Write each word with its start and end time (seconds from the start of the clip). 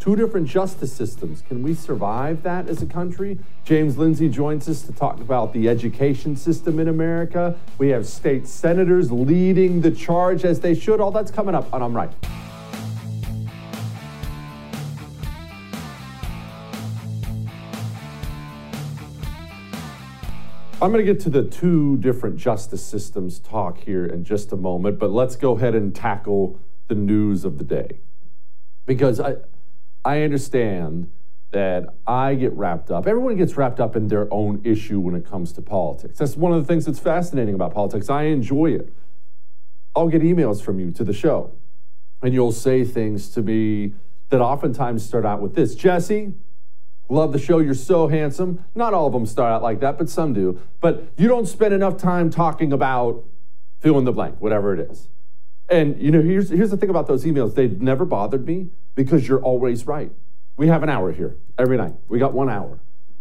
Two 0.00 0.16
different 0.16 0.46
justice 0.46 0.92
systems. 0.92 1.42
Can 1.48 1.62
we 1.62 1.74
survive 1.74 2.42
that 2.42 2.68
as 2.68 2.82
a 2.82 2.86
country? 2.86 3.38
James 3.64 3.96
Lindsay 3.96 4.28
joins 4.28 4.68
us 4.68 4.82
to 4.82 4.92
talk 4.92 5.20
about 5.20 5.52
the 5.52 5.68
education 5.68 6.36
system 6.36 6.78
in 6.78 6.88
America. 6.88 7.56
We 7.78 7.88
have 7.88 8.06
state 8.06 8.46
senators 8.46 9.10
leading 9.10 9.80
the 9.80 9.90
charge 9.90 10.44
as 10.44 10.60
they 10.60 10.74
should. 10.74 11.00
All 11.00 11.10
that's 11.10 11.30
coming 11.30 11.54
up 11.54 11.72
on 11.72 11.82
I'm 11.82 11.94
Right. 11.94 12.12
I'm 20.82 20.92
going 20.92 21.06
to 21.06 21.10
get 21.10 21.22
to 21.22 21.30
the 21.30 21.44
two 21.44 21.96
different 21.96 22.36
justice 22.36 22.84
systems 22.84 23.38
talk 23.38 23.78
here 23.78 24.04
in 24.04 24.22
just 24.22 24.52
a 24.52 24.56
moment, 24.56 24.98
but 24.98 25.10
let's 25.10 25.34
go 25.34 25.56
ahead 25.56 25.74
and 25.74 25.94
tackle 25.94 26.60
the 26.88 26.94
news 26.94 27.46
of 27.46 27.56
the 27.56 27.64
day. 27.64 28.00
Because 28.84 29.18
I, 29.18 29.36
I 30.04 30.22
understand 30.22 31.10
that 31.54 31.94
I 32.06 32.34
get 32.34 32.52
wrapped 32.52 32.90
up. 32.90 33.06
Everyone 33.06 33.36
gets 33.36 33.56
wrapped 33.56 33.78
up 33.78 33.94
in 33.94 34.08
their 34.08 34.32
own 34.32 34.60
issue 34.64 34.98
when 34.98 35.14
it 35.14 35.24
comes 35.24 35.52
to 35.52 35.62
politics. 35.62 36.18
That's 36.18 36.36
one 36.36 36.52
of 36.52 36.60
the 36.60 36.66
things 36.66 36.84
that's 36.84 36.98
fascinating 36.98 37.54
about 37.54 37.72
politics. 37.72 38.10
I 38.10 38.24
enjoy 38.24 38.72
it. 38.72 38.92
I'll 39.94 40.08
get 40.08 40.22
emails 40.22 40.60
from 40.60 40.80
you 40.80 40.90
to 40.90 41.04
the 41.04 41.12
show, 41.12 41.52
and 42.22 42.34
you'll 42.34 42.50
say 42.50 42.84
things 42.84 43.30
to 43.30 43.42
me 43.42 43.94
that 44.30 44.40
oftentimes 44.40 45.04
start 45.04 45.24
out 45.24 45.40
with 45.40 45.54
this 45.54 45.76
Jesse, 45.76 46.34
love 47.08 47.32
the 47.32 47.38
show. 47.38 47.60
You're 47.60 47.74
so 47.74 48.08
handsome. 48.08 48.64
Not 48.74 48.92
all 48.92 49.06
of 49.06 49.12
them 49.12 49.24
start 49.24 49.52
out 49.52 49.62
like 49.62 49.78
that, 49.78 49.96
but 49.96 50.10
some 50.10 50.32
do. 50.32 50.60
But 50.80 51.04
you 51.16 51.28
don't 51.28 51.46
spend 51.46 51.72
enough 51.72 51.96
time 51.96 52.30
talking 52.30 52.72
about 52.72 53.22
fill 53.78 53.96
in 53.98 54.04
the 54.04 54.12
blank, 54.12 54.40
whatever 54.40 54.74
it 54.74 54.90
is. 54.90 55.08
And 55.68 56.02
you 56.02 56.10
know, 56.10 56.20
here's 56.20 56.50
here's 56.50 56.72
the 56.72 56.76
thing 56.76 56.90
about 56.90 57.06
those 57.06 57.24
emails. 57.24 57.54
They've 57.54 57.80
never 57.80 58.04
bothered 58.04 58.44
me 58.44 58.70
because 58.94 59.26
you're 59.28 59.42
always 59.42 59.86
right. 59.86 60.12
We 60.56 60.68
have 60.68 60.82
an 60.82 60.88
hour 60.88 61.12
here 61.12 61.36
every 61.58 61.76
night. 61.76 61.94
We 62.08 62.18
got 62.18 62.32
one 62.32 62.48
hour. 62.48 62.78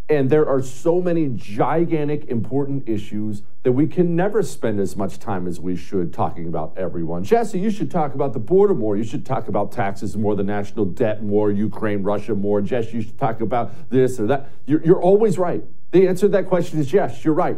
And 0.09 0.29
there 0.29 0.47
are 0.47 0.61
so 0.61 1.01
many 1.01 1.29
gigantic, 1.29 2.25
important 2.25 2.89
issues 2.89 3.41
that 3.63 3.71
we 3.71 3.87
can 3.87 4.17
never 4.17 4.43
spend 4.43 4.79
as 4.81 4.97
much 4.97 5.17
time 5.17 5.47
as 5.47 5.61
we 5.61 5.77
should 5.77 6.13
talking 6.13 6.47
about 6.47 6.73
everyone. 6.77 7.23
Jesse, 7.23 7.57
you 7.57 7.69
should 7.69 7.89
talk 7.89 8.13
about 8.13 8.33
the 8.33 8.39
border 8.39 8.75
more. 8.75 8.97
You 8.97 9.05
should 9.05 9.25
talk 9.25 9.47
about 9.47 9.71
taxes 9.71 10.17
more, 10.17 10.35
the 10.35 10.43
national 10.43 10.85
debt 10.85 11.23
more, 11.23 11.51
Ukraine, 11.51 12.03
Russia 12.03 12.35
more. 12.35 12.61
Jesse, 12.61 12.91
you 12.91 13.01
should 13.01 13.17
talk 13.17 13.39
about 13.39 13.89
this 13.89 14.19
or 14.19 14.27
that. 14.27 14.49
You're, 14.65 14.83
you're 14.83 15.01
always 15.01 15.37
right. 15.37 15.63
The 15.91 16.07
answer 16.07 16.25
to 16.25 16.31
that 16.33 16.47
question 16.47 16.79
is 16.79 16.91
yes, 16.91 17.23
you're 17.23 17.33
right. 17.33 17.57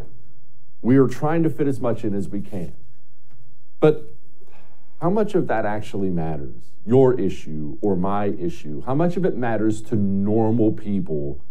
We 0.84 0.98
are 0.98 1.08
trying 1.08 1.42
to 1.44 1.50
fit 1.50 1.68
as 1.68 1.80
much 1.80 2.04
in 2.04 2.14
as 2.14 2.30
we 2.30 2.42
can. 2.42 2.76
But 3.80 4.14
how 5.02 5.10
much 5.10 5.34
of 5.34 5.48
that 5.48 5.66
actually 5.66 6.12
matters? 6.12 6.75
Your 6.86 7.20
issue 7.20 7.78
or 7.82 7.96
my 7.96 8.26
issue? 8.28 8.82
How 8.86 8.94
much 8.94 9.18
of 9.18 9.26
it 9.26 9.36
matters 9.36 9.82
to 9.84 9.96
normal 9.96 10.72
people 10.72 11.44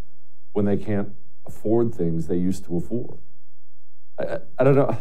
when 0.52 0.64
they 0.64 0.76
can't 0.76 1.10
afford 1.46 1.94
things 1.94 2.28
they 2.28 2.36
used 2.36 2.64
to 2.66 2.76
afford? 2.76 3.18
I, 4.18 4.38
I 4.58 4.64
don't 4.64 4.76
know. 4.76 4.96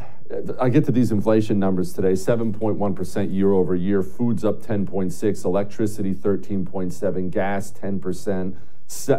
I 0.60 0.70
get 0.70 0.86
to 0.86 0.92
these 0.92 1.12
inflation 1.12 1.60
numbers 1.60 1.94
today 1.94 2.14
7.1% 2.14 3.34
year 3.34 3.54
over 3.54 3.76
year, 3.76 4.02
food's 4.02 4.44
up 4.44 4.62
10.6, 4.62 5.46
electricity 5.46 6.14
13.7, 6.14 7.30
gas 7.30 7.72
10%, 7.72 8.56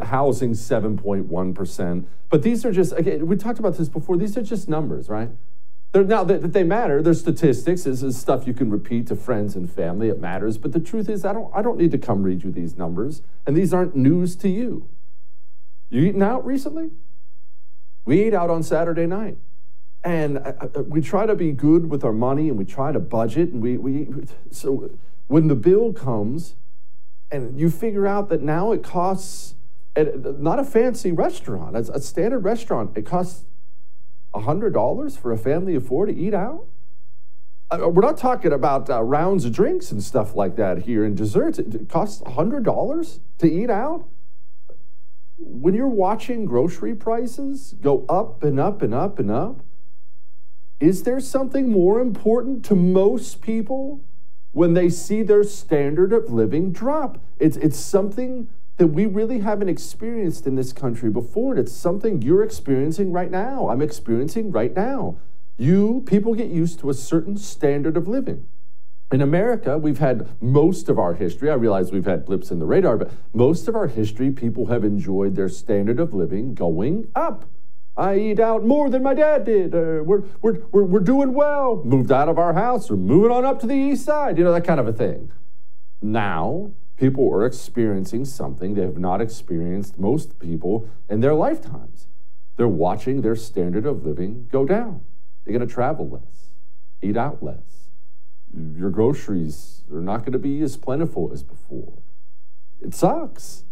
housing 0.07 0.53
7.1%. 0.53 2.05
But 2.31 2.43
these 2.43 2.65
are 2.65 2.73
just, 2.73 2.93
again, 2.95 3.27
we 3.27 3.37
talked 3.37 3.59
about 3.59 3.77
this 3.77 3.89
before, 3.89 4.17
these 4.17 4.37
are 4.37 4.43
just 4.43 4.69
numbers, 4.69 5.09
right? 5.09 5.31
They're, 5.95 6.03
now, 6.03 6.25
that 6.25 6.43
they, 6.43 6.49
they 6.49 6.63
matter. 6.65 7.03
They're 7.03 7.15
statistics. 7.15 7.85
This 7.85 8.03
is 8.03 8.19
stuff 8.19 8.49
you 8.49 8.53
can 8.53 8.69
repeat 8.69 9.07
to 9.07 9.17
friends 9.17 9.55
and 9.55 9.71
family. 9.71 10.09
It 10.09 10.19
matters. 10.19 10.59
But 10.59 10.73
the 10.73 10.81
truth 10.81 11.09
is, 11.09 11.25
I 11.25 11.33
don't, 11.33 11.55
I 11.55 11.63
don't 11.63 11.79
need 11.79 11.93
to 11.93 11.99
come 11.99 12.25
read 12.25 12.43
you 12.43 12.51
these 12.51 12.77
numbers. 12.77 13.23
And 13.47 13.57
these 13.57 13.73
aren't 13.73 13.95
news 13.95 14.35
to 14.37 14.49
you. 14.49 14.89
You 15.91 16.03
eaten 16.03 16.21
out 16.21 16.45
recently? 16.45 16.91
We 18.05 18.23
ate 18.23 18.35
out 18.35 18.51
on 18.51 18.65
Saturday 18.65 19.07
night. 19.07 19.39
And 20.03 20.39
uh, 20.39 20.53
uh, 20.61 20.83
we 20.83 21.01
try 21.01 21.27
to 21.27 21.37
be 21.37 21.53
good 21.53 21.89
with 21.89 22.03
our 22.03 22.13
money 22.13 22.49
and 22.49 22.59
we 22.59 22.65
try 22.65 22.91
to 22.91 22.99
budget. 22.99 23.51
And 23.51 23.63
we, 23.63 23.77
we 23.79 24.09
so 24.51 24.91
when 25.29 25.47
the 25.47 25.55
bill 25.55 25.93
comes 25.93 26.57
and 27.31 27.57
you 27.59 27.71
figure 27.71 28.09
out 28.09 28.29
that 28.31 28.43
now 28.43 28.73
it 28.73 28.83
costs 28.83 29.55
And 29.95 30.41
not 30.41 30.59
a 30.59 30.65
fancy 30.65 31.13
restaurant, 31.13 31.77
a 31.77 32.01
standard 32.01 32.41
restaurant. 32.41 32.99
It 32.99 33.07
costs 33.07 33.45
$100 34.35 35.19
for 35.19 35.33
a 35.33 35.39
family 35.39 35.75
of 35.75 35.87
four 35.87 36.07
to 36.07 36.15
eat 36.15 36.35
out. 36.35 36.67
Uh, 37.71 37.89
we're 37.89 38.03
not 38.03 38.19
talking 38.19 38.53
about 38.53 38.91
uh, 38.91 39.03
rounds 39.03 39.45
of 39.45 39.53
drinks 39.53 39.91
and 39.91 40.03
stuff 40.03 40.35
like 40.35 40.57
that 40.57 40.83
here 40.83 41.05
and 41.05 41.17
desserts. 41.17 41.59
It 41.59 41.89
costs 41.89 42.23
$100 42.23 43.21
to 43.39 43.51
eat 43.51 43.71
out. 43.71 44.07
When 45.39 45.75
you're 45.75 45.89
watching 45.89 46.45
grocery 46.45 46.95
prices 46.95 47.75
go 47.81 48.05
up 48.09 48.43
and 48.43 48.61
up 48.61 48.83
and 48.83 48.95
up 48.95 49.19
and 49.19 49.31
up, 49.31 49.63
is 50.81 51.05
there 51.05 51.21
something 51.21 51.71
more 51.71 52.01
important 52.01 52.65
to 52.67 52.75
most 52.75 53.41
people 53.41 54.05
when 54.53 54.75
they 54.75 54.89
see 54.89 55.23
their 55.23 55.43
standard 55.43 56.13
of 56.13 56.31
living 56.31 56.73
drop? 56.73 57.19
It's, 57.39 57.57
it's 57.57 57.79
something 57.79 58.49
that 58.77 58.89
we 58.89 59.07
really 59.07 59.41
haven't 59.41 59.69
experienced 59.69 60.47
in 60.47 60.57
this 60.57 60.73
country 60.73 61.11
before. 61.11 61.53
And 61.53 61.61
it's 61.61 61.73
something 61.73 62.23
you're 62.23 62.43
experiencing 62.43 63.13
right 63.13 63.31
now. 63.31 63.69
I'm 63.69 63.83
experiencing 63.83 64.51
right 64.51 64.75
now. 64.75 65.17
You, 65.57 66.03
people 66.07 66.35
get 66.35 66.51
used 66.51 66.81
to 66.81 66.91
a 66.91 66.95
certain 66.95 67.37
standard 67.37 67.97
of 67.97 68.09
living. 68.09 68.47
In 69.13 69.21
America, 69.21 69.79
we've 69.79 69.99
had 69.99 70.29
most 70.43 70.89
of 70.89 70.99
our 70.99 71.15
history. 71.15 71.49
I 71.51 71.55
realize 71.55 71.93
we've 71.93 72.05
had 72.05 72.25
blips 72.25 72.51
in 72.51 72.59
the 72.59 72.67
radar, 72.67 72.97
but 72.97 73.13
most 73.33 73.69
of 73.69 73.77
our 73.77 73.87
history, 73.87 74.33
people 74.33 74.67
have 74.67 74.83
enjoyed 74.83 75.37
their 75.37 75.49
standard 75.49 76.01
of 76.01 76.13
living 76.13 76.55
going 76.55 77.09
up. 77.15 77.45
I 77.97 78.19
eat 78.19 78.41
out 78.41 78.65
more 78.65 78.91
than 78.91 79.05
my 79.05 79.15
dad 79.15 79.45
did. 79.45 79.73
Uh, 79.73 80.03
we're, 80.03 80.23
we're, 80.43 80.59
we're, 80.73 80.83
we're 80.83 81.01
doing 81.01 81.33
well. 81.33 81.81
Moved 81.85 82.11
out 82.11 82.29
of 82.29 82.39
our 82.39 82.55
house 82.55 82.91
or 82.91 82.97
moving 82.97 83.31
on 83.31 83.45
up 83.45 83.61
to 83.61 83.69
the 83.69 83.75
east 83.75 84.05
side, 84.05 84.37
you 84.37 84.43
know, 84.43 84.53
that 84.53 84.65
kind 84.65 84.81
of 84.81 84.89
a 84.89 84.93
thing. 84.93 85.31
Now, 86.03 86.73
people 86.97 87.29
are 87.33 87.45
experiencing 87.45 88.25
something 88.25 88.75
they 88.75 88.83
have 88.83 88.99
not 88.99 89.21
experienced, 89.21 89.99
most 89.99 90.39
people, 90.39 90.89
in 91.09 91.21
their 91.21 91.35
lifetimes. 91.35 92.07
They're 92.57 92.69
watching 92.69 93.21
their 93.21 93.37
standard 93.37 93.87
of 93.87 94.05
living 94.05 94.49
go 94.51 94.65
down. 94.65 95.03
They're 95.45 95.57
going 95.57 95.67
to 95.67 95.73
travel 95.73 96.09
less, 96.09 96.51
eat 97.03 97.17
out 97.17 97.43
less. 97.43 97.91
Your 98.77 98.91
groceries 98.91 99.83
are 99.93 100.01
not 100.01 100.21
going 100.21 100.33
to 100.33 100.39
be 100.39 100.61
as 100.61 100.77
plentiful 100.77 101.31
as 101.33 101.43
before. 101.43 101.99
It 102.81 102.95
sucks. 102.95 103.65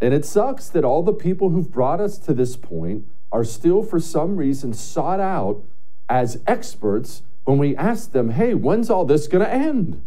And 0.00 0.12
it 0.12 0.24
sucks 0.24 0.68
that 0.68 0.84
all 0.84 1.02
the 1.02 1.12
people 1.12 1.50
who've 1.50 1.70
brought 1.70 2.00
us 2.00 2.18
to 2.18 2.34
this 2.34 2.56
point 2.56 3.06
are 3.30 3.44
still, 3.44 3.82
for 3.82 4.00
some 4.00 4.36
reason, 4.36 4.74
sought 4.74 5.20
out 5.20 5.62
as 6.08 6.42
experts 6.46 7.22
when 7.44 7.58
we 7.58 7.76
ask 7.76 8.12
them, 8.12 8.30
hey, 8.30 8.54
when's 8.54 8.90
all 8.90 9.04
this 9.04 9.28
going 9.28 9.44
to 9.44 9.52
end? 9.52 10.04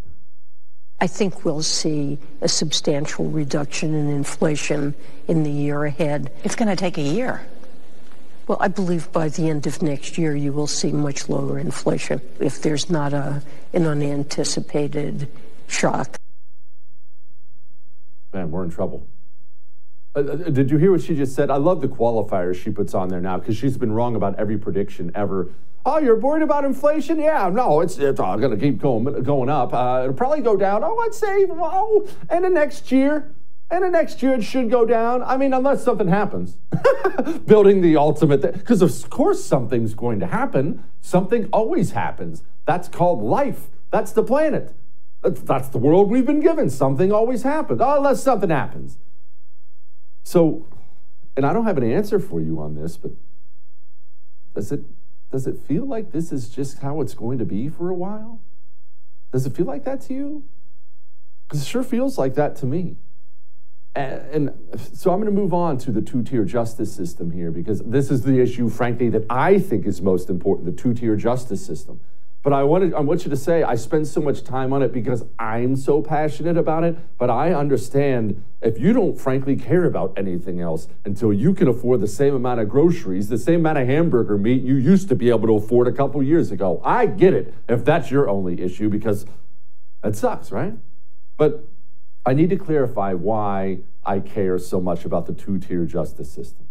I 0.99 1.07
think 1.07 1.45
we'll 1.45 1.61
see 1.61 2.17
a 2.41 2.47
substantial 2.47 3.25
reduction 3.25 3.93
in 3.93 4.09
inflation 4.09 4.95
in 5.27 5.43
the 5.43 5.51
year 5.51 5.85
ahead. 5.85 6.31
It's 6.43 6.55
going 6.55 6.69
to 6.69 6.75
take 6.75 6.97
a 6.97 7.01
year. 7.01 7.45
Well, 8.47 8.57
I 8.59 8.67
believe 8.67 9.11
by 9.11 9.29
the 9.29 9.49
end 9.49 9.67
of 9.67 9.81
next 9.81 10.17
year 10.17 10.35
you 10.35 10.53
will 10.53 10.67
see 10.67 10.91
much 10.91 11.29
lower 11.29 11.59
inflation 11.59 12.21
if 12.39 12.61
there's 12.61 12.89
not 12.89 13.13
a, 13.13 13.43
an 13.73 13.85
unanticipated 13.85 15.29
shock. 15.67 16.17
Man, 18.33 18.49
we're 18.49 18.63
in 18.63 18.71
trouble. 18.71 19.05
Uh, 20.15 20.19
uh 20.19 20.35
did 20.49 20.71
you 20.71 20.77
hear 20.77 20.91
what 20.91 21.01
she 21.01 21.15
just 21.15 21.35
said? 21.35 21.51
I 21.51 21.57
love 21.57 21.81
the 21.81 21.87
qualifiers 21.87 22.55
she 22.55 22.71
puts 22.71 22.93
on 22.93 23.09
there 23.09 23.21
now 23.21 23.37
because 23.37 23.55
she's 23.55 23.77
been 23.77 23.91
wrong 23.91 24.15
about 24.15 24.39
every 24.39 24.57
prediction 24.57 25.11
ever 25.13 25.49
Oh, 25.89 25.99
you're 25.99 26.19
worried 26.19 26.43
about 26.43 26.65
inflation? 26.65 27.17
Yeah, 27.17 27.47
no, 27.47 27.79
it's, 27.79 27.97
it's 27.97 28.19
going 28.19 28.51
to 28.51 28.57
keep 28.57 28.77
going, 28.77 29.05
going 29.23 29.47
up. 29.47 29.73
Uh, 29.73 30.01
it'll 30.03 30.13
probably 30.13 30.41
go 30.41 30.57
down. 30.57 30.83
Oh, 30.83 30.99
I'd 30.99 31.13
say, 31.13 31.47
oh, 31.49 32.05
and 32.29 32.43
the 32.43 32.49
next 32.49 32.91
year, 32.91 33.33
and 33.71 33.85
the 33.85 33.89
next 33.89 34.21
year 34.21 34.33
it 34.33 34.43
should 34.43 34.69
go 34.69 34.85
down. 34.85 35.23
I 35.23 35.37
mean, 35.37 35.53
unless 35.53 35.85
something 35.85 36.09
happens. 36.09 36.57
Building 37.45 37.79
the 37.79 37.95
ultimate, 37.95 38.41
because 38.41 38.81
of 38.81 39.09
course 39.09 39.45
something's 39.45 39.93
going 39.93 40.19
to 40.19 40.27
happen. 40.27 40.83
Something 40.99 41.47
always 41.53 41.91
happens. 41.91 42.43
That's 42.65 42.89
called 42.89 43.23
life. 43.23 43.67
That's 43.89 44.11
the 44.11 44.23
planet. 44.23 44.75
That's, 45.23 45.39
that's 45.39 45.69
the 45.69 45.77
world 45.77 46.09
we've 46.09 46.25
been 46.25 46.41
given. 46.41 46.69
Something 46.69 47.13
always 47.13 47.43
happens, 47.43 47.79
oh, 47.81 47.95
unless 47.95 48.21
something 48.21 48.49
happens. 48.49 48.97
So, 50.25 50.67
and 51.37 51.45
I 51.45 51.53
don't 51.53 51.63
have 51.63 51.77
an 51.77 51.89
answer 51.89 52.19
for 52.19 52.41
you 52.41 52.59
on 52.59 52.75
this, 52.75 52.97
but 52.97 53.11
does 54.53 54.73
it 54.73 54.81
does 55.31 55.47
it 55.47 55.57
feel 55.57 55.85
like 55.85 56.11
this 56.11 56.31
is 56.31 56.49
just 56.49 56.79
how 56.79 57.01
it's 57.01 57.13
going 57.13 57.37
to 57.37 57.45
be 57.45 57.69
for 57.69 57.89
a 57.89 57.95
while? 57.95 58.39
Does 59.31 59.45
it 59.45 59.55
feel 59.55 59.65
like 59.65 59.83
that 59.83 60.01
to 60.01 60.13
you? 60.13 60.43
Because 61.47 61.61
it 61.61 61.65
sure 61.65 61.83
feels 61.83 62.17
like 62.17 62.35
that 62.35 62.55
to 62.57 62.65
me. 62.65 62.97
And, 63.95 64.49
and 64.49 64.79
so 64.93 65.11
I'm 65.11 65.19
going 65.19 65.33
to 65.33 65.41
move 65.41 65.53
on 65.53 65.77
to 65.79 65.91
the 65.91 66.01
two 66.01 66.23
tier 66.23 66.45
justice 66.45 66.93
system 66.93 67.31
here 67.31 67.51
because 67.51 67.81
this 67.81 68.11
is 68.11 68.23
the 68.23 68.39
issue, 68.39 68.69
frankly, 68.69 69.09
that 69.09 69.25
I 69.29 69.59
think 69.59 69.85
is 69.85 70.01
most 70.01 70.29
important 70.29 70.65
the 70.65 70.81
two 70.81 70.93
tier 70.93 71.15
justice 71.15 71.65
system. 71.65 71.99
But 72.43 72.53
I, 72.53 72.63
wanted, 72.63 72.93
I 72.93 73.01
want 73.01 73.25
you 73.25 73.29
to 73.29 73.35
say 73.35 73.63
I 73.63 73.75
spend 73.75 74.07
so 74.07 74.21
much 74.21 74.43
time 74.43 74.71
on 74.71 74.81
it 74.81 74.93
because 74.93 75.23
I'm 75.37 75.75
so 75.75 76.01
passionate 76.01 76.55
about 76.55 76.83
it. 76.83 76.97
But 77.17 77.29
I 77.29 77.53
understand 77.53 78.43
if 78.61 78.79
you 78.79 78.93
don't 78.93 79.19
frankly 79.19 79.55
care 79.55 79.83
about 79.85 80.13
anything 80.17 80.61
else 80.61 80.87
until 81.03 81.33
you 81.33 81.53
can 81.53 81.67
afford 81.67 81.99
the 81.99 82.07
same 82.07 82.33
amount 82.33 82.61
of 82.61 82.69
groceries, 82.69 83.27
the 83.27 83.37
same 83.37 83.61
amount 83.61 83.79
of 83.79 83.87
hamburger 83.87 84.37
meat 84.37 84.63
you 84.63 84.75
used 84.75 85.09
to 85.09 85.15
be 85.15 85.29
able 85.29 85.47
to 85.47 85.55
afford 85.55 85.87
a 85.87 85.91
couple 85.91 86.21
years 86.23 86.51
ago. 86.51 86.81
I 86.85 87.07
get 87.07 87.33
it 87.33 87.53
if 87.67 87.83
that's 87.83 88.11
your 88.11 88.29
only 88.29 88.61
issue 88.61 88.87
because 88.87 89.25
it 90.03 90.15
sucks, 90.15 90.51
right? 90.51 90.73
But 91.37 91.67
I 92.25 92.33
need 92.33 92.49
to 92.51 92.57
clarify 92.57 93.13
why 93.13 93.79
I 94.05 94.19
care 94.19 94.57
so 94.57 94.79
much 94.79 95.05
about 95.05 95.25
the 95.25 95.33
two 95.33 95.59
tier 95.59 95.85
justice 95.85 96.31
system 96.31 96.66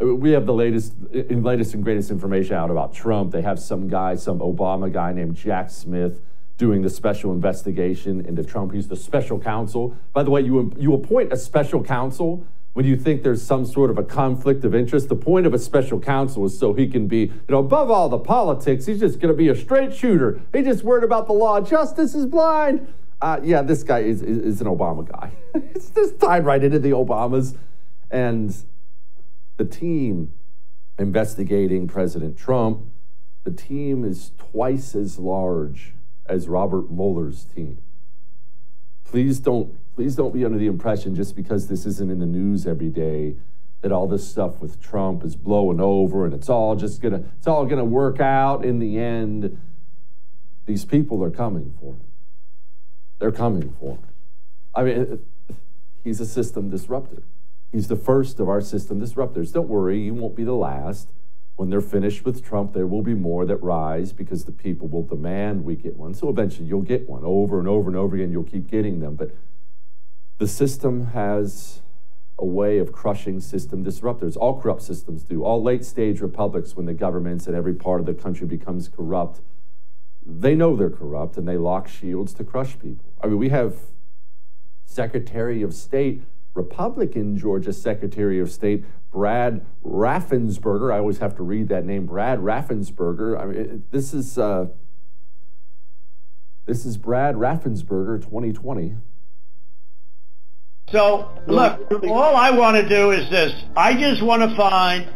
we 0.00 0.30
have 0.32 0.46
the 0.46 0.54
latest, 0.54 0.94
latest 1.12 1.74
and 1.74 1.84
greatest 1.84 2.10
information 2.10 2.54
out 2.54 2.70
about 2.70 2.94
Trump. 2.94 3.32
They 3.32 3.42
have 3.42 3.58
some 3.58 3.88
guy, 3.88 4.14
some 4.16 4.38
Obama 4.38 4.92
guy 4.92 5.12
named 5.12 5.36
Jack 5.36 5.70
Smith, 5.70 6.20
doing 6.56 6.82
the 6.82 6.90
special 6.90 7.32
investigation 7.32 8.24
into 8.24 8.42
Trump. 8.42 8.72
He's 8.72 8.88
the 8.88 8.96
special 8.96 9.38
counsel. 9.38 9.96
By 10.12 10.22
the 10.22 10.30
way, 10.30 10.40
you 10.40 10.72
you 10.78 10.94
appoint 10.94 11.32
a 11.32 11.36
special 11.36 11.82
counsel 11.82 12.46
when 12.72 12.86
you 12.86 12.96
think 12.96 13.22
there's 13.22 13.42
some 13.42 13.64
sort 13.64 13.90
of 13.90 13.98
a 13.98 14.02
conflict 14.02 14.64
of 14.64 14.74
interest. 14.74 15.08
The 15.08 15.16
point 15.16 15.46
of 15.46 15.54
a 15.54 15.58
special 15.58 15.98
counsel 15.98 16.46
is 16.46 16.58
so 16.58 16.72
he 16.72 16.86
can 16.86 17.06
be, 17.06 17.18
you 17.18 17.42
know, 17.48 17.58
above 17.58 17.90
all 17.90 18.08
the 18.08 18.18
politics. 18.18 18.86
He's 18.86 19.00
just 19.00 19.20
going 19.20 19.32
to 19.32 19.36
be 19.36 19.48
a 19.48 19.56
straight 19.56 19.94
shooter. 19.94 20.40
He 20.52 20.62
just 20.62 20.84
worried 20.84 21.04
about 21.04 21.26
the 21.26 21.32
law. 21.32 21.60
Justice 21.60 22.14
is 22.14 22.26
blind. 22.26 22.92
Uh, 23.20 23.38
yeah, 23.42 23.60
this 23.60 23.82
guy 23.82 23.98
is, 23.98 24.22
is, 24.22 24.38
is 24.38 24.60
an 24.60 24.66
Obama 24.66 25.06
guy. 25.06 25.32
it's 25.54 25.90
just 25.90 26.18
tied 26.20 26.44
right 26.44 26.62
into 26.62 26.78
the 26.78 26.90
Obamas. 26.90 27.56
And 28.10 28.54
the 29.60 29.66
team 29.66 30.32
investigating 30.98 31.86
President 31.86 32.34
Trump, 32.34 32.86
the 33.44 33.50
team 33.50 34.06
is 34.06 34.32
twice 34.38 34.94
as 34.94 35.18
large 35.18 35.92
as 36.24 36.48
Robert 36.48 36.90
Mueller's 36.90 37.44
team. 37.44 37.76
Please 39.04 39.38
don't, 39.38 39.76
please 39.94 40.16
don't 40.16 40.32
be 40.32 40.46
under 40.46 40.56
the 40.56 40.66
impression 40.66 41.14
just 41.14 41.36
because 41.36 41.68
this 41.68 41.84
isn't 41.84 42.10
in 42.10 42.20
the 42.20 42.26
news 42.26 42.66
every 42.66 42.88
day 42.88 43.36
that 43.82 43.92
all 43.92 44.08
this 44.08 44.26
stuff 44.26 44.62
with 44.62 44.80
Trump 44.80 45.24
is 45.24 45.36
blowing 45.36 45.78
over 45.78 46.24
and 46.24 46.32
it's 46.32 46.48
all 46.48 46.74
just 46.74 47.02
gonna, 47.02 47.22
it's 47.36 47.46
all 47.46 47.66
gonna 47.66 47.84
work 47.84 48.18
out 48.18 48.64
in 48.64 48.78
the 48.78 48.98
end. 48.98 49.60
These 50.64 50.86
people 50.86 51.22
are 51.22 51.30
coming 51.30 51.74
for 51.78 51.92
him. 51.92 52.08
They're 53.18 53.30
coming 53.30 53.74
for 53.78 53.96
him. 53.96 54.06
I 54.74 54.84
mean, 54.84 55.18
he's 56.02 56.18
a 56.18 56.26
system 56.26 56.70
disruptor. 56.70 57.24
He's 57.72 57.88
the 57.88 57.96
first 57.96 58.40
of 58.40 58.48
our 58.48 58.60
system 58.60 59.00
disruptors. 59.00 59.52
Don't 59.52 59.68
worry, 59.68 60.00
you 60.00 60.14
won't 60.14 60.34
be 60.34 60.44
the 60.44 60.54
last. 60.54 61.12
When 61.56 61.70
they're 61.70 61.80
finished 61.80 62.24
with 62.24 62.44
Trump, 62.44 62.72
there 62.72 62.86
will 62.86 63.02
be 63.02 63.14
more 63.14 63.44
that 63.44 63.62
rise 63.62 64.12
because 64.12 64.44
the 64.44 64.52
people 64.52 64.88
will 64.88 65.04
demand 65.04 65.64
we 65.64 65.76
get 65.76 65.96
one. 65.96 66.14
So 66.14 66.28
eventually 66.28 66.66
you'll 66.66 66.82
get 66.82 67.08
one 67.08 67.22
over 67.24 67.58
and 67.58 67.68
over 67.68 67.88
and 67.88 67.96
over 67.96 68.16
again. 68.16 68.32
You'll 68.32 68.44
keep 68.44 68.68
getting 68.68 69.00
them. 69.00 69.14
But 69.14 69.36
the 70.38 70.48
system 70.48 71.08
has 71.08 71.82
a 72.38 72.46
way 72.46 72.78
of 72.78 72.92
crushing 72.92 73.40
system 73.40 73.84
disruptors. 73.84 74.36
All 74.36 74.58
corrupt 74.58 74.82
systems 74.82 75.22
do. 75.22 75.44
All 75.44 75.62
late 75.62 75.84
stage 75.84 76.20
republics, 76.20 76.74
when 76.74 76.86
the 76.86 76.94
governments 76.94 77.46
in 77.46 77.54
every 77.54 77.74
part 77.74 78.00
of 78.00 78.06
the 78.06 78.14
country 78.14 78.46
becomes 78.46 78.88
corrupt, 78.88 79.40
they 80.24 80.54
know 80.54 80.74
they're 80.74 80.90
corrupt 80.90 81.36
and 81.36 81.46
they 81.46 81.58
lock 81.58 81.88
shields 81.88 82.32
to 82.34 82.44
crush 82.44 82.78
people. 82.78 83.12
I 83.22 83.26
mean, 83.26 83.38
we 83.38 83.50
have 83.50 83.76
Secretary 84.86 85.62
of 85.62 85.74
State 85.74 86.22
Republican 86.54 87.38
Georgia 87.38 87.72
Secretary 87.72 88.40
of 88.40 88.50
State 88.50 88.84
Brad 89.12 89.64
Raffensperger. 89.84 90.92
I 90.92 90.98
always 90.98 91.18
have 91.18 91.36
to 91.36 91.42
read 91.42 91.68
that 91.68 91.84
name, 91.84 92.06
Brad 92.06 92.38
Raffensperger. 92.40 93.40
I 93.40 93.46
mean, 93.46 93.84
this 93.90 94.14
is 94.14 94.38
uh, 94.38 94.66
this 96.66 96.84
is 96.84 96.96
Brad 96.96 97.34
Raffensperger, 97.34 98.22
2020. 98.22 98.94
So 100.90 101.28
look, 101.46 101.90
all 102.04 102.36
I 102.36 102.50
want 102.50 102.76
to 102.76 102.88
do 102.88 103.10
is 103.12 103.30
this. 103.30 103.52
I 103.76 103.94
just 103.94 104.22
want 104.22 104.42
to 104.42 104.56
find 104.56 105.08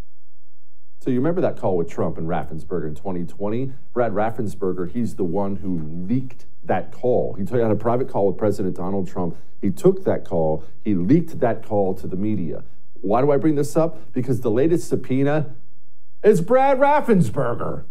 So 1.08 1.12
you 1.12 1.20
remember 1.20 1.40
that 1.40 1.56
call 1.56 1.78
with 1.78 1.90
Trump 1.90 2.18
and 2.18 2.28
Raffensperger 2.28 2.86
in 2.86 2.94
2020? 2.94 3.72
Brad 3.94 4.12
Raffensperger, 4.12 4.92
he's 4.92 5.16
the 5.16 5.24
one 5.24 5.56
who 5.56 5.80
leaked 6.06 6.46
that 6.66 6.92
call. 6.92 7.34
He 7.36 7.46
had 7.46 7.72
a 7.72 7.76
private 7.78 8.10
call 8.10 8.28
with 8.28 8.36
President 8.36 8.76
Donald 8.76 9.08
Trump. 9.08 9.38
He 9.62 9.70
took 9.72 10.04
that 10.04 10.26
call, 10.26 10.66
he 10.84 10.96
leaked 10.96 11.40
that 11.40 11.66
call 11.66 11.94
to 11.94 12.08
the 12.08 12.18
media. 12.18 12.66
Why 13.00 13.22
do 13.22 13.32
I 13.32 13.38
bring 13.38 13.56
this 13.56 13.78
up? 13.78 14.12
Because 14.12 14.42
the 14.42 14.52
latest 14.52 14.90
subpoena 14.90 15.56
is 16.26 16.42
Brad 16.42 16.78
Raffensperger. 16.78 17.86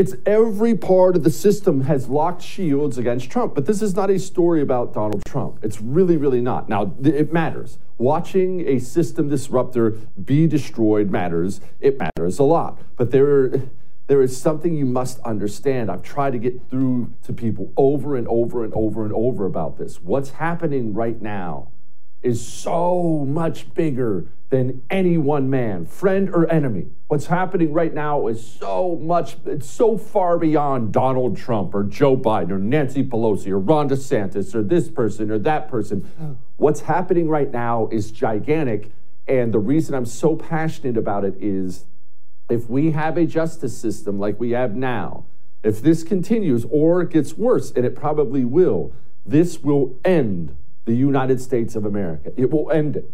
It's 0.00 0.14
every 0.24 0.74
part 0.74 1.14
of 1.14 1.24
the 1.24 1.30
system 1.30 1.82
has 1.82 2.08
locked 2.08 2.40
shields 2.40 2.96
against 2.96 3.30
Trump. 3.30 3.54
But 3.54 3.66
this 3.66 3.82
is 3.82 3.94
not 3.94 4.08
a 4.08 4.18
story 4.18 4.62
about 4.62 4.94
Donald 4.94 5.22
Trump. 5.26 5.58
It's 5.62 5.78
really, 5.82 6.16
really 6.16 6.40
not. 6.40 6.70
Now, 6.70 6.94
it 7.04 7.34
matters. 7.34 7.76
Watching 7.98 8.66
a 8.66 8.78
system 8.78 9.28
disruptor 9.28 9.90
be 10.24 10.46
destroyed 10.46 11.10
matters. 11.10 11.60
It 11.80 11.98
matters 11.98 12.38
a 12.38 12.44
lot. 12.44 12.80
But 12.96 13.10
there, 13.10 13.52
there 14.06 14.22
is 14.22 14.34
something 14.40 14.74
you 14.74 14.86
must 14.86 15.20
understand. 15.20 15.90
I've 15.90 16.02
tried 16.02 16.30
to 16.30 16.38
get 16.38 16.70
through 16.70 17.12
to 17.24 17.34
people 17.34 17.70
over 17.76 18.16
and 18.16 18.26
over 18.26 18.64
and 18.64 18.72
over 18.72 19.04
and 19.04 19.12
over 19.12 19.44
about 19.44 19.76
this. 19.76 20.00
What's 20.00 20.30
happening 20.30 20.94
right 20.94 21.20
now 21.20 21.72
is 22.22 22.46
so 22.46 23.24
much 23.26 23.72
bigger 23.74 24.26
than 24.50 24.82
any 24.90 25.16
one 25.16 25.48
man, 25.48 25.86
friend 25.86 26.28
or 26.28 26.50
enemy. 26.50 26.86
What's 27.06 27.26
happening 27.26 27.72
right 27.72 27.94
now 27.94 28.26
is 28.26 28.44
so 28.44 28.96
much, 29.00 29.36
it's 29.46 29.70
so 29.70 29.96
far 29.96 30.38
beyond 30.38 30.92
Donald 30.92 31.36
Trump 31.36 31.74
or 31.74 31.84
Joe 31.84 32.16
Biden 32.16 32.50
or 32.50 32.58
Nancy 32.58 33.04
Pelosi 33.04 33.48
or 33.48 33.58
Ron 33.58 33.88
DeSantis 33.88 34.54
or 34.54 34.62
this 34.62 34.88
person 34.88 35.30
or 35.30 35.38
that 35.38 35.68
person. 35.68 36.08
What's 36.56 36.82
happening 36.82 37.28
right 37.28 37.50
now 37.50 37.88
is 37.92 38.10
gigantic. 38.10 38.90
And 39.28 39.54
the 39.54 39.60
reason 39.60 39.94
I'm 39.94 40.06
so 40.06 40.34
passionate 40.34 40.96
about 40.96 41.24
it 41.24 41.34
is 41.40 41.84
if 42.48 42.68
we 42.68 42.90
have 42.90 43.16
a 43.16 43.26
justice 43.26 43.78
system 43.78 44.18
like 44.18 44.40
we 44.40 44.50
have 44.50 44.74
now, 44.74 45.24
if 45.62 45.80
this 45.80 46.02
continues 46.02 46.66
or 46.70 47.02
it 47.02 47.10
gets 47.10 47.34
worse, 47.34 47.70
and 47.70 47.84
it 47.84 47.94
probably 47.94 48.44
will, 48.44 48.92
this 49.24 49.60
will 49.60 49.96
end 50.04 50.56
the 50.84 50.94
United 50.94 51.40
States 51.40 51.76
of 51.76 51.84
America. 51.84 52.32
It 52.36 52.50
will 52.50 52.70
end 52.70 52.96
it. 52.96 53.10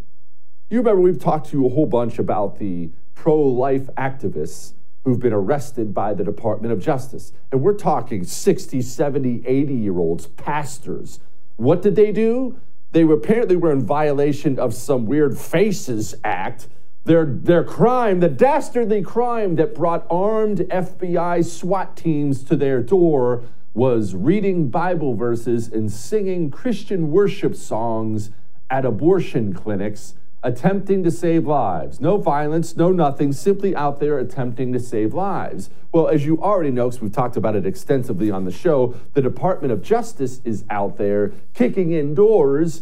You 0.70 0.78
remember 0.78 1.00
we've 1.00 1.20
talked 1.20 1.50
to 1.50 1.58
you 1.58 1.66
a 1.66 1.68
whole 1.68 1.86
bunch 1.86 2.18
about 2.18 2.58
the 2.58 2.90
pro 3.14 3.40
life 3.40 3.86
activists 3.96 4.72
who've 5.04 5.20
been 5.20 5.32
arrested 5.32 5.94
by 5.94 6.12
the 6.12 6.24
Department 6.24 6.72
of 6.72 6.80
Justice. 6.80 7.32
And 7.52 7.62
we're 7.62 7.74
talking 7.74 8.24
60, 8.24 8.82
70, 8.82 9.46
80 9.46 9.74
year 9.74 9.98
olds, 9.98 10.26
pastors. 10.26 11.20
What 11.54 11.80
did 11.80 11.94
they 11.94 12.10
do? 12.10 12.58
They 12.90 13.04
were, 13.04 13.14
apparently 13.14 13.54
were 13.54 13.70
in 13.70 13.86
violation 13.86 14.58
of 14.58 14.74
some 14.74 15.06
weird 15.06 15.38
Faces 15.38 16.14
Act. 16.24 16.66
Their, 17.04 17.24
their 17.24 17.62
crime, 17.62 18.18
the 18.18 18.28
dastardly 18.28 19.00
crime 19.00 19.54
that 19.56 19.76
brought 19.76 20.04
armed 20.10 20.58
FBI 20.58 21.44
SWAT 21.44 21.96
teams 21.96 22.42
to 22.44 22.56
their 22.56 22.82
door, 22.82 23.44
was 23.76 24.14
reading 24.14 24.70
Bible 24.70 25.14
verses 25.14 25.68
and 25.68 25.92
singing 25.92 26.50
Christian 26.50 27.10
worship 27.10 27.54
songs 27.54 28.30
at 28.70 28.86
abortion 28.86 29.52
clinics, 29.52 30.14
attempting 30.42 31.04
to 31.04 31.10
save 31.10 31.46
lives. 31.46 32.00
No 32.00 32.16
violence, 32.16 32.74
no 32.74 32.90
nothing, 32.90 33.34
simply 33.34 33.76
out 33.76 34.00
there 34.00 34.18
attempting 34.18 34.72
to 34.72 34.80
save 34.80 35.12
lives. 35.12 35.68
Well, 35.92 36.08
as 36.08 36.24
you 36.24 36.40
already 36.40 36.70
know, 36.70 36.86
because 36.86 37.02
we've 37.02 37.12
talked 37.12 37.36
about 37.36 37.54
it 37.54 37.66
extensively 37.66 38.30
on 38.30 38.46
the 38.46 38.50
show, 38.50 38.94
the 39.12 39.20
Department 39.20 39.74
of 39.74 39.82
Justice 39.82 40.40
is 40.42 40.64
out 40.70 40.96
there 40.96 41.34
kicking 41.52 41.92
in 41.92 42.14
doors, 42.14 42.80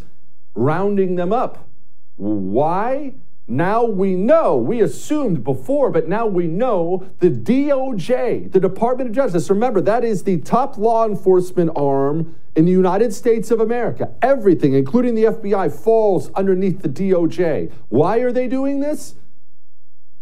rounding 0.55 1.17
them 1.17 1.33
up. 1.33 1.67
Why? 2.15 3.15
Now 3.47 3.85
we 3.85 4.15
know, 4.15 4.57
we 4.57 4.81
assumed 4.81 5.45
before, 5.45 5.91
but 5.91 6.09
now 6.09 6.27
we 6.27 6.47
know 6.47 7.11
the 7.19 7.29
DOJ, 7.29 8.51
the 8.51 8.61
Department 8.61 9.11
of 9.11 9.15
Justice, 9.15 9.51
remember, 9.51 9.83
that 9.83 10.03
is 10.03 10.23
the 10.23 10.39
top 10.39 10.79
law 10.79 11.07
enforcement 11.07 11.71
arm 11.77 12.37
in 12.57 12.65
the 12.65 12.73
United 12.73 13.13
States 13.13 13.51
of 13.51 13.61
America. 13.61 14.15
Everything, 14.23 14.73
including 14.73 15.15
the 15.15 15.25
FBI, 15.25 15.71
falls 15.71 16.31
underneath 16.31 16.81
the 16.81 16.89
DOJ. 16.89 17.71
Why 17.91 18.19
are 18.19 18.33
they 18.33 18.49
doing 18.49 18.81
this? 18.81 19.15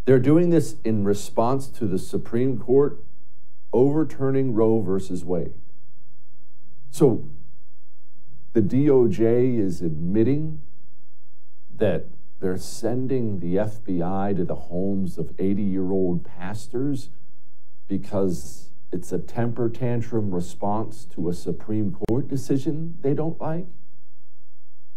They're 0.04 0.18
doing 0.18 0.50
this 0.50 0.76
in 0.82 1.04
response 1.04 1.68
to 1.68 1.86
the 1.86 1.98
Supreme 1.98 2.58
Court 2.58 3.04
overturning 3.72 4.52
Roe 4.52 4.80
versus 4.80 5.24
Wade. 5.24 5.54
So 6.90 7.28
the 8.52 8.60
DOJ 8.60 9.58
is 9.58 9.80
admitting 9.80 10.60
that 11.76 12.06
they're 12.42 12.58
sending 12.58 13.38
the 13.38 13.54
FBI 13.54 14.36
to 14.36 14.44
the 14.44 14.56
homes 14.56 15.16
of 15.16 15.32
80 15.38 15.62
year 15.62 15.92
old 15.92 16.24
pastors 16.24 17.08
because 17.86 18.70
it's 18.90 19.12
a 19.12 19.18
temper 19.18 19.68
tantrum 19.68 20.34
response 20.34 21.04
to 21.14 21.28
a 21.28 21.34
Supreme 21.34 21.96
Court 22.08 22.26
decision 22.26 22.98
they 23.00 23.14
don't 23.14 23.40
like. 23.40 23.66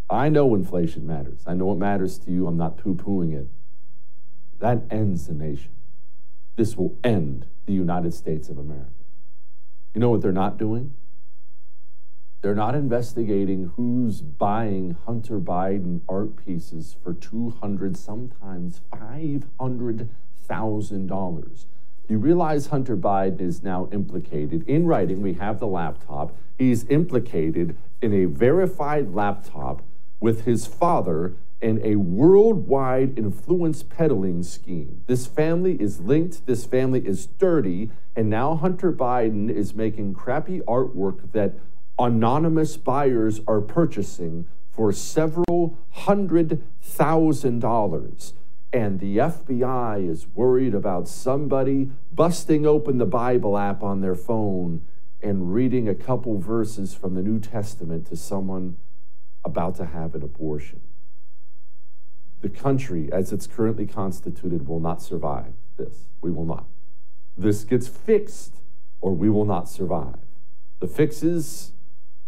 I 0.10 0.28
know 0.28 0.56
inflation 0.56 1.06
matters. 1.06 1.44
I 1.46 1.54
know 1.54 1.72
it 1.72 1.78
matters 1.78 2.18
to 2.20 2.32
you. 2.32 2.48
I'm 2.48 2.58
not 2.58 2.78
poo 2.78 2.96
pooing 2.96 3.34
it. 3.34 3.48
That 4.60 4.82
ends 4.90 5.28
the 5.28 5.34
nation. 5.34 5.72
This 6.56 6.75
will 6.75 6.98
end 7.04 7.46
the 7.68 7.74
United 7.74 8.16
States 8.16 8.50
of 8.50 8.58
America. 8.58 8.90
You 9.94 10.02
know 10.02 10.10
what 10.10 10.22
they're 10.22 10.32
not 10.32 10.58
doing? 10.58 10.96
They're 12.46 12.54
not 12.54 12.75
investigating 12.75 13.72
who's 13.75 14.22
buying 14.22 14.98
Hunter 15.08 15.40
Biden 15.40 16.02
art 16.08 16.36
pieces 16.36 16.96
for 17.02 17.12
200, 17.12 17.98
sometimes 17.98 18.82
$500,000. 18.94 21.66
You 22.08 22.20
realize 22.20 22.68
Hunter 22.68 22.96
Biden 22.96 23.42
is 23.42 23.64
now 23.64 23.90
implicated 23.92 24.64
in 24.70 24.86
writing. 24.86 25.24
We 25.24 25.34
have 25.34 25.60
the 25.60 25.66
laptop. 25.66 26.38
He's 26.56 26.88
implicated 26.88 27.75
in 28.00 28.14
a 28.14 28.25
verified 28.25 29.16
laptop 29.16 29.82
with 30.20 30.46
his 30.46 30.68
father 30.68 31.34
in 31.62 31.82
a 31.84 31.96
worldwide 31.96 33.18
influence 33.18 33.82
peddling 33.82 34.44
scheme. 34.44 35.02
This 35.08 35.25
family 35.25 35.82
is 35.82 36.00
linked, 36.00 36.46
this 36.46 36.64
family 36.64 37.08
is 37.08 37.25
dirty, 37.25 37.90
and 38.16 38.30
now 38.30 38.56
Hunter 38.56 38.92
Biden 38.92 39.50
is 39.50 39.74
making 39.74 40.14
crappy 40.14 40.60
artwork 40.68 41.32
that 41.32 41.56
anonymous 41.98 42.78
buyers 42.78 43.42
are 43.48 43.62
purchasing 43.62 44.48
for 44.70 44.92
several 44.92 45.78
hundred 45.92 46.64
thousand 46.82 47.60
dollars. 47.60 48.34
And 48.74 49.00
the 49.00 49.18
FBI 49.18 50.10
is 50.10 50.28
worried 50.28 50.74
about 50.74 51.08
somebody 51.08 51.92
busting 52.12 52.66
open 52.66 52.98
the 52.98 53.06
Bible 53.06 53.58
app 53.58 53.82
on 53.82 54.02
their 54.02 54.16
phone 54.16 54.82
and 55.22 55.54
reading 55.54 55.88
a 55.88 55.96
couple 55.96 56.38
verses 56.40 56.94
from 56.94 57.16
the 57.16 57.22
New 57.22 57.40
Testament 57.40 58.06
to 58.08 58.18
someone 58.18 58.75
about 59.46 59.75
to 59.75 59.86
have 59.86 60.14
an 60.14 60.24
abortion. 60.24 60.82
The 62.42 62.50
country, 62.50 63.10
as 63.12 63.32
it's 63.32 63.48
currently 63.48 63.88
constituted, 63.88 64.68
will 64.68 64.82
not 64.82 65.02
survive 65.02 65.54
this. 65.78 66.10
We 66.22 66.32
will 66.32 66.46
not. 66.46 66.66
This 67.38 67.64
gets 67.64 67.88
fixed, 67.88 68.56
or 69.00 69.14
we 69.14 69.30
will 69.30 69.46
not 69.46 69.70
survive. 69.70 70.20
The 70.80 70.88
fixes 70.88 71.72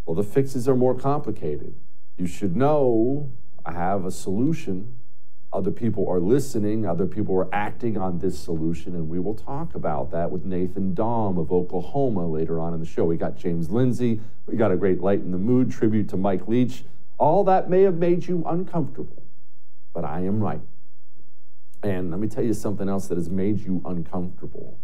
well, 0.07 0.15
the 0.15 0.23
fixes 0.23 0.69
are 0.69 0.75
more 0.75 0.95
complicated. 0.95 1.75
You 2.17 2.27
should 2.27 2.55
know 2.55 3.29
I 3.65 3.73
have 3.73 4.05
a 4.05 4.11
solution. 4.11 4.95
Other 5.51 5.69
people 5.69 6.07
are 6.07 6.19
listening, 6.19 6.85
other 6.85 7.05
people 7.05 7.35
are 7.35 7.53
acting 7.53 7.97
on 7.97 8.19
this 8.19 8.39
solution, 8.39 8.95
and 8.95 9.09
we 9.09 9.19
will 9.19 9.33
talk 9.33 9.75
about 9.75 10.11
that 10.11 10.31
with 10.31 10.45
Nathan 10.45 10.95
Dahm 10.95 11.37
of 11.37 11.51
Oklahoma 11.51 12.25
later 12.25 12.59
on 12.59 12.73
in 12.73 12.79
the 12.79 12.85
show. 12.85 13.03
We 13.03 13.17
got 13.17 13.35
James 13.35 13.69
Lindsay, 13.69 14.21
we 14.45 14.55
got 14.55 14.71
a 14.71 14.77
great 14.77 15.01
Lighten 15.01 15.31
the 15.31 15.37
Mood 15.37 15.71
tribute 15.71 16.07
to 16.09 16.17
Mike 16.17 16.47
Leach. 16.47 16.85
All 17.17 17.43
that 17.43 17.69
may 17.69 17.81
have 17.81 17.95
made 17.95 18.27
you 18.27 18.43
uncomfortable, 18.45 19.23
but 19.93 20.05
I 20.05 20.21
am 20.21 20.39
right. 20.39 20.61
And 21.83 22.11
let 22.11 22.19
me 22.21 22.27
tell 22.29 22.43
you 22.43 22.53
something 22.53 22.87
else 22.87 23.07
that 23.09 23.17
has 23.17 23.29
made 23.29 23.59
you 23.59 23.81
uncomfortable 23.85 24.79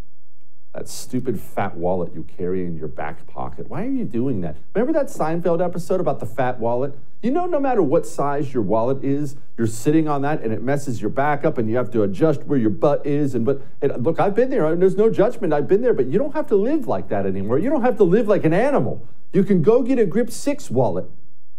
that 0.74 0.90
stupid 0.90 1.40
fat 1.40 1.76
wallet 1.76 2.14
you 2.16 2.24
carry 2.24 2.66
in 2.66 2.76
your 2.76 2.88
back 2.88 3.28
pocket. 3.28 3.70
Why 3.70 3.84
are 3.84 3.90
you 3.90 4.06
doing 4.06 4.42
that? 4.42 4.56
Remember 4.74 4.92
that 5.00 5.08
Seinfeld 5.08 5.64
episode 5.64 6.00
about 6.00 6.20
the 6.20 6.26
fat 6.26 6.60
wallet? 6.60 6.98
You 7.22 7.30
know, 7.30 7.46
no 7.46 7.60
matter 7.60 7.84
what 7.84 8.08
size 8.08 8.54
your 8.54 8.64
wallet 8.64 9.04
is, 9.04 9.36
you're 9.56 9.68
sitting 9.68 10.08
on 10.08 10.24
that 10.24 10.42
and 10.42 10.52
it 10.52 10.64
messes 10.64 11.00
your 11.00 11.12
back 11.12 11.46
up 11.46 11.60
and 11.60 11.70
you 11.70 11.78
have 11.78 11.92
to 11.92 12.02
adjust 12.02 12.44
where 12.44 12.58
your 12.58 12.72
butt 12.72 13.06
is. 13.06 13.36
And 13.36 13.46
but 13.46 13.62
and 13.82 14.04
look, 14.04 14.20
I've 14.20 14.34
been 14.34 14.50
there. 14.50 14.66
and 14.66 14.82
There's 14.82 14.98
no 14.98 15.12
judgment. 15.12 15.54
I've 15.54 15.68
been 15.68 15.84
there, 15.84 15.94
but 15.94 16.08
you 16.08 16.18
don't 16.18 16.34
have 16.34 16.48
to 16.48 16.56
live 16.56 16.88
like 16.88 17.08
that 17.10 17.28
anymore. 17.28 17.60
You 17.60 17.70
don't 17.70 17.84
have 17.84 17.98
to 17.98 18.04
live 18.04 18.28
like 18.28 18.44
an 18.44 18.54
animal. 18.54 19.08
You 19.32 19.44
can 19.44 19.62
go 19.62 19.84
get 19.84 20.00
a 20.00 20.06
Grip 20.06 20.32
6 20.32 20.72
wallet. 20.72 21.06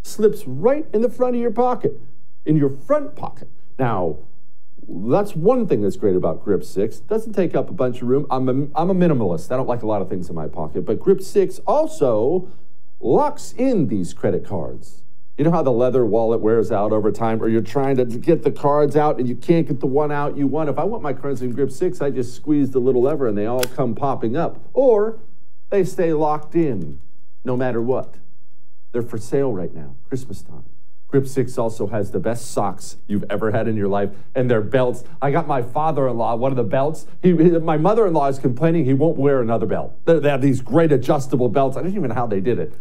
Slips 0.02 0.46
right 0.46 0.86
in 0.92 1.00
the 1.02 1.08
front 1.08 1.36
of 1.36 1.40
your 1.40 1.50
pocket, 1.50 1.98
in 2.44 2.56
your 2.56 2.68
front 2.68 3.14
pocket. 3.16 3.48
Now, 3.78 4.18
that's 4.88 5.34
one 5.34 5.66
thing 5.66 5.82
that's 5.82 5.96
great 5.96 6.16
about 6.16 6.44
Grip 6.44 6.64
6. 6.64 7.00
Doesn't 7.00 7.32
take 7.32 7.54
up 7.54 7.70
a 7.70 7.72
bunch 7.72 8.02
of 8.02 8.08
room. 8.08 8.26
I'm 8.30 8.48
a, 8.48 8.52
I'm 8.78 8.90
a 8.90 8.94
minimalist. 8.94 9.50
I 9.52 9.56
don't 9.56 9.68
like 9.68 9.82
a 9.82 9.86
lot 9.86 10.02
of 10.02 10.08
things 10.08 10.28
in 10.28 10.34
my 10.34 10.48
pocket. 10.48 10.84
But 10.84 11.00
Grip 11.00 11.22
6 11.22 11.58
also 11.66 12.50
locks 13.00 13.52
in 13.52 13.88
these 13.88 14.12
credit 14.12 14.44
cards. 14.44 15.02
You 15.36 15.44
know 15.44 15.50
how 15.50 15.62
the 15.62 15.72
leather 15.72 16.06
wallet 16.06 16.40
wears 16.40 16.70
out 16.70 16.92
over 16.92 17.10
time, 17.10 17.42
or 17.42 17.48
you're 17.48 17.60
trying 17.60 17.96
to 17.96 18.04
get 18.04 18.44
the 18.44 18.52
cards 18.52 18.94
out 18.94 19.18
and 19.18 19.28
you 19.28 19.34
can't 19.34 19.66
get 19.66 19.80
the 19.80 19.86
one 19.86 20.12
out 20.12 20.36
you 20.36 20.46
want. 20.46 20.68
If 20.68 20.78
I 20.78 20.84
want 20.84 21.02
my 21.02 21.12
cards 21.12 21.42
in 21.42 21.50
grip 21.50 21.72
six, 21.72 22.00
I 22.00 22.10
just 22.10 22.34
squeeze 22.36 22.70
the 22.70 22.78
little 22.78 23.02
lever 23.02 23.26
and 23.26 23.36
they 23.36 23.46
all 23.46 23.62
come 23.62 23.96
popping 23.96 24.36
up. 24.36 24.60
Or 24.72 25.18
they 25.70 25.82
stay 25.84 26.12
locked 26.12 26.54
in 26.54 27.00
no 27.44 27.56
matter 27.56 27.82
what. 27.82 28.16
They're 28.92 29.02
for 29.02 29.18
sale 29.18 29.52
right 29.52 29.74
now, 29.74 29.96
Christmas 30.08 30.40
time. 30.42 30.64
Grip 31.14 31.28
6 31.28 31.58
also 31.58 31.86
has 31.86 32.10
the 32.10 32.18
best 32.18 32.50
socks 32.50 32.96
you've 33.06 33.22
ever 33.30 33.52
had 33.52 33.68
in 33.68 33.76
your 33.76 33.86
life 33.86 34.10
and 34.34 34.50
their 34.50 34.60
belts. 34.60 35.04
I 35.22 35.30
got 35.30 35.46
my 35.46 35.62
father 35.62 36.08
in 36.08 36.18
law 36.18 36.34
one 36.34 36.50
of 36.50 36.56
the 36.56 36.64
belts. 36.64 37.06
He, 37.22 37.32
my 37.32 37.76
mother 37.76 38.04
in 38.08 38.14
law 38.14 38.26
is 38.26 38.40
complaining 38.40 38.84
he 38.84 38.94
won't 38.94 39.16
wear 39.16 39.40
another 39.40 39.64
belt. 39.64 39.96
They 40.06 40.28
have 40.28 40.42
these 40.42 40.60
great 40.60 40.90
adjustable 40.90 41.48
belts. 41.48 41.76
I 41.76 41.82
don't 41.82 41.94
even 41.94 42.08
know 42.08 42.16
how 42.16 42.26
they 42.26 42.40
did 42.40 42.58
it. 42.58 42.74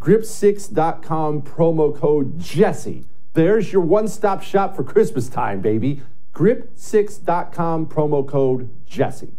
Grip6.com 0.00 1.42
promo 1.42 1.96
code 1.96 2.40
Jesse. 2.40 3.04
There's 3.34 3.72
your 3.72 3.82
one 3.82 4.08
stop 4.08 4.42
shop 4.42 4.74
for 4.74 4.82
Christmas 4.82 5.28
time, 5.28 5.60
baby. 5.60 6.02
Grip6.com 6.34 7.86
promo 7.86 8.26
code 8.26 8.68
Jesse. 8.84 9.30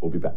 We'll 0.00 0.10
be 0.10 0.18
back. 0.18 0.36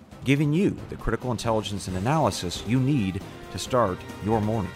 giving 0.23 0.53
you 0.53 0.77
the 0.89 0.95
critical 0.95 1.31
intelligence 1.31 1.87
and 1.87 1.97
analysis 1.97 2.63
you 2.67 2.79
need 2.79 3.21
to 3.51 3.57
start 3.57 3.99
your 4.23 4.41
morning. 4.41 4.71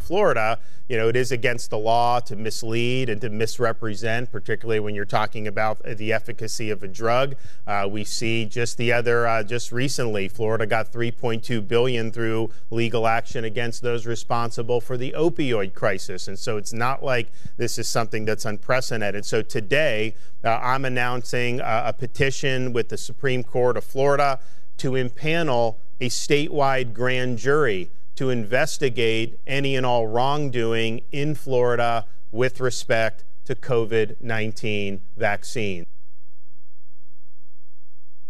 Florida 0.00 0.60
you 0.88 0.96
know, 0.96 1.08
it 1.08 1.16
is 1.16 1.32
against 1.32 1.70
the 1.70 1.78
law 1.78 2.20
to 2.20 2.36
mislead 2.36 3.08
and 3.08 3.20
to 3.20 3.28
misrepresent, 3.28 4.30
particularly 4.30 4.78
when 4.78 4.94
you're 4.94 5.04
talking 5.04 5.48
about 5.48 5.82
the 5.82 6.12
efficacy 6.12 6.70
of 6.70 6.82
a 6.82 6.88
drug. 6.88 7.34
Uh, 7.66 7.88
we 7.90 8.04
see 8.04 8.44
just 8.44 8.76
the 8.76 8.92
other, 8.92 9.26
uh, 9.26 9.42
just 9.42 9.72
recently, 9.72 10.28
Florida 10.28 10.64
got 10.64 10.92
3.2 10.92 11.66
billion 11.66 12.12
through 12.12 12.50
legal 12.70 13.06
action 13.08 13.44
against 13.44 13.82
those 13.82 14.06
responsible 14.06 14.80
for 14.80 14.96
the 14.96 15.12
opioid 15.16 15.74
crisis, 15.74 16.28
and 16.28 16.38
so 16.38 16.56
it's 16.56 16.72
not 16.72 17.02
like 17.02 17.32
this 17.56 17.78
is 17.78 17.88
something 17.88 18.24
that's 18.24 18.44
unprecedented. 18.44 19.24
So 19.24 19.42
today, 19.42 20.14
uh, 20.44 20.60
I'm 20.62 20.84
announcing 20.84 21.60
a 21.64 21.92
petition 21.92 22.72
with 22.72 22.90
the 22.90 22.96
Supreme 22.96 23.42
Court 23.42 23.76
of 23.76 23.82
Florida 23.82 24.38
to 24.78 24.92
impanel 24.92 25.76
a 26.00 26.08
statewide 26.08 26.92
grand 26.92 27.38
jury 27.38 27.90
to 28.16 28.30
investigate 28.30 29.38
any 29.46 29.76
and 29.76 29.86
all 29.86 30.06
wrongdoing 30.06 31.02
in 31.12 31.34
Florida 31.34 32.06
with 32.32 32.60
respect 32.60 33.24
to 33.44 33.54
COVID 33.54 34.16
19 34.20 35.00
vaccine. 35.16 35.86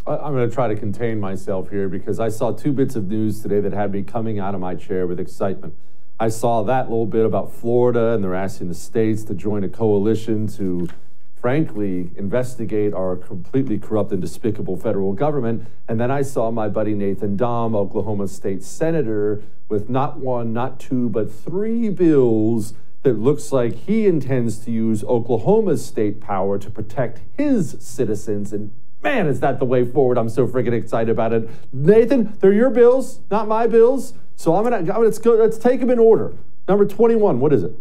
I'm 0.07 0.35
going 0.35 0.49
to 0.49 0.55
try 0.55 0.69
to 0.69 0.77
contain 0.77 1.19
myself 1.19 1.71
here 1.71 1.89
because 1.89 2.21
I 2.21 2.29
saw 2.29 2.53
two 2.53 2.73
bits 2.73 2.95
of 2.95 3.09
news 3.09 3.43
today 3.43 3.59
that 3.61 3.73
had 3.73 3.91
me 3.91 4.05
coming 4.05 4.39
out 4.39 4.55
of 4.55 4.61
my 4.61 4.77
chair 4.77 5.05
with 5.07 5.19
excitement. 5.19 5.75
I 6.21 6.29
saw 6.29 6.63
that 6.63 6.89
little 6.89 7.07
bit 7.07 7.27
about 7.27 7.53
Florida, 7.53 8.13
and 8.13 8.23
they're 8.23 8.35
asking 8.35 8.69
the 8.69 8.75
states 8.75 9.25
to 9.25 9.35
join 9.35 9.65
a 9.65 9.69
coalition 9.69 10.47
to 10.49 10.89
frankly, 11.47 12.11
investigate 12.17 12.93
our 12.93 13.15
completely 13.15 13.79
corrupt 13.79 14.11
and 14.11 14.21
despicable 14.21 14.77
federal 14.77 15.13
government. 15.13 15.65
And 15.87 16.01
then 16.01 16.11
I 16.11 16.23
saw 16.23 16.51
my 16.51 16.69
buddy 16.69 16.93
Nathan 16.93 17.37
Dahm, 17.37 17.77
Oklahoma 17.77 18.27
State 18.27 18.65
Senator, 18.65 19.43
with 19.69 19.89
not 19.89 20.19
one, 20.19 20.53
not 20.53 20.79
two, 20.79 21.09
but 21.09 21.33
three 21.33 21.89
bills 21.89 22.75
that 23.03 23.19
looks 23.19 23.53
like 23.53 23.75
he 23.75 24.07
intends 24.07 24.59
to 24.59 24.71
use 24.71 25.05
Oklahoma's 25.05 25.85
state 25.85 26.21
power 26.21 26.59
to 26.59 26.71
protect 26.71 27.21
his 27.37 27.77
citizens. 27.81 28.53
And 28.53 28.73
man, 29.03 29.27
is 29.27 29.41
that 29.41 29.59
the 29.59 29.65
way 29.65 29.85
forward? 29.85 30.19
I'm 30.19 30.29
so 30.29 30.47
freaking 30.47 30.73
excited 30.73 31.11
about 31.11 31.33
it. 31.33 31.49
Nathan, 31.73 32.37
they're 32.41 32.53
your 32.53 32.71
bills, 32.71 33.21
not 33.31 33.47
my 33.49 33.67
bills. 33.67 34.15
So 34.35 34.55
I'm 34.55 34.65
gonna 34.65 34.99
let's 34.99 35.19
go. 35.19 35.35
Let's 35.35 35.57
take 35.57 35.81
them 35.81 35.91
in 35.91 35.99
order. 35.99 36.35
Number 36.69 36.85
21. 36.85 37.41
What 37.41 37.53
is 37.53 37.63
it? 37.63 37.73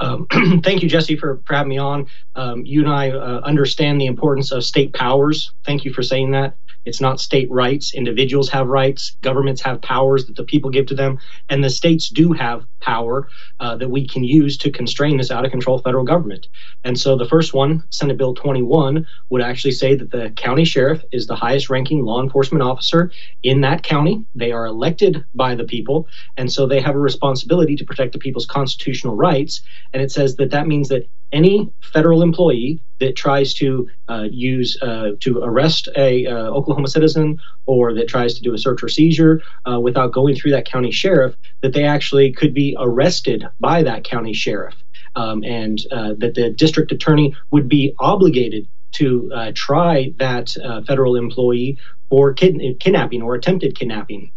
Um, 0.00 0.26
thank 0.64 0.82
you, 0.82 0.88
Jesse, 0.88 1.16
for, 1.16 1.40
for 1.46 1.54
having 1.54 1.68
me 1.68 1.78
on. 1.78 2.06
Um, 2.34 2.64
you 2.64 2.80
and 2.82 2.92
I 2.92 3.10
uh, 3.10 3.40
understand 3.44 4.00
the 4.00 4.06
importance 4.06 4.50
of 4.50 4.64
state 4.64 4.92
powers. 4.92 5.52
Thank 5.64 5.84
you 5.84 5.92
for 5.92 6.02
saying 6.02 6.32
that. 6.32 6.56
It's 6.84 7.00
not 7.00 7.20
state 7.20 7.50
rights. 7.50 7.94
Individuals 7.94 8.48
have 8.50 8.68
rights. 8.68 9.16
Governments 9.22 9.60
have 9.62 9.82
powers 9.82 10.26
that 10.26 10.36
the 10.36 10.44
people 10.44 10.70
give 10.70 10.86
to 10.86 10.94
them. 10.94 11.18
And 11.48 11.62
the 11.62 11.70
states 11.70 12.08
do 12.08 12.32
have 12.32 12.64
power 12.80 13.28
uh, 13.60 13.76
that 13.76 13.90
we 13.90 14.06
can 14.06 14.24
use 14.24 14.56
to 14.58 14.70
constrain 14.70 15.16
this 15.16 15.30
out 15.30 15.44
of 15.44 15.50
control 15.50 15.78
federal 15.78 16.04
government. 16.04 16.48
And 16.84 16.98
so 16.98 17.16
the 17.16 17.26
first 17.26 17.54
one, 17.54 17.84
Senate 17.90 18.16
Bill 18.16 18.34
21, 18.34 19.06
would 19.30 19.42
actually 19.42 19.72
say 19.72 19.94
that 19.94 20.10
the 20.10 20.30
county 20.30 20.64
sheriff 20.64 21.02
is 21.12 21.26
the 21.26 21.36
highest 21.36 21.70
ranking 21.70 22.04
law 22.04 22.22
enforcement 22.22 22.62
officer 22.62 23.10
in 23.42 23.60
that 23.62 23.82
county. 23.82 24.24
They 24.34 24.52
are 24.52 24.66
elected 24.66 25.24
by 25.34 25.54
the 25.54 25.64
people. 25.64 26.08
And 26.36 26.52
so 26.52 26.66
they 26.66 26.80
have 26.80 26.94
a 26.94 27.00
responsibility 27.00 27.76
to 27.76 27.84
protect 27.84 28.12
the 28.12 28.18
people's 28.18 28.46
constitutional 28.46 29.16
rights. 29.16 29.60
And 29.92 30.02
it 30.02 30.10
says 30.10 30.36
that 30.36 30.50
that 30.50 30.66
means 30.66 30.88
that 30.88 31.08
any 31.32 31.72
federal 31.92 32.22
employee 32.22 32.80
that 32.98 33.16
tries 33.16 33.54
to 33.54 33.88
uh, 34.08 34.26
use 34.30 34.76
uh, 34.82 35.12
to 35.20 35.38
arrest 35.38 35.88
a 35.96 36.26
uh, 36.26 36.34
Oklahoma 36.50 36.88
citizen 36.88 37.40
or 37.66 37.94
that 37.94 38.08
tries 38.08 38.34
to 38.34 38.42
do 38.42 38.52
a 38.52 38.58
search 38.58 38.82
or 38.82 38.88
seizure 38.88 39.40
uh, 39.70 39.80
without 39.80 40.12
going 40.12 40.34
through 40.34 40.50
that 40.50 40.66
county 40.66 40.90
sheriff, 40.90 41.34
that 41.62 41.72
they 41.72 41.84
actually 41.84 42.32
could 42.32 42.52
be 42.52 42.69
arrested 42.78 43.46
by 43.58 43.82
that 43.82 44.04
county 44.04 44.32
sheriff, 44.32 44.74
um, 45.16 45.42
and 45.44 45.80
uh, 45.92 46.14
that 46.18 46.34
the 46.34 46.50
district 46.50 46.92
attorney 46.92 47.34
would 47.50 47.68
be 47.68 47.94
obligated 47.98 48.68
to 48.92 49.30
uh, 49.34 49.52
try 49.54 50.12
that 50.18 50.50
federal 50.86 51.16
employee 51.16 51.78
for 52.08 52.32
kid- 52.32 52.60
kidnapping 52.80 53.22
or 53.22 53.34
attempted 53.34 53.78
kidnapping 53.78 54.32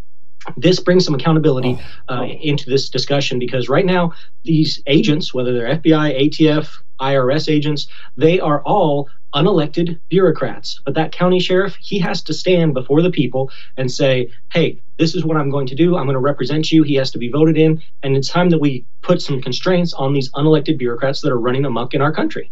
this 0.58 0.80
brings 0.80 1.06
some 1.06 1.16
accountability 1.16 1.80
oh. 2.10 2.16
uh, 2.16 2.24
into 2.24 2.70
this 2.70 2.90
discussion 2.90 3.40
because 3.40 3.70
right 3.70 3.86
now 3.86 4.12
these 4.44 4.82
agents 4.88 5.34
whether 5.34 5.54
they're 5.54 5.76
fbi 5.78 6.30
atf 6.30 6.78
irs 7.00 7.50
agents 7.50 7.88
they 8.18 8.40
are 8.40 8.62
all 8.64 9.10
unelected 9.34 10.00
bureaucrats 10.10 10.80
but 10.86 10.94
that 10.94 11.12
county 11.12 11.40
sheriff 11.40 11.76
he 11.80 11.98
has 11.98 12.22
to 12.22 12.34
stand 12.34 12.74
before 12.74 13.02
the 13.02 13.10
people 13.10 13.50
and 13.78 13.92
say 13.92 14.30
hey 14.52 14.80
this 15.00 15.16
is 15.16 15.26
what 15.26 15.38
i'm 15.38 15.50
going 15.50 15.66
to 15.66 15.76
do 15.76 15.98
i'm 15.98 16.06
going 16.06 16.14
to 16.14 16.20
represent 16.20 16.72
you 16.72 16.84
he 16.84 16.94
has 16.94 17.10
to 17.10 17.18
be 17.18 17.30
voted 17.30 17.58
in 17.58 17.82
and 18.04 18.16
it's 18.16 18.30
time 18.30 18.50
that 18.50 18.60
we 18.60 18.86
put 19.02 19.22
some 19.22 19.42
constraints 19.42 19.94
on 19.94 20.14
these 20.14 20.32
unelected 20.34 20.78
bureaucrats 20.78 21.22
that 21.22 21.32
are 21.32 21.40
running 21.40 21.66
amok 21.66 21.94
in 21.94 22.02
our 22.02 22.12
country 22.12 22.52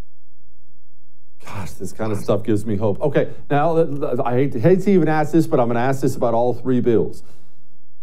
Gosh, 1.43 1.71
this 1.71 1.91
kind 1.91 2.11
of 2.11 2.19
stuff 2.19 2.43
gives 2.43 2.65
me 2.65 2.75
hope. 2.75 3.01
Okay, 3.01 3.33
now 3.49 3.75
I 4.23 4.33
hate 4.33 4.51
to, 4.53 4.59
hate 4.59 4.81
to 4.81 4.91
even 4.91 5.07
ask 5.07 5.31
this, 5.31 5.47
but 5.47 5.59
I'm 5.59 5.67
going 5.67 5.75
to 5.75 5.81
ask 5.81 6.01
this 6.01 6.15
about 6.15 6.35
all 6.35 6.53
three 6.53 6.81
bills. 6.81 7.23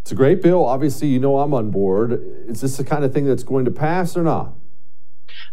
It's 0.09 0.13
a 0.15 0.17
great 0.17 0.41
bill. 0.41 0.65
Obviously, 0.65 1.09
you 1.09 1.19
know 1.19 1.39
I'm 1.39 1.53
on 1.53 1.71
board. 1.71 2.19
Is 2.47 2.63
this 2.63 2.79
the 2.79 2.83
kind 2.83 3.05
of 3.05 3.13
thing 3.13 3.27
that's 3.27 3.43
going 3.43 3.67
to 3.67 3.71
pass 3.71 4.17
or 4.17 4.23
not? 4.23 4.55